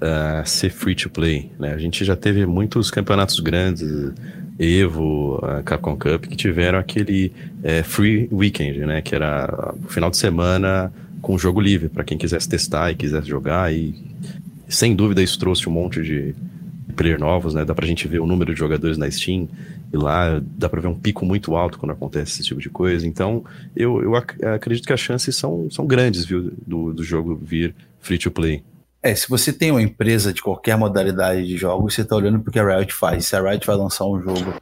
uh, 0.01 0.47
ser 0.47 0.69
free 0.69 0.95
to 0.95 1.09
play, 1.09 1.51
né? 1.59 1.73
A 1.73 1.77
gente 1.77 2.03
já 2.03 2.15
teve 2.15 2.45
muitos 2.45 2.89
campeonatos 2.89 3.39
grandes 3.39 4.13
Evo, 4.57 5.39
a 5.43 5.61
Capcom 5.61 5.97
Cup, 5.97 6.25
que 6.27 6.35
tiveram 6.35 6.79
aquele 6.79 7.31
é, 7.61 7.83
free 7.83 8.27
weekend, 8.31 8.79
né? 8.79 9.01
Que 9.01 9.13
era 9.13 9.75
o 9.83 9.89
final 9.89 10.09
de 10.09 10.17
semana 10.17 10.91
com 11.21 11.37
jogo 11.37 11.59
livre 11.59 11.89
para 11.89 12.03
quem 12.03 12.17
quisesse 12.17 12.47
testar 12.47 12.91
e 12.91 12.95
quisesse 12.95 13.27
jogar. 13.27 13.73
E 13.73 13.93
sem 14.67 14.95
dúvida 14.95 15.21
isso 15.21 15.37
trouxe 15.37 15.67
um 15.67 15.71
monte 15.71 16.01
de 16.01 16.33
player 16.95 17.19
novos, 17.19 17.53
né? 17.53 17.63
Dá 17.65 17.75
pra 17.75 17.85
gente 17.85 18.07
ver 18.07 18.19
o 18.19 18.25
número 18.25 18.53
de 18.53 18.59
jogadores 18.59 18.97
na 18.97 19.09
Steam 19.09 19.47
e 19.93 19.97
lá 19.97 20.41
dá 20.57 20.67
pra 20.67 20.81
ver 20.81 20.87
um 20.87 20.95
pico 20.95 21.25
muito 21.25 21.55
alto 21.55 21.77
quando 21.77 21.91
acontece 21.91 22.33
esse 22.33 22.43
tipo 22.43 22.61
de 22.61 22.69
coisa. 22.69 23.05
Então 23.05 23.43
eu, 23.75 24.01
eu 24.01 24.15
ac 24.15 24.35
acredito 24.45 24.85
que 24.85 24.93
as 24.93 24.99
chances 24.99 25.35
são, 25.35 25.69
são 25.69 25.85
grandes, 25.85 26.25
viu, 26.25 26.51
do, 26.65 26.93
do 26.93 27.03
jogo 27.03 27.39
vir 27.41 27.75
free 27.99 28.17
to 28.17 28.31
play. 28.31 28.63
É, 29.03 29.13
se 29.13 29.29
você 29.29 29.53
tem 29.53 29.69
uma 29.69 29.81
empresa 29.83 30.33
de 30.33 30.41
qualquer 30.41 30.75
modalidade 30.77 31.45
de 31.45 31.57
jogos, 31.57 31.93
você 31.93 32.01
está 32.01 32.15
olhando 32.15 32.39
porque 32.39 32.57
a 32.57 32.77
Riot 32.77 32.91
faz. 32.91 33.27
Se 33.27 33.35
a 33.35 33.41
Riot 33.41 33.65
vai 33.67 33.75
lançar 33.75 34.05
um 34.05 34.19
jogo 34.19 34.53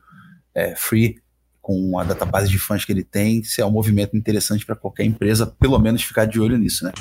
é, 0.54 0.76
free 0.76 1.16
com 1.62 1.98
a 1.98 2.04
database 2.04 2.50
de 2.50 2.60
fãs 2.60 2.84
que 2.84 2.92
ele 2.92 3.06
tem, 3.06 3.40
isso 3.40 3.62
é 3.62 3.66
um 3.66 3.72
movimento 3.72 4.18
interessante 4.18 4.66
para 4.66 4.76
qualquer 4.76 5.06
empresa, 5.06 5.48
pelo 5.48 5.80
menos 5.80 6.04
ficar 6.04 6.26
de 6.26 6.42
olho 6.42 6.58
nisso, 6.58 6.84
né? 6.84 6.92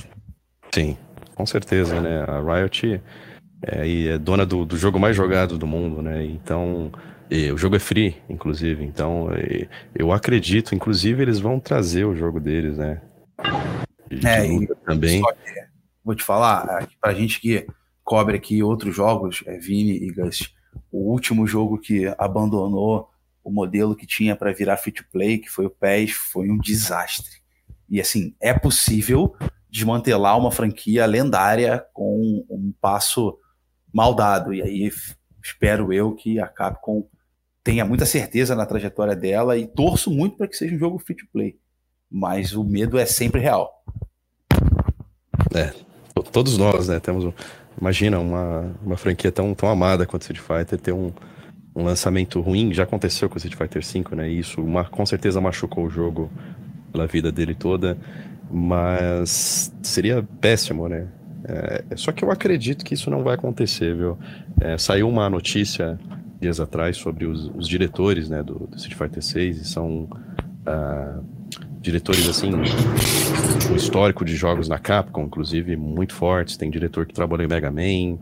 Sim, 0.72 0.96
com 1.34 1.44
certeza, 1.44 2.00
né? 2.00 2.22
A 2.28 2.40
Riot 2.40 3.00
é, 3.62 4.06
é 4.06 4.18
dona 4.18 4.44
do, 4.44 4.64
do, 4.64 4.76
jogo 4.76 4.98
mais 4.98 5.16
jogado 5.16 5.56
do 5.56 5.66
mundo, 5.66 6.02
né? 6.02 6.24
Então, 6.24 6.90
o 7.52 7.56
jogo 7.56 7.76
é 7.76 7.78
free, 7.78 8.16
inclusive. 8.28 8.84
Então, 8.84 9.28
eu 9.94 10.12
acredito, 10.12 10.74
inclusive, 10.74 11.22
eles 11.22 11.38
vão 11.38 11.58
trazer 11.58 12.04
o 12.04 12.14
jogo 12.14 12.38
deles, 12.40 12.76
né? 12.76 13.00
De 14.10 14.26
é, 14.26 14.46
e 14.46 14.66
também. 14.84 15.20
Só 15.20 15.32
que 15.32 15.62
vou 16.04 16.14
te 16.14 16.22
falar, 16.22 16.88
pra 17.00 17.14
gente 17.14 17.40
que 17.40 17.66
cobre 18.04 18.36
aqui 18.36 18.62
outros 18.62 18.94
jogos, 18.94 19.42
é 19.46 19.56
Vini 19.58 19.96
e 19.96 20.12
Gus, 20.12 20.54
o 20.90 21.10
último 21.10 21.46
jogo 21.46 21.78
que 21.78 22.12
abandonou 22.18 23.08
o 23.44 23.50
modelo 23.50 23.96
que 23.96 24.06
tinha 24.06 24.36
para 24.36 24.52
virar 24.52 24.76
free 24.76 24.92
to 24.92 25.04
play, 25.10 25.38
que 25.38 25.48
foi 25.48 25.66
o 25.66 25.70
PES, 25.70 26.12
foi 26.12 26.50
um 26.50 26.58
desastre. 26.58 27.42
E 27.88 28.00
assim, 28.00 28.34
é 28.40 28.54
possível 28.54 29.34
desmantelar 29.70 30.38
uma 30.38 30.52
franquia 30.52 31.06
lendária 31.06 31.84
com 31.92 32.44
um 32.48 32.72
passo 32.80 33.38
mal 33.92 34.14
dado. 34.14 34.54
E 34.54 34.62
aí 34.62 34.90
espero 35.42 35.92
eu 35.92 36.12
que 36.12 36.40
a 36.40 36.46
Capcom 36.46 37.04
tenha 37.62 37.84
muita 37.84 38.06
certeza 38.06 38.56
na 38.56 38.66
trajetória 38.66 39.14
dela 39.14 39.56
e 39.56 39.66
torço 39.66 40.10
muito 40.10 40.36
para 40.36 40.48
que 40.48 40.56
seja 40.56 40.74
um 40.74 40.78
jogo 40.78 40.98
free 40.98 41.16
to 41.16 41.26
play. 41.32 41.56
Mas 42.10 42.52
o 42.54 42.64
medo 42.64 42.98
é 42.98 43.06
sempre 43.06 43.40
real. 43.40 43.84
É, 45.54 45.72
todos 46.32 46.58
nós, 46.58 46.88
né? 46.88 47.00
Temos. 47.00 47.32
Imagina 47.80 48.18
uma, 48.18 48.74
uma 48.82 48.96
franquia 48.96 49.32
tão, 49.32 49.54
tão 49.54 49.68
amada 49.68 50.06
quanto 50.06 50.22
Street 50.22 50.40
Fighter 50.40 50.78
ter 50.78 50.92
um, 50.92 51.10
um 51.74 51.84
lançamento 51.84 52.40
ruim. 52.40 52.72
Já 52.72 52.82
aconteceu 52.82 53.28
com 53.28 53.36
o 53.36 53.38
Street 53.38 53.56
Fighter 53.56 53.82
V, 53.82 54.16
né? 54.16 54.28
Isso 54.28 54.60
uma, 54.60 54.84
com 54.84 55.06
certeza 55.06 55.40
machucou 55.40 55.86
o 55.86 55.90
jogo 55.90 56.30
pela 56.92 57.06
vida 57.06 57.32
dele 57.32 57.54
toda. 57.54 57.96
Mas 58.50 59.72
seria 59.82 60.22
péssimo, 60.40 60.86
né? 60.86 61.08
É, 61.44 61.84
só 61.96 62.12
que 62.12 62.24
eu 62.24 62.30
acredito 62.30 62.84
que 62.84 62.94
isso 62.94 63.10
não 63.10 63.22
vai 63.22 63.34
acontecer, 63.34 63.96
viu? 63.96 64.18
É, 64.60 64.78
saiu 64.78 65.08
uma 65.08 65.28
notícia 65.28 65.98
dias 66.40 66.60
atrás 66.60 66.96
sobre 66.96 67.24
os, 67.24 67.50
os 67.54 67.68
diretores 67.68 68.28
né, 68.28 68.42
do, 68.42 68.66
do 68.66 68.76
Street 68.76 68.96
Fighter 68.96 69.22
6 69.22 69.60
e 69.60 69.64
são. 69.64 70.08
Uh, 70.64 71.42
diretores 71.82 72.28
assim, 72.28 72.50
um 72.54 73.74
histórico 73.74 74.24
de 74.24 74.36
jogos 74.36 74.68
na 74.68 74.78
Capcom, 74.78 75.24
inclusive, 75.24 75.76
muito 75.76 76.14
fortes. 76.14 76.56
Tem 76.56 76.70
diretor 76.70 77.04
que 77.04 77.12
trabalhou 77.12 77.44
em 77.44 77.48
Mega 77.48 77.70
Man, 77.70 78.18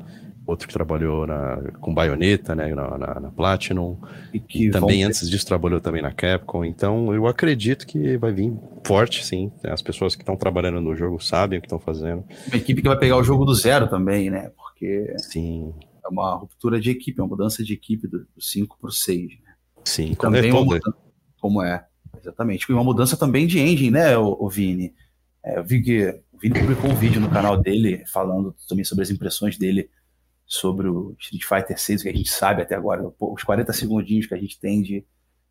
outro 0.50 0.68
que 0.68 0.74
trabalhou 0.74 1.26
na, 1.26 1.56
com 1.80 1.94
Bayonetta, 1.94 2.54
né, 2.54 2.74
na, 2.74 2.98
na, 2.98 3.20
na 3.20 3.30
Platinum, 3.30 3.96
e 4.32 4.40
que 4.40 4.66
e 4.66 4.70
também 4.70 5.04
antes 5.04 5.28
disso 5.30 5.46
trabalhou 5.46 5.80
também 5.80 6.02
na 6.02 6.12
Capcom. 6.12 6.64
Então 6.64 7.14
eu 7.14 7.26
acredito 7.26 7.86
que 7.86 8.16
vai 8.16 8.32
vir 8.32 8.52
forte, 8.84 9.24
sim. 9.24 9.52
As 9.64 9.80
pessoas 9.80 10.14
que 10.14 10.22
estão 10.22 10.36
trabalhando 10.36 10.80
no 10.80 10.94
jogo 10.94 11.20
sabem 11.20 11.58
o 11.58 11.62
que 11.62 11.66
estão 11.66 11.78
fazendo. 11.78 12.24
Uma 12.48 12.56
equipe 12.56 12.82
que 12.82 12.88
vai 12.88 12.98
pegar 12.98 13.16
o 13.16 13.22
jogo 13.22 13.44
do 13.44 13.54
zero 13.54 13.88
também, 13.88 14.30
né? 14.30 14.50
Porque 14.56 15.14
sim. 15.18 15.72
é 16.04 16.08
uma 16.08 16.34
ruptura 16.34 16.80
de 16.80 16.90
equipe, 16.90 17.20
é 17.20 17.22
uma 17.22 17.28
mudança 17.28 17.62
de 17.62 17.72
equipe 17.72 18.06
do 18.08 18.26
5 18.38 18.76
para 18.80 18.88
o 18.88 18.92
6. 18.92 19.20
Né? 19.20 19.54
Sim, 19.84 20.14
também 20.14 20.50
é 20.50 20.52
uma 20.52 20.64
mudança, 20.64 20.94
como 21.40 21.62
é. 21.62 21.84
Exatamente. 22.18 22.66
E 22.68 22.72
uma 22.72 22.84
mudança 22.84 23.16
também 23.16 23.46
de 23.46 23.58
engine, 23.60 23.90
né, 23.90 24.18
o, 24.18 24.36
o 24.38 24.48
Vini? 24.48 24.92
É, 25.44 25.58
eu 25.58 25.64
vi 25.64 25.80
que 25.80 26.08
o 26.32 26.38
Vini 26.38 26.58
publicou 26.58 26.90
um 26.90 26.94
vídeo 26.94 27.20
no 27.20 27.30
canal 27.30 27.56
dele 27.56 28.04
falando 28.12 28.54
também 28.68 28.84
sobre 28.84 29.02
as 29.02 29.10
impressões 29.10 29.56
dele 29.56 29.88
sobre 30.50 30.88
o 30.88 31.14
Street 31.20 31.44
Fighter 31.44 31.80
6, 31.80 32.02
que 32.02 32.08
a 32.08 32.12
gente 32.12 32.28
sabe 32.28 32.60
até 32.60 32.74
agora, 32.74 33.08
os 33.20 33.44
40 33.44 33.72
segundinhos 33.72 34.26
que 34.26 34.34
a 34.34 34.36
gente 34.36 34.58
tem 34.58 34.82
de, 34.82 35.04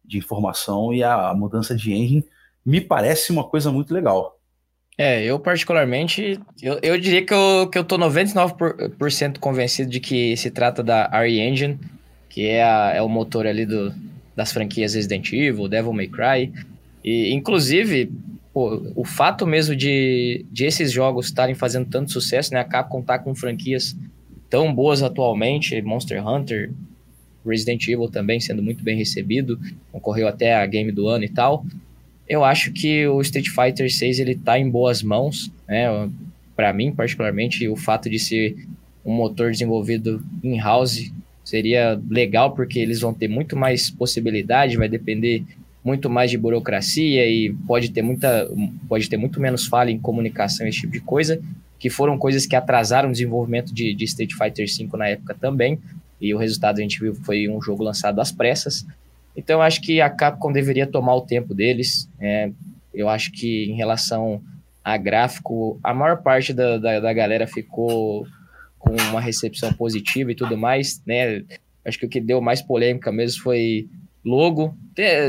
de 0.03 0.17
informação 0.17 0.93
e 0.93 1.01
a, 1.01 1.29
a 1.29 1.33
mudança 1.33 1.73
de 1.73 1.93
engine 1.93 2.25
me 2.65 2.81
parece 2.81 3.31
uma 3.31 3.45
coisa 3.45 3.71
muito 3.71 3.93
legal. 3.93 4.37
É, 4.97 5.23
eu 5.23 5.39
particularmente, 5.39 6.37
eu, 6.61 6.77
eu 6.83 6.99
diria 6.99 7.25
que 7.25 7.33
eu, 7.33 7.69
que 7.71 7.77
eu 7.77 7.85
tô 7.85 7.97
99% 7.97 9.39
convencido 9.39 9.89
de 9.89 10.01
que 10.01 10.35
se 10.35 10.51
trata 10.51 10.83
da 10.83 11.07
RE 11.21 11.39
Engine, 11.39 11.79
que 12.27 12.45
é, 12.47 12.61
a, 12.61 12.91
é 12.93 13.01
o 13.01 13.07
motor 13.07 13.47
ali 13.47 13.65
do, 13.65 13.93
das 14.35 14.51
franquias 14.51 14.95
Resident 14.95 15.31
Evil, 15.31 15.69
Devil 15.69 15.93
May 15.93 16.09
Cry, 16.09 16.51
e 17.01 17.33
inclusive, 17.33 18.11
pô, 18.53 18.81
o 18.93 19.05
fato 19.05 19.47
mesmo 19.47 19.73
de, 19.73 20.45
de 20.51 20.65
esses 20.65 20.91
jogos 20.91 21.27
estarem 21.27 21.55
fazendo 21.55 21.89
tanto 21.89 22.11
sucesso, 22.11 22.53
né, 22.53 22.59
a 22.59 22.65
Capcom 22.65 23.01
tá 23.01 23.17
com 23.17 23.33
franquias 23.33 23.95
tão 24.49 24.73
boas 24.73 25.03
atualmente, 25.03 25.81
Monster 25.81 26.25
Hunter, 26.27 26.71
Resident 27.45 27.87
Evil 27.87 28.09
também 28.09 28.39
sendo 28.39 28.61
muito 28.61 28.83
bem 28.83 28.97
recebido, 28.97 29.59
concorreu 29.91 30.27
até 30.27 30.55
a 30.55 30.65
game 30.65 30.91
do 30.91 31.07
ano 31.07 31.23
e 31.23 31.29
tal. 31.29 31.65
Eu 32.27 32.43
acho 32.43 32.71
que 32.71 33.07
o 33.07 33.21
Street 33.21 33.47
Fighter 33.49 33.91
6 33.91 34.19
ele 34.19 34.35
tá 34.35 34.59
em 34.59 34.69
boas 34.69 35.01
mãos, 35.01 35.51
né? 35.67 35.87
Para 36.55 36.73
mim, 36.73 36.91
particularmente, 36.91 37.67
o 37.67 37.75
fato 37.75 38.09
de 38.09 38.19
ser 38.19 38.55
um 39.05 39.13
motor 39.13 39.51
desenvolvido 39.51 40.21
in-house 40.43 41.11
seria 41.43 41.99
legal 42.09 42.53
porque 42.53 42.77
eles 42.77 42.99
vão 42.99 43.13
ter 43.13 43.27
muito 43.27 43.55
mais 43.55 43.89
possibilidade, 43.89 44.77
vai 44.77 44.89
depender 44.89 45.43
muito 45.83 46.09
mais 46.09 46.29
de 46.29 46.37
burocracia 46.37 47.25
e 47.25 47.51
pode 47.65 47.89
ter 47.89 48.01
muita 48.01 48.47
pode 48.87 49.09
ter 49.09 49.17
muito 49.17 49.39
menos 49.39 49.65
falha 49.65 49.89
em 49.89 49.97
comunicação 49.97 50.67
esse 50.67 50.81
tipo 50.81 50.93
de 50.93 50.99
coisa 50.99 51.41
que 51.79 51.89
foram 51.89 52.17
coisas 52.17 52.45
que 52.45 52.55
atrasaram 52.55 53.09
o 53.09 53.11
desenvolvimento 53.11 53.73
de, 53.73 53.95
de 53.95 54.03
Street 54.05 54.33
Fighter 54.33 54.65
V 54.67 54.97
na 54.97 55.07
época 55.07 55.33
também, 55.33 55.79
e 56.19 56.33
o 56.33 56.37
resultado 56.37 56.79
a 56.79 56.81
gente 56.81 56.99
viu 56.99 57.15
foi 57.15 57.47
um 57.47 57.61
jogo 57.61 57.83
lançado 57.83 58.19
às 58.19 58.31
pressas. 58.31 58.85
Então 59.35 59.61
acho 59.61 59.81
que 59.81 60.01
a 60.01 60.09
Capcom 60.09 60.51
deveria 60.51 60.85
tomar 60.85 61.15
o 61.15 61.21
tempo 61.21 61.53
deles. 61.53 62.09
É, 62.19 62.51
eu 62.93 63.07
acho 63.07 63.31
que 63.31 63.65
em 63.65 63.75
relação 63.75 64.41
a 64.83 64.97
gráfico, 64.97 65.79
a 65.83 65.93
maior 65.93 66.21
parte 66.21 66.53
da, 66.53 66.77
da, 66.77 66.99
da, 66.99 67.13
galera 67.13 67.47
ficou 67.47 68.27
com 68.77 68.95
uma 69.09 69.21
recepção 69.21 69.71
positiva 69.73 70.31
e 70.31 70.35
tudo 70.35 70.57
mais, 70.57 71.01
né? 71.05 71.43
Acho 71.85 71.99
que 71.99 72.05
o 72.05 72.09
que 72.09 72.19
deu 72.19 72.41
mais 72.41 72.61
polêmica 72.61 73.11
mesmo 73.11 73.41
foi 73.43 73.87
logo. 74.25 74.75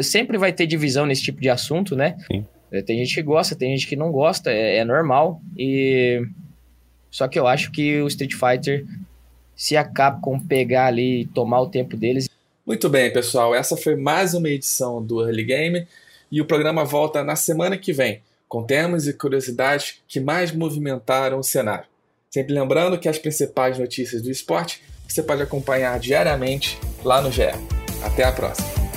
sempre 0.02 0.38
vai 0.38 0.52
ter 0.52 0.66
divisão 0.66 1.06
nesse 1.06 1.22
tipo 1.22 1.40
de 1.40 1.48
assunto, 1.48 1.94
né? 1.94 2.16
Sim. 2.30 2.44
Tem 2.86 2.98
gente 2.98 3.14
que 3.14 3.22
gosta, 3.22 3.56
tem 3.56 3.76
gente 3.76 3.86
que 3.86 3.96
não 3.96 4.12
gosta, 4.12 4.50
é, 4.50 4.76
é 4.76 4.84
normal. 4.84 5.40
E 5.56 6.22
só 7.10 7.26
que 7.26 7.38
eu 7.38 7.46
acho 7.46 7.72
que 7.72 8.00
o 8.00 8.06
Street 8.06 8.34
Fighter, 8.34 8.86
se 9.56 9.76
a 9.76 9.84
Capcom 9.84 10.38
pegar 10.38 10.86
ali 10.86 11.22
e 11.22 11.26
tomar 11.26 11.60
o 11.60 11.68
tempo 11.68 11.96
deles. 11.96 12.28
Muito 12.64 12.88
bem, 12.88 13.12
pessoal. 13.12 13.54
Essa 13.54 13.76
foi 13.76 13.96
mais 13.96 14.34
uma 14.34 14.48
edição 14.48 15.04
do 15.04 15.20
Early 15.20 15.44
Game 15.44 15.86
e 16.30 16.40
o 16.40 16.46
programa 16.46 16.84
volta 16.84 17.24
na 17.24 17.34
semana 17.34 17.76
que 17.76 17.92
vem, 17.92 18.22
com 18.48 18.62
temas 18.62 19.08
e 19.08 19.12
curiosidades 19.12 20.00
que 20.06 20.20
mais 20.20 20.52
movimentaram 20.52 21.38
o 21.40 21.42
cenário. 21.42 21.86
Sempre 22.30 22.54
lembrando 22.54 22.98
que 22.98 23.08
as 23.08 23.18
principais 23.18 23.76
notícias 23.76 24.22
do 24.22 24.30
esporte 24.30 24.80
você 25.08 25.22
pode 25.22 25.42
acompanhar 25.42 25.98
diariamente 25.98 26.78
lá 27.02 27.20
no 27.20 27.32
GE. 27.32 27.42
Até 28.04 28.22
a 28.22 28.30
próxima! 28.30 28.89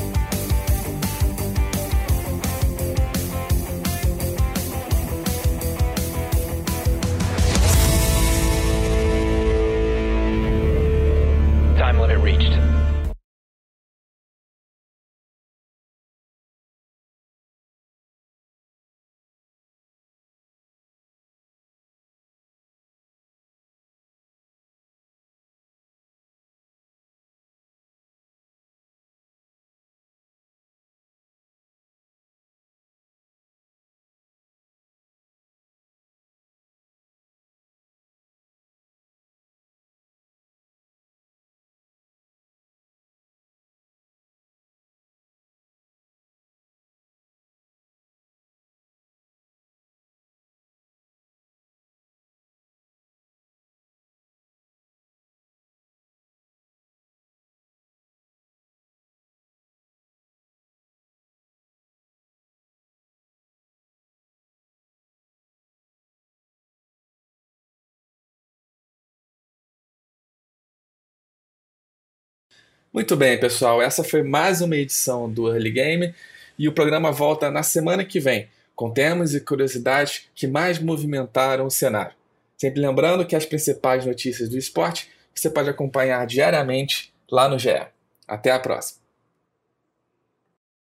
Muito 72.93 73.15
bem, 73.15 73.39
pessoal. 73.39 73.81
Essa 73.81 74.03
foi 74.03 74.21
mais 74.21 74.61
uma 74.61 74.75
edição 74.75 75.27
do 75.27 75.51
Early 75.51 75.71
Game 75.71 76.13
e 76.59 76.67
o 76.67 76.71
programa 76.71 77.11
volta 77.11 77.49
na 77.49 77.63
semana 77.63 78.05
que 78.05 78.19
vem 78.19 78.47
com 78.75 78.91
temas 78.91 79.33
e 79.33 79.39
curiosidades 79.39 80.29
que 80.35 80.45
mais 80.45 80.77
movimentaram 80.77 81.65
o 81.65 81.71
cenário. 81.71 82.13
Sempre 82.55 82.81
lembrando 82.81 83.25
que 83.25 83.35
as 83.35 83.47
principais 83.47 84.05
notícias 84.05 84.47
do 84.47 84.59
esporte 84.59 85.09
você 85.33 85.49
pode 85.49 85.71
acompanhar 85.71 86.23
diariamente 86.27 87.11
lá 87.31 87.49
no 87.49 87.57
GE. 87.57 87.87
Até 88.27 88.51
a 88.51 88.59
próxima! 88.59 89.02